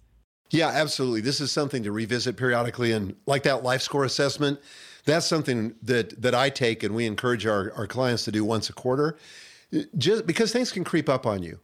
Yeah, 0.51 0.69
absolutely. 0.69 1.23
This 1.23 1.41
is 1.41 1.51
something 1.51 1.83
to 1.83 1.93
revisit 1.93 2.37
periodically, 2.37 2.93
and 2.93 3.15
like 3.27 3.43
that 3.45 3.63
life 3.63 3.81
score 3.81 4.05
assessment, 4.05 4.61
that's 5.05 5.27
something 5.27 5.75
that 5.83 6.21
that 6.21 6.35
I 6.35 6.51
take 6.51 6.83
and 6.83 6.95
we 6.95 7.07
encourage 7.07 7.47
our, 7.47 7.73
our 7.75 7.87
clients 7.87 8.25
to 8.25 8.33
do 8.33 8.45
once 8.45 8.69
a 8.69 8.73
quarter, 8.73 9.17
just 9.97 10.27
because 10.27 10.53
things 10.53 10.71
can 10.71 10.85
creep 10.85 11.09
up 11.09 11.27
on 11.27 11.43
you. 11.43 11.61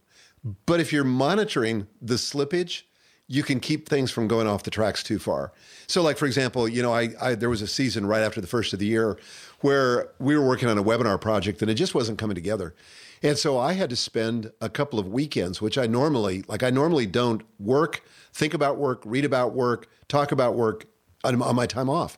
But 0.65 0.79
if 0.79 0.91
you're 0.93 1.03
monitoring 1.03 1.87
the 2.01 2.15
slippage 2.15 2.83
you 3.31 3.43
can 3.43 3.59
keep 3.59 3.87
things 3.87 4.09
from 4.09 4.27
going 4.27 4.47
off 4.47 4.63
the 4.63 4.71
tracks 4.71 5.03
too 5.03 5.19
far. 5.19 5.53
So, 5.87 6.01
like 6.01 6.17
for 6.17 6.25
example, 6.25 6.67
you 6.67 6.81
know, 6.81 6.91
I, 6.91 7.09
I, 7.21 7.35
there 7.35 7.49
was 7.49 7.61
a 7.61 7.67
season 7.67 8.07
right 8.07 8.23
after 8.23 8.41
the 8.41 8.47
first 8.47 8.73
of 8.73 8.79
the 8.79 8.87
year 8.87 9.17
where 9.61 10.09
we 10.19 10.35
were 10.35 10.45
working 10.45 10.67
on 10.67 10.77
a 10.77 10.83
webinar 10.83 11.21
project 11.21 11.61
and 11.61 11.69
it 11.69 11.75
just 11.75 11.93
wasn't 11.93 12.17
coming 12.17 12.35
together, 12.35 12.75
and 13.21 13.37
so 13.37 13.57
I 13.57 13.73
had 13.73 13.89
to 13.91 13.95
spend 13.95 14.51
a 14.59 14.69
couple 14.69 14.99
of 14.99 15.07
weekends, 15.07 15.61
which 15.61 15.77
I 15.77 15.85
normally 15.85 16.43
like. 16.47 16.63
I 16.63 16.71
normally 16.71 17.05
don't 17.05 17.43
work, 17.59 18.03
think 18.33 18.53
about 18.53 18.77
work, 18.77 19.03
read 19.05 19.25
about 19.25 19.53
work, 19.53 19.87
talk 20.07 20.31
about 20.31 20.55
work 20.55 20.87
on, 21.23 21.39
on 21.41 21.55
my 21.55 21.67
time 21.67 21.89
off, 21.89 22.17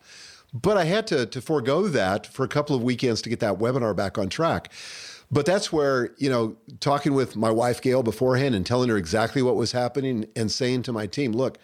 but 0.54 0.78
I 0.78 0.86
had 0.86 1.08
to 1.08 1.26
to 1.26 1.42
forego 1.42 1.90
that 1.90 2.26
for 2.26 2.46
a 2.46 2.50
couple 2.50 2.74
of 2.74 2.84
weekends 2.84 3.22
to 3.24 3.30
get 3.30 3.42
that 3.42 3.60
webinar 3.60 3.94
back 3.94 4.18
on 4.18 4.30
track. 4.30 4.72
But 5.32 5.46
that's 5.46 5.72
where, 5.72 6.14
you 6.18 6.30
know, 6.30 6.58
talking 6.82 7.14
with 7.14 7.38
my 7.38 7.50
wife, 7.50 7.82
Gail, 7.82 8.04
beforehand 8.04 8.54
and 8.54 8.66
telling 8.66 8.90
her 8.90 8.98
exactly 8.98 9.42
what 9.42 9.56
was 9.56 9.72
happening 9.72 10.28
and 10.36 10.52
saying 10.52 10.84
to 10.84 10.92
my 10.92 11.08
team, 11.08 11.32
look, 11.32 11.58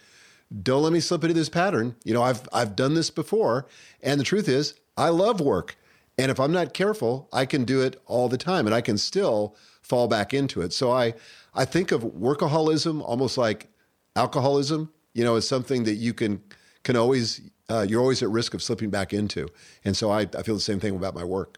don't 0.64 0.84
let 0.84 0.94
me 0.94 1.02
slip 1.02 1.24
into 1.26 1.34
this 1.34 1.50
pattern. 1.50 1.96
You 2.06 2.14
know, 2.14 2.24
I've, 2.24 2.48
I've 2.54 2.76
done 2.78 2.94
this 2.94 3.10
before. 3.10 3.68
And 4.02 4.20
the 4.20 4.24
truth 4.24 4.48
is, 4.48 4.76
I 4.96 5.10
love 5.10 5.42
work. 5.42 5.78
And 6.18 6.32
if 6.32 6.40
I'm 6.40 6.54
not 6.54 6.74
careful, 6.74 7.28
I 7.34 7.46
can 7.46 7.66
do 7.66 7.82
it 7.82 8.02
all 8.06 8.30
the 8.30 8.38
time 8.38 8.66
and 8.66 8.74
I 8.74 8.82
can 8.82 8.98
still 8.98 9.56
fall 9.82 10.08
back 10.08 10.34
into 10.34 10.62
it. 10.62 10.72
So 10.72 10.92
I, 10.92 11.14
I 11.54 11.66
think 11.66 11.92
of 11.92 12.04
workaholism 12.04 13.02
almost 13.02 13.38
like 13.38 13.68
alcoholism, 14.16 14.92
you 15.14 15.26
know, 15.26 15.36
as 15.36 15.48
something 15.48 15.84
that 15.84 15.96
you 15.96 16.14
can, 16.14 16.42
can 16.84 16.96
always, 16.96 17.42
uh, 17.70 17.86
you're 17.88 18.02
always 18.02 18.24
at 18.24 18.30
risk 18.30 18.54
of 18.54 18.64
slipping 18.64 18.90
back 18.90 19.14
into. 19.14 19.48
And 19.84 19.96
so 19.96 20.10
I, 20.10 20.22
I 20.22 20.44
feel 20.44 20.56
the 20.56 20.62
same 20.62 20.80
thing 20.80 20.96
about 20.96 21.14
my 21.14 21.26
work. 21.26 21.58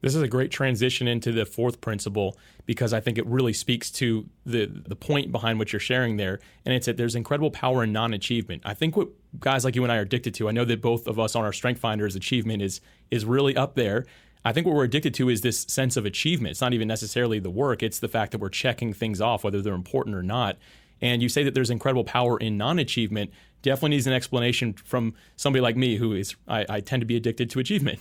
This 0.00 0.14
is 0.14 0.22
a 0.22 0.28
great 0.28 0.50
transition 0.50 1.08
into 1.08 1.32
the 1.32 1.44
fourth 1.44 1.80
principle 1.80 2.36
because 2.66 2.92
I 2.92 3.00
think 3.00 3.18
it 3.18 3.26
really 3.26 3.52
speaks 3.52 3.90
to 3.92 4.28
the 4.46 4.66
the 4.66 4.94
point 4.94 5.32
behind 5.32 5.58
what 5.58 5.72
you're 5.72 5.80
sharing 5.80 6.16
there, 6.16 6.38
and 6.64 6.74
it's 6.74 6.86
that 6.86 6.96
there's 6.96 7.16
incredible 7.16 7.50
power 7.50 7.82
in 7.82 7.92
non-achievement. 7.92 8.62
I 8.64 8.74
think 8.74 8.96
what 8.96 9.08
guys 9.40 9.64
like 9.64 9.74
you 9.74 9.82
and 9.82 9.92
I 9.92 9.96
are 9.96 10.02
addicted 10.02 10.34
to. 10.34 10.48
I 10.48 10.52
know 10.52 10.64
that 10.64 10.80
both 10.80 11.08
of 11.08 11.18
us 11.18 11.34
on 11.34 11.44
our 11.44 11.52
Strength 11.52 11.80
Finders 11.80 12.14
achievement 12.14 12.62
is 12.62 12.80
is 13.10 13.24
really 13.24 13.56
up 13.56 13.74
there. 13.74 14.06
I 14.44 14.52
think 14.52 14.66
what 14.66 14.76
we're 14.76 14.84
addicted 14.84 15.14
to 15.14 15.28
is 15.28 15.40
this 15.40 15.62
sense 15.62 15.96
of 15.96 16.06
achievement. 16.06 16.52
It's 16.52 16.60
not 16.60 16.72
even 16.72 16.86
necessarily 16.86 17.40
the 17.40 17.50
work; 17.50 17.82
it's 17.82 17.98
the 17.98 18.08
fact 18.08 18.32
that 18.32 18.40
we're 18.40 18.50
checking 18.50 18.92
things 18.92 19.20
off, 19.20 19.42
whether 19.42 19.60
they're 19.60 19.74
important 19.74 20.14
or 20.14 20.22
not. 20.22 20.58
And 21.00 21.22
you 21.22 21.28
say 21.28 21.42
that 21.44 21.54
there's 21.54 21.70
incredible 21.70 22.04
power 22.04 22.38
in 22.38 22.56
non-achievement. 22.56 23.30
Definitely 23.62 23.90
needs 23.90 24.06
an 24.06 24.12
explanation 24.12 24.72
from 24.72 25.14
somebody 25.36 25.60
like 25.60 25.76
me, 25.76 25.96
who 25.96 26.12
is 26.12 26.36
I, 26.46 26.66
I 26.68 26.80
tend 26.80 27.00
to 27.00 27.06
be 27.06 27.16
addicted 27.16 27.50
to 27.50 27.58
achievement. 27.58 27.98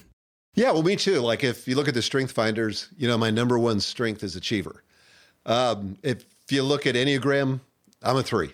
Yeah, 0.58 0.72
well, 0.72 0.82
me 0.82 0.96
too. 0.96 1.20
Like 1.22 1.44
if 1.44 1.68
you 1.68 1.76
look 1.76 1.88
at 1.88 1.94
the 1.94 2.02
strength 2.02 2.32
finders, 2.32 2.90
you 2.98 3.08
know, 3.08 3.16
my 3.18 3.30
number 3.30 3.60
one 3.60 3.80
strength 3.80 4.24
is 4.24 4.36
achiever. 4.36 4.84
Um, 5.46 5.98
if 6.02 6.26
you 6.50 6.64
look 6.64 6.88
at 6.88 6.96
Enneagram, 6.96 7.60
I'm 8.02 8.18
a 8.18 8.24
three. 8.24 8.54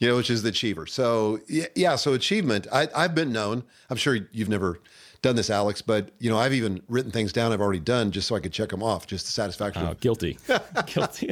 you 0.00 0.08
know, 0.08 0.16
which 0.16 0.30
is 0.30 0.42
the 0.42 0.48
achiever. 0.50 0.86
So 0.86 1.40
yeah, 1.48 1.94
so 1.96 2.12
achievement. 2.14 2.66
I, 2.72 2.88
I've 2.94 3.14
been 3.14 3.32
known. 3.32 3.62
I'm 3.88 3.96
sure 3.96 4.18
you've 4.32 4.48
never 4.48 4.80
done 5.22 5.36
this, 5.36 5.48
Alex, 5.48 5.80
but 5.80 6.10
you 6.18 6.28
know, 6.28 6.38
I've 6.38 6.54
even 6.54 6.82
written 6.88 7.10
things 7.12 7.32
down 7.32 7.52
I've 7.52 7.60
already 7.60 7.80
done 7.80 8.10
just 8.10 8.26
so 8.28 8.34
I 8.34 8.40
could 8.40 8.52
check 8.52 8.70
them 8.70 8.82
off, 8.82 9.06
just 9.06 9.26
the 9.26 9.32
satisfaction. 9.32 9.84
Oh, 9.84 9.94
guilty, 9.94 10.38
guilty. 10.86 11.28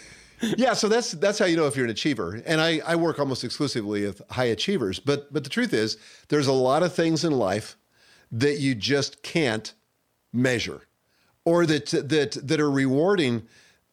yeah, 0.56 0.74
so 0.74 0.88
that's 0.88 1.12
that's 1.12 1.38
how 1.38 1.46
you 1.46 1.56
know 1.56 1.66
if 1.66 1.76
you're 1.76 1.86
an 1.86 1.90
achiever. 1.90 2.42
And 2.46 2.60
I, 2.60 2.80
I 2.86 2.96
work 2.96 3.18
almost 3.18 3.42
exclusively 3.42 4.06
with 4.06 4.20
high 4.30 4.44
achievers. 4.44 4.98
But 5.00 5.32
but 5.32 5.44
the 5.44 5.50
truth 5.50 5.72
is, 5.72 5.96
there's 6.28 6.46
a 6.46 6.52
lot 6.52 6.82
of 6.82 6.94
things 6.94 7.24
in 7.24 7.32
life 7.32 7.76
that 8.32 8.58
you 8.58 8.74
just 8.74 9.22
can't 9.22 9.72
measure, 10.32 10.82
or 11.44 11.66
that 11.66 11.86
that 11.86 12.32
that 12.42 12.60
are 12.60 12.70
rewarding, 12.70 13.46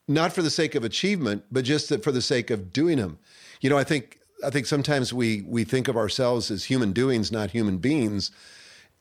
not 0.08 0.34
for 0.34 0.42
the 0.42 0.50
sake 0.50 0.76
of 0.76 0.84
achievement, 0.84 1.46
but 1.52 1.64
just 1.64 1.90
that 1.90 2.04
for 2.04 2.12
the 2.12 2.22
sake 2.22 2.50
of 2.50 2.74
doing 2.74 2.98
them. 2.98 3.20
You 3.62 3.70
know, 3.70 3.78
I 3.78 3.84
think 3.84 4.20
I 4.44 4.50
think 4.50 4.66
sometimes 4.66 5.14
we 5.14 5.42
we 5.42 5.64
think 5.64 5.88
of 5.88 5.98
ourselves 5.98 6.52
as 6.52 6.66
human 6.66 6.92
doings, 6.92 7.32
not 7.32 7.52
human 7.52 7.78
beings. 7.78 8.32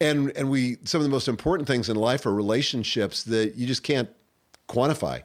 And 0.01 0.33
and 0.37 0.51
we 0.51 0.79
some 0.85 1.01
of 1.01 1.05
the 1.05 1.11
most 1.11 1.29
important 1.29 1.67
things 1.69 1.89
in 1.89 1.97
life 1.97 2.27
are 2.27 2.33
relationships 2.33 3.25
that 3.25 3.57
you 3.57 3.67
just 3.67 3.83
can't 3.83 4.09
quantify. 4.69 5.23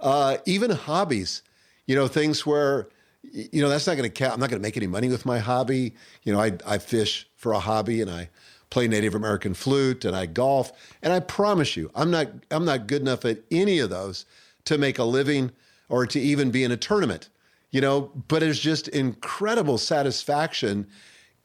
Uh, 0.00 0.38
even 0.46 0.70
hobbies, 0.70 1.42
you 1.86 1.94
know, 1.94 2.08
things 2.08 2.46
where 2.46 2.88
you 3.22 3.60
know 3.62 3.68
that's 3.68 3.86
not 3.86 3.96
going 3.96 4.08
to 4.08 4.14
count. 4.14 4.34
I'm 4.34 4.40
not 4.40 4.50
going 4.50 4.60
to 4.60 4.66
make 4.66 4.76
any 4.76 4.86
money 4.86 5.08
with 5.08 5.26
my 5.26 5.38
hobby. 5.38 5.94
You 6.22 6.32
know, 6.32 6.40
I 6.40 6.52
I 6.66 6.78
fish 6.78 7.28
for 7.36 7.52
a 7.52 7.58
hobby 7.60 8.00
and 8.00 8.10
I 8.10 8.30
play 8.70 8.88
Native 8.88 9.14
American 9.14 9.54
flute 9.54 10.04
and 10.04 10.16
I 10.16 10.26
golf. 10.26 10.72
And 11.02 11.12
I 11.12 11.20
promise 11.20 11.76
you, 11.76 11.90
I'm 11.94 12.10
not 12.10 12.28
I'm 12.50 12.64
not 12.64 12.86
good 12.86 13.02
enough 13.02 13.24
at 13.24 13.40
any 13.50 13.78
of 13.78 13.90
those 13.90 14.26
to 14.64 14.78
make 14.78 14.98
a 14.98 15.04
living 15.04 15.50
or 15.88 16.06
to 16.06 16.20
even 16.20 16.50
be 16.50 16.64
in 16.64 16.72
a 16.72 16.76
tournament 16.76 17.28
you 17.70 17.80
know, 17.80 18.10
but 18.28 18.40
there's 18.40 18.58
just 18.58 18.88
incredible 18.88 19.78
satisfaction 19.78 20.86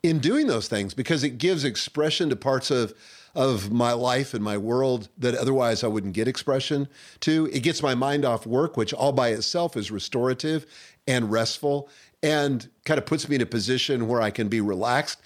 in 0.04 0.20
doing 0.20 0.48
those 0.48 0.68
things 0.68 0.94
because 0.94 1.24
it 1.24 1.38
gives 1.38 1.64
expression 1.64 2.30
to 2.30 2.36
parts 2.36 2.72
of 2.72 2.94
of 3.36 3.70
my 3.70 3.92
life 3.92 4.34
and 4.34 4.42
my 4.42 4.58
world 4.58 5.10
that 5.18 5.36
otherwise 5.36 5.84
I 5.84 5.88
wouldn't 5.88 6.14
get 6.14 6.26
expression 6.26 6.88
to. 7.20 7.50
It 7.52 7.64
gets 7.64 7.84
my 7.84 7.94
mind 7.94 8.24
off 8.24 8.48
work, 8.48 8.78
which 8.78 8.94
all 8.94 9.12
by 9.12 9.30
itself 9.30 9.76
is 9.76 9.92
restorative 9.92 10.66
and 11.06 11.30
restful 11.30 11.90
and 12.24 12.70
kind 12.86 12.98
of 12.98 13.06
puts 13.06 13.28
me 13.28 13.36
in 13.36 13.42
a 13.42 13.46
position 13.46 14.08
where 14.08 14.22
I 14.22 14.32
can 14.32 14.48
be 14.48 14.62
relaxed. 14.62 15.22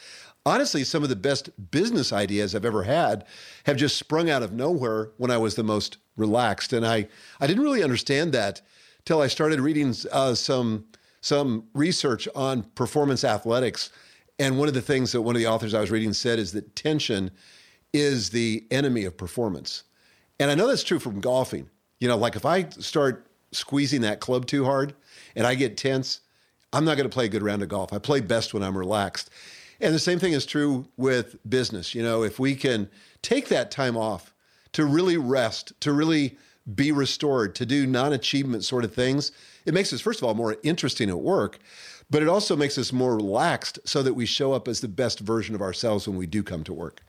Honestly, 0.50 0.84
some 0.84 1.04
of 1.04 1.10
the 1.10 1.16
best 1.16 1.52
business 1.70 2.12
ideas 2.12 2.56
I've 2.56 2.66
ever 2.66 2.82
had 2.82 3.24
have 3.66 3.78
just 3.78 3.98
sprung 3.98 4.32
out 4.32 4.42
of 4.42 4.52
nowhere 4.52 5.12
when 5.18 5.30
I 5.30 5.38
was 5.38 5.54
the 5.54 5.64
most 5.64 5.98
relaxed. 6.18 6.74
And 6.74 6.84
I, 6.88 7.08
I 7.40 7.46
didn't 7.46 7.62
really 7.62 7.84
understand 7.84 8.34
that 8.34 8.60
till 9.06 9.22
I 9.22 9.28
started 9.28 9.62
reading 9.62 9.94
uh, 10.12 10.34
some 10.34 10.86
some 11.22 11.68
research 11.76 12.28
on 12.34 12.64
performance 12.74 13.24
athletics. 13.24 13.92
And 14.40 14.58
one 14.58 14.68
of 14.68 14.74
the 14.74 14.82
things 14.82 15.12
that 15.12 15.22
one 15.22 15.36
of 15.36 15.40
the 15.40 15.48
authors 15.48 15.76
I 15.76 15.82
was 15.82 15.92
reading 15.92 16.14
said 16.14 16.40
is 16.40 16.52
that 16.54 16.76
tension 16.76 17.30
is 17.94 18.32
the 18.32 18.66
enemy 18.72 19.06
of 19.06 19.18
performance. 19.18 19.84
And 20.40 20.50
I 20.50 20.56
know 20.56 20.66
that's 20.66 20.84
true 20.84 20.98
from 20.98 21.20
golfing. 21.20 21.70
You 22.00 22.08
know, 22.08 22.18
like 22.18 22.36
if 22.36 22.46
I 22.48 22.70
start 22.70 23.28
squeezing 23.52 24.02
that 24.02 24.20
club 24.20 24.48
too 24.48 24.66
hard 24.66 24.96
and 25.36 25.46
I 25.46 25.54
get 25.54 25.78
tense, 25.78 26.22
I'm 26.74 26.86
not 26.86 26.98
going 26.98 27.08
to 27.08 27.14
play 27.14 27.26
a 27.26 27.30
good 27.30 27.44
round 27.44 27.62
of 27.62 27.70
golf. 27.70 27.94
I 27.94 28.00
play 28.00 28.20
best 28.20 28.56
when 28.56 28.64
I'm 28.64 28.76
relaxed. 28.76 29.30
And 29.82 29.94
the 29.94 30.00
same 30.00 30.20
thing 30.20 30.34
is 30.34 30.46
true 30.46 30.88
with 30.98 31.38
business. 31.50 31.96
You 31.96 32.04
know, 32.04 32.24
if 32.24 32.40
we 32.40 32.56
can 32.56 32.90
take 33.22 33.48
that 33.50 33.72
time 33.72 33.96
off 33.96 34.34
to 34.74 34.86
really 34.86 35.18
rest, 35.18 35.74
to 35.82 35.94
really 35.94 36.38
be 36.76 36.92
restored, 36.92 37.56
to 37.56 37.66
do 37.66 37.88
non 37.88 38.14
achievement 38.14 38.64
sort 38.64 38.84
of 38.84 38.94
things, 38.94 39.32
it 39.66 39.74
makes 39.74 39.94
us, 39.94 40.02
first 40.02 40.20
of 40.20 40.28
all, 40.28 40.34
more 40.34 40.58
interesting 40.64 41.10
at 41.10 41.20
work, 41.20 41.60
but 42.10 42.22
it 42.22 42.28
also 42.28 42.56
makes 42.56 42.78
us 42.78 42.92
more 42.92 43.16
relaxed 43.16 43.80
so 43.86 44.04
that 44.04 44.14
we 44.14 44.26
show 44.26 44.54
up 44.54 44.68
as 44.68 44.82
the 44.82 44.88
best 44.88 45.20
version 45.20 45.56
of 45.56 45.62
ourselves 45.62 46.08
when 46.08 46.18
we 46.18 46.26
do 46.26 46.44
come 46.44 46.64
to 46.64 46.74
work. 46.74 47.02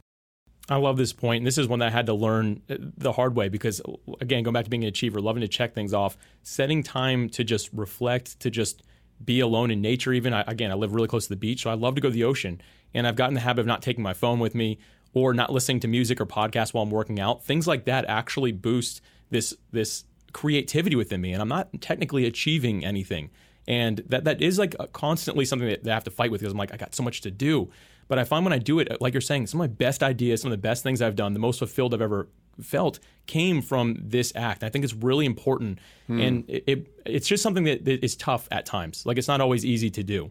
I 0.69 0.77
love 0.77 0.97
this 0.97 1.13
point, 1.13 1.39
and 1.39 1.47
this 1.47 1.59
is 1.59 1.67
one 1.67 1.81
that 1.81 1.89
I 1.89 1.91
had 1.91 2.07
to 2.07 2.15
learn 2.15 2.63
uh, 2.71 2.77
the 2.79 3.13
hard 3.13 3.35
way 3.35 3.49
because, 3.49 3.83
again, 4.21 4.45
going 4.45 4.55
back 4.55 4.65
to 4.65 4.71
being 4.71 4.85
an 4.85 4.89
achiever, 4.89 5.21
loving 5.21 5.41
to 5.41 5.49
check 5.49 5.75
things 5.75 5.93
off, 5.93 6.17
setting 6.45 6.85
time 6.85 7.29
to 7.31 7.43
just 7.43 7.71
reflect, 7.73 8.39
to 8.41 8.51
just 8.51 8.85
be 9.25 9.41
alone 9.41 9.71
in 9.71 9.81
nature. 9.81 10.13
Even 10.13 10.33
I, 10.33 10.45
again, 10.47 10.71
I 10.71 10.75
live 10.75 10.95
really 10.95 11.09
close 11.09 11.25
to 11.25 11.31
the 11.31 11.37
beach, 11.37 11.63
so 11.63 11.71
I 11.71 11.75
love 11.75 11.95
to 11.95 12.01
go 12.01 12.09
to 12.09 12.15
the 12.15 12.25
ocean, 12.25 12.61
and 12.95 13.07
I've 13.07 13.17
gotten 13.17 13.35
the 13.35 13.41
habit 13.41 13.61
of 13.61 13.67
not 13.67 13.83
taking 13.83 14.03
my 14.03 14.15
phone 14.15 14.39
with 14.39 14.55
me 14.55 14.79
or 15.13 15.35
not 15.35 15.53
listening 15.53 15.81
to 15.81 15.89
music 15.89 16.21
or 16.21 16.27
podcasts 16.27 16.73
while 16.73 16.85
I'm 16.85 16.91
working 16.91 17.19
out. 17.19 17.45
Things 17.45 17.67
like 17.67 17.85
that 17.87 18.05
actually 18.07 18.53
boost 18.53 19.01
this 19.31 19.55
this 19.73 20.05
creativity 20.33 20.97
within 20.97 21.21
me, 21.21 21.33
and 21.33 21.43
I'm 21.43 21.49
not 21.49 21.69
technically 21.81 22.27
achieving 22.27 22.85
anything. 22.85 23.31
And 23.69 24.03
that 24.09 24.25
that 24.25 24.41
is 24.41 24.59
like 24.59 24.75
constantly 24.93 25.45
something 25.45 25.69
that, 25.69 25.87
I 25.87 25.95
have 25.95 26.05
to 26.05 26.11
fight 26.11 26.31
with 26.31 26.41
because 26.41 26.53
I'm 26.53 26.59
like 26.59 26.73
I 26.73 26.77
got 26.77 26.95
so 26.95 27.03
much 27.03 27.21
to 27.23 27.31
do. 27.31 27.71
But 28.09 28.19
I 28.19 28.25
find 28.25 28.45
when 28.45 28.53
I 28.53 28.59
do 28.59 28.81
it, 28.81 29.01
like 29.01 29.15
you're 29.15 29.21
saying, 29.21 29.47
some 29.47 29.61
of 29.61 29.71
my 29.71 29.73
best 29.73 30.03
ideas, 30.03 30.43
some 30.43 30.51
of 30.51 30.59
the 30.59 30.63
best 30.63 30.83
things 30.83 31.01
I've 31.01 31.15
done, 31.15 31.33
the 31.33 31.39
most 31.39 31.61
fulfilled 31.61 31.95
I've 31.95 32.03
ever 32.03 32.29
felt 32.63 32.99
came 33.27 33.63
from 33.63 33.97
this 34.01 34.33
act. 34.35 34.65
I 34.65 34.69
think 34.69 34.85
it's 34.85 34.95
really 34.95 35.27
important, 35.27 35.79
hmm. 36.07 36.21
and 36.21 36.45
it, 36.49 36.65
it, 36.67 36.87
it's 37.07 37.29
just 37.29 37.43
something 37.43 37.65
that, 37.65 37.85
that 37.85 38.05
is 38.05 38.17
tough 38.17 38.49
at 38.51 38.67
times. 38.67 39.07
Like 39.07 39.19
it's 39.19 39.29
not 39.29 39.41
always 39.41 39.65
easy 39.65 39.91
to 39.91 40.03
do. 40.03 40.31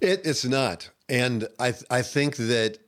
It, 0.00 0.22
it's 0.24 0.44
not, 0.44 0.90
and 1.08 1.48
I 1.58 1.74
I 1.90 2.02
think 2.02 2.36
that 2.36 2.78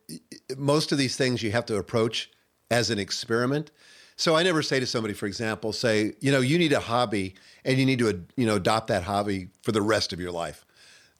most 0.57 0.93
of 0.93 0.99
these 0.99 1.17
things 1.17 1.43
you 1.43 1.53
have 1.53 1.67
to 1.67 1.77
approach 1.77 2.31
as 2.71 2.91
an 2.91 2.99
experiment. 2.99 3.71
So 4.17 4.37
I 4.37 4.43
never 4.43 4.63
say 4.63 4.79
to 4.79 4.87
somebody, 4.87 5.15
for 5.15 5.27
example, 5.27 5.73
say, 5.73 6.13
you 6.21 6.31
know, 6.31 6.41
you 6.41 6.59
need 6.59 6.75
a 6.75 6.81
hobby 6.81 7.37
and 7.65 7.79
you 7.79 7.87
need 7.87 8.01
to, 8.01 8.23
you 8.37 8.47
know, 8.47 8.57
adopt 8.57 8.89
that 8.89 9.03
hobby 9.03 9.49
for 9.63 9.73
the 9.73 9.81
rest 9.81 10.13
of 10.13 10.21
your 10.21 10.31
life. 10.31 10.67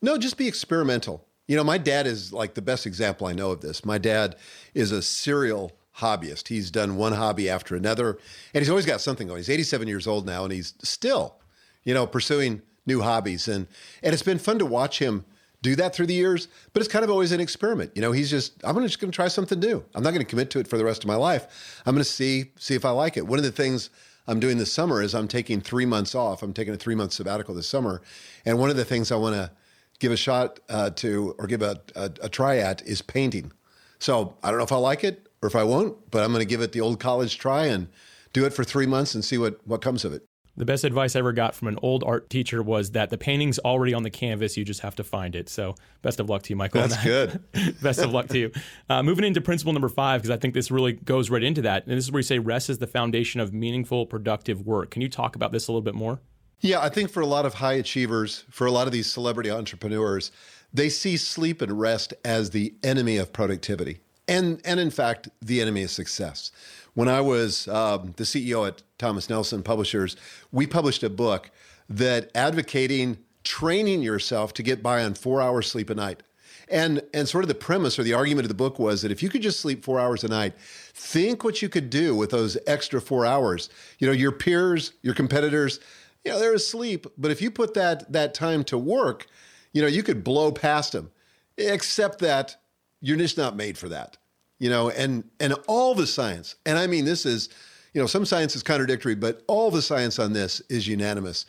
No, 0.03 0.17
just 0.17 0.37
be 0.37 0.47
experimental. 0.47 1.25
You 1.47 1.55
know, 1.55 1.63
my 1.63 1.77
dad 1.77 2.05
is 2.05 2.31
like 2.31 2.53
the 2.53 2.61
best 2.61 2.85
example 2.85 3.27
I 3.27 3.33
know 3.33 3.51
of 3.51 3.61
this. 3.61 3.83
My 3.83 3.97
dad 3.97 4.35
is 4.73 4.91
a 4.91 5.01
serial 5.01 5.71
hobbyist. 6.01 6.49
He's 6.49 6.69
done 6.69 6.97
one 6.97 7.13
hobby 7.13 7.49
after 7.49 7.75
another, 7.75 8.17
and 8.53 8.61
he's 8.61 8.69
always 8.69 8.85
got 8.85 9.01
something 9.01 9.27
going. 9.27 9.39
He's 9.39 9.49
87 9.49 9.87
years 9.87 10.07
old 10.07 10.25
now, 10.25 10.43
and 10.43 10.51
he's 10.51 10.73
still, 10.83 11.35
you 11.83 11.93
know, 11.93 12.05
pursuing 12.05 12.61
new 12.85 13.01
hobbies. 13.01 13.47
And 13.47 13.67
and 14.03 14.13
it's 14.13 14.23
been 14.23 14.39
fun 14.39 14.59
to 14.59 14.65
watch 14.65 14.99
him 14.99 15.25
do 15.61 15.75
that 15.75 15.93
through 15.93 16.07
the 16.07 16.13
years, 16.13 16.47
but 16.73 16.81
it's 16.81 16.91
kind 16.91 17.03
of 17.03 17.11
always 17.11 17.31
an 17.31 17.39
experiment. 17.39 17.91
You 17.95 18.01
know, 18.01 18.11
he's 18.11 18.29
just 18.29 18.53
I'm 18.63 18.75
just 18.81 18.99
going 18.99 19.11
to 19.11 19.15
try 19.15 19.27
something 19.27 19.59
new. 19.59 19.83
I'm 19.95 20.03
not 20.03 20.11
going 20.11 20.25
to 20.25 20.29
commit 20.29 20.49
to 20.51 20.59
it 20.59 20.67
for 20.67 20.77
the 20.77 20.85
rest 20.85 21.03
of 21.03 21.07
my 21.07 21.15
life. 21.15 21.81
I'm 21.85 21.93
going 21.93 22.03
to 22.03 22.09
see 22.09 22.51
see 22.57 22.75
if 22.75 22.85
I 22.85 22.91
like 22.91 23.17
it. 23.17 23.27
One 23.27 23.39
of 23.39 23.45
the 23.45 23.51
things 23.51 23.89
I'm 24.27 24.39
doing 24.39 24.57
this 24.57 24.71
summer 24.71 25.01
is 25.01 25.15
I'm 25.15 25.27
taking 25.27 25.61
three 25.61 25.85
months 25.85 26.15
off. 26.15 26.43
I'm 26.43 26.53
taking 26.53 26.73
a 26.73 26.77
three 26.77 26.95
month 26.95 27.13
sabbatical 27.13 27.55
this 27.55 27.67
summer, 27.67 28.01
and 28.45 28.59
one 28.59 28.69
of 28.69 28.75
the 28.75 28.85
things 28.85 29.11
I 29.11 29.15
want 29.15 29.35
to 29.35 29.51
give 29.99 30.11
a 30.11 30.17
shot 30.17 30.59
uh, 30.67 30.89
to 30.89 31.35
or 31.37 31.45
give 31.45 31.61
a, 31.61 31.79
a, 31.95 32.11
a 32.23 32.29
try 32.29 32.57
at 32.57 32.81
is 32.87 33.03
painting. 33.03 33.51
So 33.99 34.35
I 34.41 34.49
don't 34.49 34.57
know 34.57 34.63
if 34.63 34.71
I 34.71 34.77
like 34.77 35.03
it 35.03 35.27
or 35.41 35.47
if 35.47 35.55
I 35.55 35.63
won't, 35.63 36.11
but 36.11 36.23
I'm 36.23 36.31
going 36.31 36.45
to 36.45 36.49
give 36.49 36.61
it 36.61 36.71
the 36.71 36.81
old 36.81 36.99
college 36.99 37.37
try 37.37 37.65
and 37.65 37.87
do 38.33 38.45
it 38.45 38.53
for 38.53 38.63
three 38.63 38.85
months 38.85 39.15
and 39.15 39.23
see 39.25 39.37
what 39.37 39.65
what 39.67 39.81
comes 39.81 40.05
of 40.05 40.13
it. 40.13 40.23
The 40.57 40.65
best 40.65 40.83
advice 40.83 41.15
I 41.15 41.19
ever 41.19 41.31
got 41.31 41.55
from 41.55 41.69
an 41.69 41.79
old 41.81 42.03
art 42.03 42.29
teacher 42.29 42.61
was 42.61 42.91
that 42.91 43.09
the 43.09 43.17
painting's 43.17 43.57
already 43.59 43.93
on 43.93 44.03
the 44.03 44.09
canvas. 44.09 44.57
You 44.57 44.65
just 44.65 44.81
have 44.81 44.95
to 44.95 45.03
find 45.03 45.33
it. 45.33 45.47
So, 45.47 45.75
best 46.01 46.19
of 46.19 46.29
luck 46.29 46.43
to 46.43 46.49
you, 46.49 46.57
Michael. 46.57 46.81
That's 46.81 47.01
good. 47.03 47.41
best 47.81 47.99
of 47.99 48.11
luck 48.11 48.27
to 48.27 48.37
you. 48.37 48.51
Uh, 48.89 49.01
moving 49.01 49.23
into 49.23 49.39
principle 49.39 49.71
number 49.71 49.87
five, 49.87 50.21
because 50.21 50.29
I 50.29 50.37
think 50.37 50.53
this 50.53 50.69
really 50.69 50.91
goes 50.91 51.29
right 51.29 51.41
into 51.41 51.61
that. 51.61 51.87
And 51.87 51.97
this 51.97 52.03
is 52.03 52.11
where 52.11 52.19
you 52.19 52.23
say 52.23 52.37
rest 52.37 52.69
is 52.69 52.79
the 52.79 52.87
foundation 52.87 53.39
of 53.39 53.53
meaningful, 53.53 54.05
productive 54.05 54.65
work. 54.65 54.91
Can 54.91 55.01
you 55.01 55.09
talk 55.09 55.37
about 55.37 55.53
this 55.53 55.69
a 55.69 55.71
little 55.71 55.81
bit 55.81 55.95
more? 55.95 56.19
Yeah, 56.59 56.81
I 56.81 56.89
think 56.89 57.09
for 57.09 57.21
a 57.21 57.25
lot 57.25 57.45
of 57.45 57.55
high 57.55 57.73
achievers, 57.73 58.43
for 58.49 58.67
a 58.67 58.71
lot 58.71 58.87
of 58.87 58.93
these 58.93 59.09
celebrity 59.09 59.49
entrepreneurs, 59.49 60.31
they 60.73 60.89
see 60.89 61.15
sleep 61.15 61.61
and 61.61 61.79
rest 61.79 62.13
as 62.25 62.49
the 62.49 62.75
enemy 62.83 63.17
of 63.17 63.31
productivity. 63.31 64.01
And, 64.31 64.61
and 64.63 64.79
in 64.79 64.91
fact, 64.91 65.27
the 65.41 65.59
enemy 65.61 65.83
of 65.83 65.91
success. 65.91 66.51
When 66.93 67.09
I 67.09 67.19
was 67.19 67.67
um, 67.67 68.13
the 68.15 68.23
CEO 68.23 68.65
at 68.65 68.81
Thomas 68.97 69.29
Nelson 69.29 69.61
Publishers, 69.61 70.15
we 70.51 70.65
published 70.65 71.03
a 71.03 71.09
book 71.09 71.51
that 71.89 72.31
advocating 72.33 73.17
training 73.43 74.01
yourself 74.01 74.53
to 74.53 74.63
get 74.63 74.81
by 74.81 75.03
on 75.03 75.15
four 75.15 75.41
hours 75.41 75.69
sleep 75.69 75.89
a 75.89 75.95
night. 75.95 76.23
And, 76.69 77.01
and 77.13 77.27
sort 77.27 77.43
of 77.43 77.49
the 77.49 77.55
premise 77.55 77.99
or 77.99 78.03
the 78.03 78.13
argument 78.13 78.45
of 78.45 78.47
the 78.47 78.55
book 78.55 78.79
was 78.79 79.01
that 79.01 79.11
if 79.11 79.21
you 79.21 79.27
could 79.27 79.41
just 79.41 79.59
sleep 79.59 79.83
four 79.83 79.99
hours 79.99 80.23
a 80.23 80.29
night, 80.29 80.53
think 80.93 81.43
what 81.43 81.61
you 81.61 81.67
could 81.67 81.89
do 81.89 82.15
with 82.15 82.29
those 82.29 82.57
extra 82.65 83.01
four 83.01 83.25
hours. 83.25 83.69
You 83.99 84.07
know, 84.07 84.13
your 84.13 84.31
peers, 84.31 84.93
your 85.01 85.13
competitors, 85.13 85.81
you 86.23 86.31
know, 86.31 86.39
they're 86.39 86.53
asleep, 86.53 87.05
but 87.17 87.31
if 87.31 87.41
you 87.41 87.51
put 87.51 87.73
that 87.73 88.09
that 88.13 88.33
time 88.33 88.63
to 88.65 88.77
work, 88.77 89.27
you 89.73 89.81
know, 89.81 89.87
you 89.89 90.03
could 90.03 90.23
blow 90.23 90.53
past 90.53 90.93
them. 90.93 91.11
Except 91.57 92.19
that 92.19 92.55
you're 93.01 93.17
just 93.17 93.37
not 93.37 93.57
made 93.57 93.77
for 93.77 93.89
that 93.89 94.17
you 94.61 94.69
know, 94.69 94.91
and 94.91 95.23
and 95.39 95.55
all 95.67 95.95
the 95.95 96.05
science, 96.05 96.53
and 96.67 96.77
I 96.77 96.85
mean 96.85 97.03
this 97.03 97.25
is, 97.25 97.49
you 97.95 97.99
know, 97.99 98.05
some 98.05 98.25
science 98.25 98.55
is 98.55 98.61
contradictory, 98.61 99.15
but 99.15 99.41
all 99.47 99.71
the 99.71 99.81
science 99.81 100.19
on 100.19 100.33
this 100.33 100.61
is 100.69 100.87
unanimous. 100.87 101.47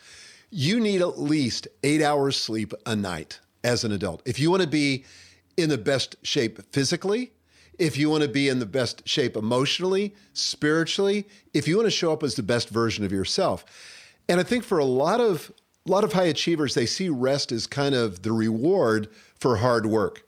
You 0.49 0.79
need 0.79 0.99
at 0.99 1.19
least 1.19 1.67
eight 1.83 2.01
hours 2.01 2.35
sleep 2.41 2.73
a 2.87 2.95
night 2.95 3.39
as 3.63 3.83
an 3.83 3.91
adult. 3.91 4.23
If 4.25 4.39
you 4.39 4.49
want 4.49 4.63
to 4.63 4.67
be 4.67 5.05
in 5.57 5.69
the 5.69 5.77
best 5.77 6.15
shape 6.23 6.59
physically, 6.73 7.33
if 7.77 7.97
you 7.97 8.09
want 8.09 8.23
to 8.23 8.29
be 8.29 8.49
in 8.49 8.57
the 8.57 8.65
best 8.65 9.07
shape 9.07 9.37
emotionally, 9.37 10.15
spiritually, 10.33 11.27
if 11.53 11.67
you 11.67 11.77
want 11.77 11.85
to 11.85 11.91
show 11.91 12.11
up 12.11 12.23
as 12.23 12.33
the 12.33 12.41
best 12.41 12.69
version 12.69 13.05
of 13.05 13.11
yourself. 13.11 13.63
And 14.27 14.39
I 14.39 14.43
think 14.43 14.63
for 14.63 14.79
a 14.79 14.85
lot 14.85 15.21
of 15.21 15.53
a 15.85 15.91
lot 15.91 16.03
of 16.03 16.13
high 16.13 16.23
achievers, 16.23 16.73
they 16.73 16.87
see 16.87 17.09
rest 17.09 17.51
as 17.51 17.67
kind 17.67 17.93
of 17.93 18.23
the 18.23 18.31
reward 18.31 19.09
for 19.35 19.57
hard 19.57 19.85
work. 19.85 20.23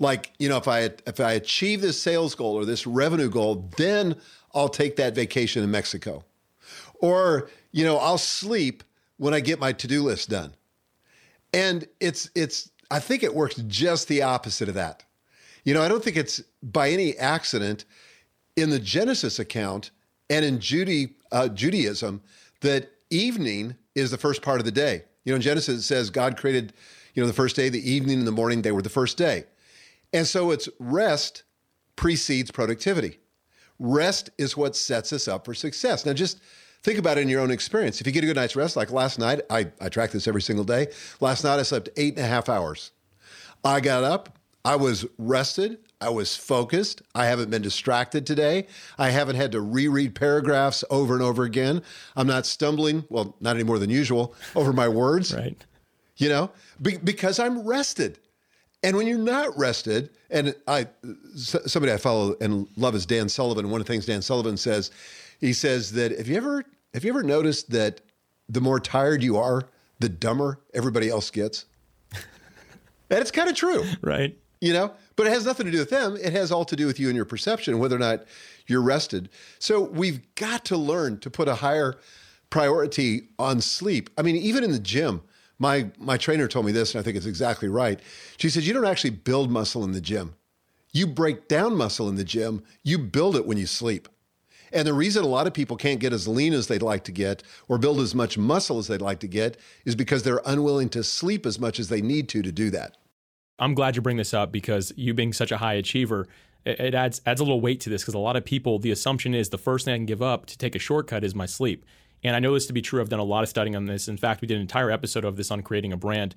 Like, 0.00 0.32
you 0.38 0.48
know, 0.48 0.56
if 0.56 0.66
I 0.66 0.90
if 1.06 1.20
I 1.20 1.32
achieve 1.32 1.82
this 1.82 2.00
sales 2.00 2.34
goal 2.34 2.54
or 2.54 2.64
this 2.64 2.86
revenue 2.86 3.28
goal, 3.28 3.70
then 3.76 4.16
I'll 4.54 4.68
take 4.68 4.96
that 4.96 5.14
vacation 5.14 5.62
in 5.62 5.70
Mexico. 5.70 6.24
Or, 7.00 7.48
you 7.70 7.84
know, 7.84 7.98
I'll 7.98 8.18
sleep 8.18 8.82
when 9.18 9.34
I 9.34 9.40
get 9.40 9.60
my 9.60 9.72
to-do 9.72 10.02
list 10.02 10.30
done. 10.30 10.54
And 11.52 11.86
it's 12.00 12.30
it's 12.34 12.70
I 12.90 12.98
think 12.98 13.22
it 13.22 13.34
works 13.34 13.56
just 13.66 14.08
the 14.08 14.22
opposite 14.22 14.68
of 14.68 14.74
that. 14.74 15.04
You 15.64 15.74
know, 15.74 15.82
I 15.82 15.88
don't 15.88 16.02
think 16.02 16.16
it's 16.16 16.42
by 16.62 16.88
any 16.88 17.16
accident 17.18 17.84
in 18.56 18.70
the 18.70 18.78
Genesis 18.78 19.38
account 19.38 19.90
and 20.30 20.44
in 20.44 20.60
Judy, 20.60 21.14
uh, 21.30 21.48
Judaism 21.48 22.22
that 22.62 22.90
evening 23.10 23.76
is 23.94 24.10
the 24.10 24.18
first 24.18 24.42
part 24.42 24.60
of 24.60 24.64
the 24.64 24.72
day. 24.72 25.04
You 25.24 25.32
know, 25.32 25.36
in 25.36 25.42
Genesis 25.42 25.80
it 25.80 25.82
says 25.82 26.08
God 26.08 26.36
created, 26.36 26.72
you 27.14 27.22
know, 27.22 27.26
the 27.26 27.34
first 27.34 27.56
day, 27.56 27.68
the 27.68 27.90
evening 27.90 28.18
and 28.18 28.26
the 28.26 28.32
morning, 28.32 28.62
they 28.62 28.72
were 28.72 28.82
the 28.82 28.88
first 28.88 29.18
day. 29.18 29.44
And 30.12 30.26
so 30.26 30.50
it's 30.50 30.68
rest 30.78 31.44
precedes 31.96 32.50
productivity. 32.50 33.18
Rest 33.78 34.30
is 34.38 34.56
what 34.56 34.76
sets 34.76 35.12
us 35.12 35.28
up 35.28 35.44
for 35.44 35.54
success. 35.54 36.04
Now, 36.04 36.12
just 36.12 36.40
think 36.82 36.98
about 36.98 37.18
it 37.18 37.22
in 37.22 37.28
your 37.28 37.40
own 37.40 37.50
experience. 37.50 38.00
If 38.00 38.06
you 38.06 38.12
get 38.12 38.24
a 38.24 38.26
good 38.26 38.36
night's 38.36 38.56
rest, 38.56 38.76
like 38.76 38.90
last 38.90 39.18
night, 39.18 39.40
I, 39.50 39.70
I 39.80 39.88
track 39.88 40.10
this 40.10 40.28
every 40.28 40.42
single 40.42 40.64
day. 40.64 40.88
Last 41.20 41.44
night, 41.44 41.58
I 41.58 41.62
slept 41.62 41.88
eight 41.96 42.16
and 42.16 42.24
a 42.24 42.28
half 42.28 42.48
hours. 42.48 42.92
I 43.64 43.80
got 43.80 44.04
up, 44.04 44.38
I 44.64 44.76
was 44.76 45.06
rested, 45.18 45.78
I 46.00 46.08
was 46.08 46.34
focused. 46.34 47.02
I 47.14 47.26
haven't 47.26 47.50
been 47.50 47.60
distracted 47.60 48.26
today. 48.26 48.66
I 48.98 49.10
haven't 49.10 49.36
had 49.36 49.52
to 49.52 49.60
reread 49.60 50.14
paragraphs 50.14 50.82
over 50.88 51.12
and 51.12 51.22
over 51.22 51.44
again. 51.44 51.82
I'm 52.16 52.26
not 52.26 52.46
stumbling, 52.46 53.04
well, 53.10 53.36
not 53.40 53.56
any 53.56 53.64
more 53.64 53.78
than 53.78 53.90
usual, 53.90 54.34
over 54.56 54.72
my 54.72 54.88
words. 54.88 55.34
right. 55.34 55.62
You 56.16 56.28
know, 56.28 56.50
be, 56.80 56.96
because 56.98 57.38
I'm 57.38 57.66
rested. 57.66 58.18
And 58.82 58.96
when 58.96 59.06
you're 59.06 59.18
not 59.18 59.56
rested, 59.58 60.10
and 60.30 60.54
I, 60.66 60.86
somebody 61.36 61.92
I 61.92 61.98
follow 61.98 62.34
and 62.40 62.66
love 62.76 62.94
is 62.94 63.04
Dan 63.04 63.28
Sullivan. 63.28 63.70
One 63.70 63.80
of 63.80 63.86
the 63.86 63.92
things 63.92 64.06
Dan 64.06 64.22
Sullivan 64.22 64.56
says, 64.56 64.90
he 65.38 65.52
says 65.52 65.92
that 65.92 66.16
have 66.16 66.28
you 66.28 66.36
ever 66.36 66.64
have 66.94 67.04
you 67.04 67.10
ever 67.10 67.22
noticed 67.22 67.70
that 67.70 68.00
the 68.48 68.60
more 68.60 68.80
tired 68.80 69.22
you 69.22 69.36
are, 69.36 69.68
the 70.00 70.08
dumber 70.08 70.60
everybody 70.74 71.08
else 71.08 71.30
gets? 71.30 71.66
and 72.12 73.20
it's 73.20 73.30
kind 73.30 73.48
of 73.48 73.54
true, 73.54 73.84
right? 74.02 74.36
You 74.60 74.72
know, 74.72 74.92
but 75.16 75.26
it 75.26 75.30
has 75.30 75.46
nothing 75.46 75.66
to 75.66 75.72
do 75.72 75.78
with 75.78 75.90
them. 75.90 76.16
It 76.16 76.32
has 76.32 76.50
all 76.50 76.64
to 76.66 76.76
do 76.76 76.86
with 76.86 76.98
you 76.98 77.08
and 77.08 77.16
your 77.16 77.24
perception, 77.24 77.78
whether 77.78 77.96
or 77.96 78.00
not 78.00 78.24
you're 78.66 78.82
rested. 78.82 79.28
So 79.58 79.82
we've 79.82 80.20
got 80.34 80.64
to 80.66 80.76
learn 80.76 81.18
to 81.20 81.30
put 81.30 81.48
a 81.48 81.56
higher 81.56 81.96
priority 82.50 83.28
on 83.38 83.60
sleep. 83.60 84.10
I 84.18 84.22
mean, 84.22 84.36
even 84.36 84.64
in 84.64 84.72
the 84.72 84.78
gym, 84.78 85.22
my 85.60 85.90
my 85.98 86.16
trainer 86.16 86.48
told 86.48 86.66
me 86.66 86.72
this, 86.72 86.94
and 86.94 87.00
I 87.00 87.04
think 87.04 87.16
it's 87.16 87.26
exactly 87.26 87.68
right. 87.68 88.00
She 88.38 88.50
said, 88.50 88.64
"You 88.64 88.72
don't 88.72 88.86
actually 88.86 89.10
build 89.10 89.50
muscle 89.50 89.84
in 89.84 89.92
the 89.92 90.00
gym. 90.00 90.34
You 90.92 91.06
break 91.06 91.46
down 91.46 91.76
muscle 91.76 92.08
in 92.08 92.16
the 92.16 92.24
gym. 92.24 92.64
You 92.82 92.98
build 92.98 93.36
it 93.36 93.46
when 93.46 93.58
you 93.58 93.66
sleep." 93.66 94.08
And 94.72 94.86
the 94.86 94.94
reason 94.94 95.24
a 95.24 95.28
lot 95.28 95.46
of 95.46 95.52
people 95.52 95.76
can't 95.76 96.00
get 96.00 96.12
as 96.12 96.28
lean 96.28 96.52
as 96.52 96.68
they'd 96.68 96.82
like 96.82 97.04
to 97.04 97.12
get 97.12 97.42
or 97.68 97.76
build 97.76 98.00
as 98.00 98.14
much 98.14 98.38
muscle 98.38 98.78
as 98.78 98.86
they'd 98.86 99.02
like 99.02 99.18
to 99.20 99.26
get 99.26 99.56
is 99.84 99.96
because 99.96 100.22
they're 100.22 100.40
unwilling 100.46 100.88
to 100.90 101.02
sleep 101.02 101.44
as 101.44 101.58
much 101.58 101.80
as 101.80 101.88
they 101.88 102.00
need 102.00 102.28
to 102.30 102.42
to 102.42 102.52
do 102.52 102.70
that. 102.70 102.96
I'm 103.58 103.74
glad 103.74 103.96
you 103.96 104.02
bring 104.02 104.16
this 104.16 104.32
up 104.32 104.52
because 104.52 104.92
you 104.96 105.12
being 105.12 105.32
such 105.32 105.52
a 105.52 105.58
high 105.58 105.74
achiever, 105.74 106.28
it, 106.64 106.94
adds 106.94 107.20
adds 107.26 107.40
a 107.40 107.44
little 107.44 107.60
weight 107.60 107.80
to 107.80 107.90
this 107.90 108.02
because 108.02 108.14
a 108.14 108.18
lot 108.18 108.36
of 108.36 108.44
people 108.44 108.78
the 108.78 108.90
assumption 108.90 109.34
is 109.34 109.50
the 109.50 109.58
first 109.58 109.84
thing 109.84 109.94
I 109.94 109.98
can 109.98 110.06
give 110.06 110.22
up 110.22 110.46
to 110.46 110.56
take 110.56 110.74
a 110.74 110.78
shortcut 110.78 111.24
is 111.24 111.34
my 111.34 111.46
sleep. 111.46 111.84
And 112.22 112.36
I 112.36 112.38
know 112.38 112.54
this 112.54 112.66
to 112.66 112.72
be 112.72 112.82
true. 112.82 113.00
I've 113.00 113.08
done 113.08 113.20
a 113.20 113.24
lot 113.24 113.42
of 113.42 113.48
studying 113.48 113.76
on 113.76 113.86
this. 113.86 114.08
In 114.08 114.16
fact, 114.16 114.42
we 114.42 114.48
did 114.48 114.56
an 114.56 114.60
entire 114.60 114.90
episode 114.90 115.24
of 115.24 115.36
this 115.36 115.50
on 115.50 115.62
creating 115.62 115.92
a 115.92 115.96
brand. 115.96 116.34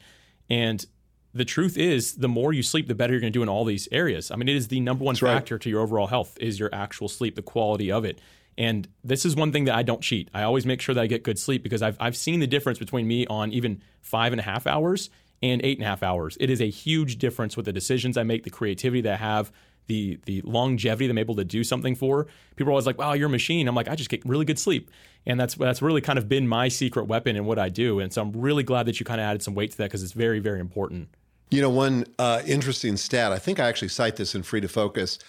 And 0.49 0.85
the 1.33 1.45
truth 1.45 1.77
is, 1.77 2.15
the 2.15 2.27
more 2.27 2.53
you 2.53 2.63
sleep, 2.63 2.87
the 2.87 2.95
better 2.95 3.13
you're 3.13 3.21
going 3.21 3.33
to 3.33 3.37
do 3.37 3.43
in 3.43 3.49
all 3.49 3.65
these 3.65 3.87
areas. 3.91 4.31
I 4.31 4.35
mean, 4.35 4.47
it 4.47 4.55
is 4.55 4.67
the 4.67 4.79
number 4.79 5.03
one 5.03 5.13
That's 5.13 5.21
factor 5.21 5.55
right. 5.55 5.61
to 5.61 5.69
your 5.69 5.81
overall 5.81 6.07
health 6.07 6.37
is 6.39 6.59
your 6.59 6.69
actual 6.73 7.09
sleep, 7.09 7.35
the 7.35 7.41
quality 7.41 7.91
of 7.91 8.05
it. 8.05 8.21
And 8.57 8.87
this 9.03 9.25
is 9.25 9.35
one 9.35 9.51
thing 9.51 9.65
that 9.65 9.75
I 9.75 9.81
don't 9.83 10.01
cheat. 10.01 10.29
I 10.33 10.43
always 10.43 10.65
make 10.65 10.79
sure 10.79 10.93
that 10.93 11.01
I 11.01 11.07
get 11.07 11.23
good 11.23 11.39
sleep 11.39 11.63
because 11.63 11.81
I've, 11.81 11.97
I've 11.99 12.15
seen 12.15 12.39
the 12.39 12.47
difference 12.47 12.77
between 12.77 13.07
me 13.07 13.25
on 13.27 13.51
even 13.51 13.81
five 14.01 14.31
and 14.31 14.39
a 14.39 14.43
half 14.43 14.67
hours 14.67 15.09
and 15.41 15.61
eight 15.63 15.79
and 15.79 15.85
a 15.85 15.89
half 15.89 16.03
hours. 16.03 16.37
It 16.39 16.51
is 16.51 16.61
a 16.61 16.69
huge 16.69 17.17
difference 17.17 17.57
with 17.57 17.65
the 17.65 17.73
decisions 17.73 18.15
I 18.15 18.23
make, 18.23 18.43
the 18.43 18.51
creativity 18.51 19.01
that 19.01 19.13
I 19.13 19.17
have, 19.17 19.51
the 19.87 20.19
the 20.25 20.41
longevity 20.41 21.07
that 21.07 21.11
I'm 21.11 21.17
able 21.17 21.35
to 21.35 21.43
do 21.43 21.63
something 21.63 21.95
for. 21.95 22.27
People 22.55 22.69
are 22.69 22.73
always 22.73 22.85
like, 22.85 22.97
"Wow, 22.97 23.13
you're 23.13 23.27
a 23.27 23.31
machine." 23.31 23.67
I'm 23.67 23.75
like, 23.75 23.87
I 23.87 23.95
just 23.95 24.09
get 24.09 24.23
really 24.25 24.45
good 24.45 24.59
sleep, 24.59 24.89
and 25.25 25.39
that's 25.39 25.55
that's 25.55 25.81
really 25.81 26.01
kind 26.01 26.19
of 26.19 26.29
been 26.29 26.47
my 26.47 26.67
secret 26.67 27.05
weapon 27.07 27.35
in 27.35 27.45
what 27.45 27.59
I 27.59 27.69
do. 27.69 27.99
And 27.99 28.11
so 28.11 28.21
I'm 28.21 28.31
really 28.31 28.63
glad 28.63 28.85
that 28.85 28.99
you 28.99 29.05
kind 29.05 29.19
of 29.19 29.25
added 29.25 29.43
some 29.43 29.55
weight 29.55 29.71
to 29.71 29.77
that 29.77 29.85
because 29.85 30.03
it's 30.03 30.13
very 30.13 30.39
very 30.39 30.59
important. 30.59 31.09
You 31.49 31.61
know, 31.61 31.69
one 31.69 32.05
uh, 32.17 32.41
interesting 32.45 32.97
stat. 32.97 33.31
I 33.31 33.39
think 33.39 33.59
I 33.59 33.67
actually 33.67 33.89
cite 33.89 34.15
this 34.15 34.33
in 34.33 34.43
Free 34.43 34.61
to 34.61 34.67
Focus. 34.67 35.19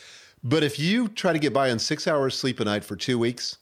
But 0.42 0.62
if 0.62 0.78
you 0.78 1.08
try 1.08 1.32
to 1.32 1.38
get 1.38 1.54
by 1.54 1.70
on 1.70 1.78
six 1.78 2.06
hours 2.06 2.36
sleep 2.36 2.60
a 2.60 2.64
night 2.64 2.84
for 2.84 2.96
two 2.96 3.18
weeks, 3.18 3.56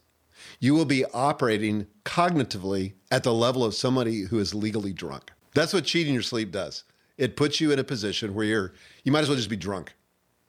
you 0.59 0.75
will 0.75 0.85
be 0.85 1.05
operating 1.07 1.87
cognitively 2.05 2.95
at 3.11 3.23
the 3.23 3.33
level 3.33 3.65
of 3.65 3.75
somebody 3.75 4.23
who 4.23 4.39
is 4.41 4.55
legally 4.55 4.93
drunk. 4.93 5.31
That's 5.55 5.73
what 5.73 5.85
cheating 5.85 6.15
your 6.15 6.23
sleep 6.23 6.51
does. 6.51 6.85
It 7.19 7.37
puts 7.37 7.61
you 7.61 7.71
in 7.71 7.79
a 7.79 7.85
position 7.85 8.35
where 8.35 8.45
you're 8.45 8.73
you 9.05 9.13
might 9.13 9.21
as 9.21 9.29
well 9.29 9.37
just 9.37 9.51
be 9.51 9.57
drunk 9.57 9.95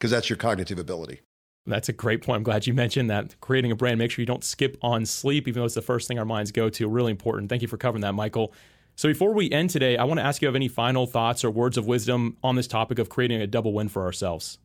because 0.03 0.11
that's 0.11 0.29
your 0.29 0.35
cognitive 0.35 0.77
ability. 0.77 1.21
That's 1.65 1.87
a 1.87 1.93
great 1.93 2.21
point. 2.21 2.35
I'm 2.35 2.43
glad 2.43 2.67
you 2.67 2.73
mentioned 2.73 3.09
that. 3.09 3.39
Creating 3.39 3.71
a 3.71 3.75
brand, 3.77 3.99
make 3.99 4.11
sure 4.11 4.21
you 4.21 4.25
don't 4.25 4.43
skip 4.43 4.75
on 4.81 5.05
sleep, 5.05 5.47
even 5.47 5.61
though 5.61 5.65
it's 5.65 5.75
the 5.75 5.81
first 5.81 6.09
thing 6.09 6.19
our 6.19 6.25
minds 6.25 6.51
go 6.51 6.69
to. 6.71 6.89
Really 6.89 7.11
important. 7.11 7.47
Thank 7.47 7.61
you 7.61 7.69
for 7.69 7.77
covering 7.77 8.01
that, 8.01 8.11
Michael. 8.11 8.53
So 8.97 9.07
before 9.07 9.31
we 9.33 9.49
end 9.49 9.69
today, 9.69 9.95
I 9.95 10.03
want 10.03 10.19
to 10.19 10.25
ask 10.25 10.41
you 10.41 10.49
have 10.49 10.57
any 10.57 10.67
final 10.67 11.07
thoughts 11.07 11.45
or 11.45 11.51
words 11.51 11.77
of 11.77 11.87
wisdom 11.87 12.35
on 12.43 12.57
this 12.57 12.67
topic 12.67 12.99
of 12.99 13.07
creating 13.07 13.41
a 13.41 13.47
double 13.47 13.71
win 13.71 13.87
for 13.87 14.03
ourselves. 14.03 14.57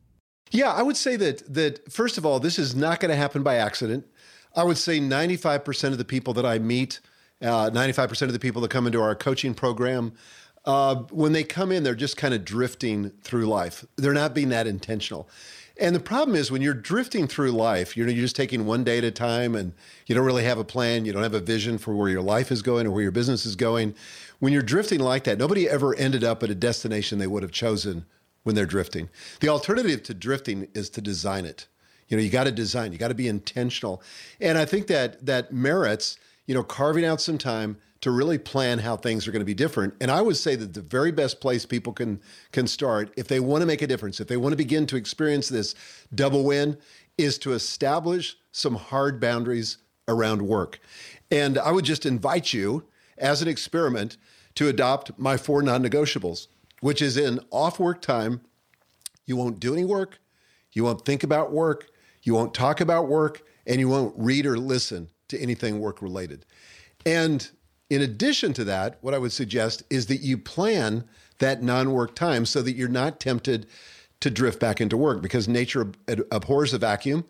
Yeah, 0.51 0.73
I 0.73 0.81
would 0.81 0.97
say 0.97 1.15
that 1.15 1.53
that 1.53 1.89
first 1.89 2.17
of 2.17 2.25
all, 2.25 2.41
this 2.41 2.59
is 2.59 2.75
not 2.75 2.99
going 2.99 3.09
to 3.09 3.15
happen 3.15 3.41
by 3.41 3.55
accident. 3.55 4.05
I 4.57 4.65
would 4.65 4.77
say 4.77 4.99
95% 4.99 5.93
of 5.93 5.99
the 5.99 6.03
people 6.03 6.33
that 6.33 6.45
I 6.45 6.59
meet 6.59 6.99
uh, 7.41 7.69
95% 7.69 8.23
of 8.23 8.33
the 8.33 8.39
people 8.39 8.61
that 8.61 8.71
come 8.71 8.85
into 8.85 9.01
our 9.01 9.15
coaching 9.15 9.53
program, 9.53 10.13
uh, 10.65 10.95
when 11.11 11.33
they 11.33 11.43
come 11.43 11.71
in, 11.71 11.83
they're 11.83 11.95
just 11.95 12.17
kind 12.17 12.33
of 12.33 12.45
drifting 12.45 13.11
through 13.21 13.45
life. 13.45 13.85
They're 13.95 14.13
not 14.13 14.33
being 14.33 14.49
that 14.49 14.67
intentional. 14.67 15.29
And 15.79 15.95
the 15.95 15.99
problem 16.01 16.35
is 16.35 16.51
when 16.51 16.61
you're 16.61 16.73
drifting 16.73 17.27
through 17.27 17.51
life, 17.51 17.95
you're, 17.95 18.07
you're 18.09 18.23
just 18.23 18.35
taking 18.35 18.65
one 18.65 18.83
day 18.83 18.97
at 18.97 19.05
a 19.05 19.11
time 19.11 19.55
and 19.55 19.73
you 20.07 20.15
don't 20.15 20.25
really 20.25 20.43
have 20.43 20.57
a 20.57 20.65
plan. 20.65 21.05
You 21.05 21.13
don't 21.13 21.23
have 21.23 21.33
a 21.33 21.39
vision 21.39 21.77
for 21.77 21.95
where 21.95 22.09
your 22.09 22.21
life 22.21 22.51
is 22.51 22.61
going 22.61 22.85
or 22.85 22.91
where 22.91 23.03
your 23.03 23.13
business 23.13 23.45
is 23.45 23.55
going. 23.55 23.95
When 24.39 24.51
you're 24.51 24.61
drifting 24.61 24.99
like 24.99 25.23
that, 25.23 25.37
nobody 25.37 25.69
ever 25.69 25.95
ended 25.95 26.23
up 26.23 26.43
at 26.43 26.49
a 26.49 26.55
destination 26.55 27.17
they 27.17 27.27
would 27.27 27.43
have 27.43 27.53
chosen 27.53 28.05
when 28.43 28.55
they're 28.55 28.65
drifting. 28.65 29.09
The 29.39 29.47
alternative 29.47 30.03
to 30.03 30.13
drifting 30.13 30.67
is 30.73 30.89
to 30.91 31.01
design 31.01 31.45
it. 31.45 31.67
You 32.09 32.17
know, 32.17 32.23
you 32.23 32.29
got 32.29 32.45
to 32.45 32.51
design, 32.51 32.91
you 32.91 32.97
got 32.97 33.09
to 33.09 33.15
be 33.15 33.27
intentional. 33.27 34.01
And 34.41 34.57
I 34.57 34.65
think 34.65 34.87
that 34.87 35.25
that 35.25 35.53
merits 35.53 36.17
you 36.49 36.55
know, 36.55 36.63
carving 36.63 37.05
out 37.05 37.21
some 37.21 37.37
time 37.37 37.77
to 38.01 38.11
really 38.11 38.37
plan 38.37 38.79
how 38.79 38.95
things 38.95 39.27
are 39.27 39.31
going 39.31 39.41
to 39.41 39.45
be 39.45 39.53
different. 39.53 39.93
And 39.99 40.09
I 40.09 40.21
would 40.21 40.37
say 40.37 40.55
that 40.55 40.73
the 40.73 40.81
very 40.81 41.11
best 41.11 41.41
place 41.41 41.65
people 41.65 41.93
can 41.93 42.21
can 42.51 42.67
start 42.67 43.13
if 43.17 43.27
they 43.27 43.39
want 43.39 43.61
to 43.61 43.65
make 43.65 43.81
a 43.81 43.87
difference, 43.87 44.19
if 44.19 44.27
they 44.27 44.37
want 44.37 44.53
to 44.53 44.57
begin 44.57 44.85
to 44.87 44.95
experience 44.95 45.49
this 45.49 45.75
double 46.13 46.43
win, 46.43 46.77
is 47.17 47.37
to 47.39 47.53
establish 47.53 48.37
some 48.51 48.75
hard 48.75 49.19
boundaries 49.19 49.77
around 50.07 50.41
work. 50.41 50.79
And 51.29 51.57
I 51.57 51.71
would 51.71 51.85
just 51.85 52.05
invite 52.05 52.53
you 52.53 52.85
as 53.17 53.41
an 53.41 53.47
experiment 53.47 54.17
to 54.55 54.67
adopt 54.67 55.17
my 55.19 55.37
four 55.37 55.61
non-negotiables, 55.61 56.47
which 56.81 57.01
is 57.01 57.17
in 57.17 57.39
off 57.51 57.79
work 57.79 58.01
time, 58.01 58.41
you 59.25 59.35
won't 59.35 59.59
do 59.59 59.73
any 59.73 59.85
work, 59.85 60.19
you 60.71 60.83
won't 60.83 61.05
think 61.05 61.23
about 61.23 61.51
work, 61.51 61.89
you 62.23 62.33
won't 62.33 62.53
talk 62.53 62.81
about 62.81 63.07
work, 63.07 63.43
and 63.67 63.79
you 63.79 63.87
won't 63.87 64.13
read 64.17 64.45
or 64.45 64.57
listen 64.57 65.09
to 65.27 65.39
anything 65.39 65.79
work 65.79 66.01
related. 66.01 66.45
And 67.05 67.49
in 67.89 68.01
addition 68.01 68.53
to 68.53 68.63
that, 68.65 68.97
what 69.01 69.13
I 69.13 69.17
would 69.17 69.31
suggest 69.31 69.83
is 69.89 70.05
that 70.07 70.21
you 70.21 70.37
plan 70.37 71.05
that 71.39 71.63
non 71.63 71.91
work 71.91 72.15
time 72.15 72.45
so 72.45 72.61
that 72.61 72.73
you're 72.73 72.87
not 72.87 73.19
tempted 73.19 73.65
to 74.19 74.29
drift 74.29 74.59
back 74.59 74.81
into 74.81 74.97
work 74.97 75.21
because 75.21 75.47
nature 75.47 75.91
abhors 76.31 76.73
a 76.73 76.77
vacuum. 76.77 77.25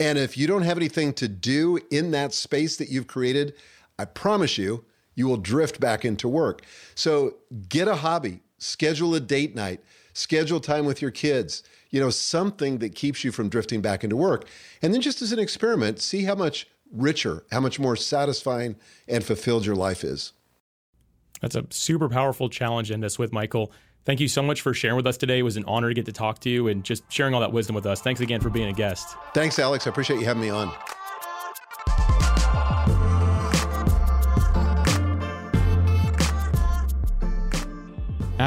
And 0.00 0.16
if 0.16 0.38
you 0.38 0.46
don't 0.46 0.62
have 0.62 0.76
anything 0.76 1.12
to 1.14 1.28
do 1.28 1.78
in 1.90 2.12
that 2.12 2.32
space 2.32 2.76
that 2.76 2.88
you've 2.88 3.08
created, 3.08 3.54
I 3.98 4.04
promise 4.04 4.56
you, 4.56 4.84
you 5.16 5.26
will 5.26 5.36
drift 5.36 5.80
back 5.80 6.04
into 6.04 6.28
work. 6.28 6.62
So 6.94 7.34
get 7.68 7.88
a 7.88 7.96
hobby, 7.96 8.40
schedule 8.58 9.14
a 9.16 9.20
date 9.20 9.56
night, 9.56 9.80
schedule 10.12 10.60
time 10.60 10.86
with 10.86 11.02
your 11.02 11.10
kids, 11.10 11.64
you 11.90 12.00
know, 12.00 12.10
something 12.10 12.78
that 12.78 12.94
keeps 12.94 13.24
you 13.24 13.32
from 13.32 13.48
drifting 13.48 13.80
back 13.80 14.04
into 14.04 14.16
work. 14.16 14.46
And 14.80 14.94
then 14.94 15.00
just 15.00 15.20
as 15.20 15.32
an 15.32 15.40
experiment, 15.40 16.00
see 16.00 16.22
how 16.22 16.36
much 16.36 16.68
richer, 16.92 17.44
how 17.50 17.60
much 17.60 17.78
more 17.78 17.96
satisfying 17.96 18.76
and 19.06 19.24
fulfilled 19.24 19.66
your 19.66 19.76
life 19.76 20.04
is. 20.04 20.32
That's 21.40 21.54
a 21.54 21.66
super 21.70 22.08
powerful 22.08 22.48
challenge 22.48 22.90
in 22.90 23.00
this 23.00 23.18
with 23.18 23.32
Michael. 23.32 23.72
Thank 24.04 24.20
you 24.20 24.28
so 24.28 24.42
much 24.42 24.62
for 24.62 24.74
sharing 24.74 24.96
with 24.96 25.06
us 25.06 25.16
today. 25.16 25.40
It 25.40 25.42
was 25.42 25.56
an 25.56 25.64
honor 25.66 25.88
to 25.88 25.94
get 25.94 26.06
to 26.06 26.12
talk 26.12 26.40
to 26.40 26.50
you 26.50 26.68
and 26.68 26.82
just 26.82 27.04
sharing 27.10 27.34
all 27.34 27.40
that 27.40 27.52
wisdom 27.52 27.74
with 27.74 27.86
us. 27.86 28.00
Thanks 28.00 28.20
again 28.20 28.40
for 28.40 28.50
being 28.50 28.68
a 28.68 28.72
guest. 28.72 29.16
Thanks, 29.34 29.58
Alex. 29.58 29.86
I 29.86 29.90
appreciate 29.90 30.18
you 30.18 30.26
having 30.26 30.42
me 30.42 30.50
on. 30.50 30.72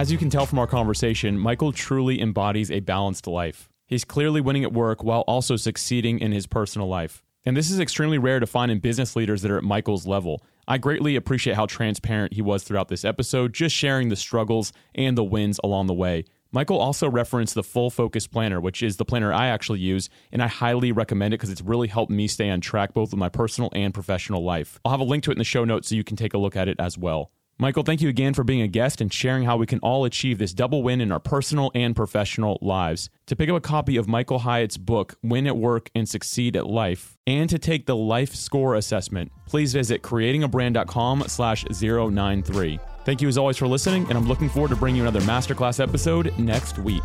as 0.02 0.12
you 0.12 0.18
can 0.18 0.32
tell 0.32 0.48
from 0.48 0.58
our 0.58 0.66
conversation, 0.66 1.38
Michael 1.38 1.72
truly 1.72 2.20
embodies 2.22 2.72
a 2.72 2.80
balanced 2.80 3.28
life. 3.28 3.70
He's 3.86 4.04
clearly 4.04 4.42
winning 4.42 4.64
at 4.64 4.74
work 4.74 5.04
while 5.04 5.22
also 5.22 5.58
succeeding 5.58 6.20
in 6.20 6.32
his 6.32 6.48
personal 6.48 6.88
life. 6.88 7.24
And 7.46 7.58
this 7.58 7.72
is 7.72 7.80
extremely 7.80 8.20
rare 8.20 8.40
to 8.40 8.46
find 8.46 8.72
in 8.72 8.80
business 8.80 9.16
leaders 9.16 9.42
that 9.42 9.52
are 9.52 9.58
at 9.58 9.64
Michael's 9.64 10.06
level. 10.06 10.44
I 10.68 10.78
greatly 10.78 11.16
appreciate 11.16 11.56
how 11.56 11.66
transparent 11.66 12.34
he 12.34 12.42
was 12.42 12.64
throughout 12.64 12.88
this 12.88 13.04
episode, 13.04 13.54
just 13.54 13.76
sharing 13.76 14.10
the 14.10 14.16
struggles 14.16 14.72
and 14.94 15.18
the 15.18 15.24
wins 15.24 15.60
along 15.64 15.88
the 15.88 15.94
way. 15.94 16.26
Michael 16.52 16.80
also 16.80 17.10
referenced 17.10 17.56
the 17.56 17.64
Full 17.64 17.90
Focus 17.90 18.28
Planner, 18.28 18.60
which 18.60 18.84
is 18.84 18.98
the 18.98 19.06
planner 19.06 19.34
I 19.34 19.48
actually 19.48 19.80
use, 19.80 20.10
and 20.32 20.44
I 20.44 20.48
highly 20.48 20.92
recommend 20.92 21.34
it 21.34 21.38
because 21.38 21.50
it's 21.50 21.62
really 21.62 21.88
helped 21.88 22.12
me 22.12 22.28
stay 22.28 22.50
on 22.50 22.62
track 22.62 22.94
both 22.94 23.12
with 23.12 23.20
my 23.20 23.30
personal 23.30 23.70
and 23.74 23.94
professional 23.94 24.44
life. 24.44 24.80
I'll 24.84 24.92
have 24.92 25.00
a 25.00 25.06
link 25.06 25.24
to 25.24 25.32
it 25.32 25.36
in 25.36 25.40
the 25.40 25.46
show 25.46 25.64
notes 25.64 25.88
so 25.88 25.96
you 25.96 26.04
can 26.04 26.18
take 26.18 26.34
a 26.34 26.38
look 26.38 26.56
at 26.56 26.68
it 26.68 26.76
as 26.78 26.98
well. 26.98 27.32
Michael, 27.62 27.84
thank 27.84 28.02
you 28.02 28.10
again 28.10 28.34
for 28.34 28.44
being 28.44 28.64
a 28.64 28.68
guest 28.68 29.02
and 29.02 29.14
sharing 29.14 29.44
how 29.44 29.56
we 29.56 29.68
can 29.68 29.78
all 29.82 30.04
achieve 30.04 30.40
this 30.40 30.52
double 30.52 30.82
win 30.82 31.00
in 31.00 31.12
our 31.12 31.20
personal 31.20 31.70
and 31.76 31.96
professional 31.96 32.58
lives. 32.60 33.12
To 33.28 33.36
pick 33.36 33.50
up 33.50 33.56
a 33.56 33.62
copy 33.62 33.98
of 33.98 34.08
Michael 34.08 34.40
Hyatt's 34.40 34.78
book, 34.78 35.14
Win 35.22 35.46
at 35.46 35.56
Work 35.56 35.92
and 35.94 36.10
Succeed 36.10 36.56
at 36.56 36.66
Life, 36.66 37.20
and 37.28 37.48
to 37.52 37.60
take 37.60 37.86
the 37.86 37.96
Life 37.96 38.34
Score 38.34 38.74
Assessment, 38.74 39.32
please 39.46 39.74
visit 39.74 40.02
creatingabrand.com 40.02 41.26
slash 41.28 41.64
093. 41.70 42.80
Thank 43.06 43.22
you 43.22 43.28
as 43.28 43.38
always 43.38 43.58
for 43.58 43.68
listening, 43.68 44.08
and 44.10 44.18
I'm 44.18 44.28
looking 44.28 44.50
forward 44.50 44.70
to 44.70 44.76
bringing 44.76 45.04
you 45.04 45.08
another 45.08 45.22
masterclass 45.22 45.80
episode 45.80 46.34
next 46.40 46.80
week. 46.80 47.04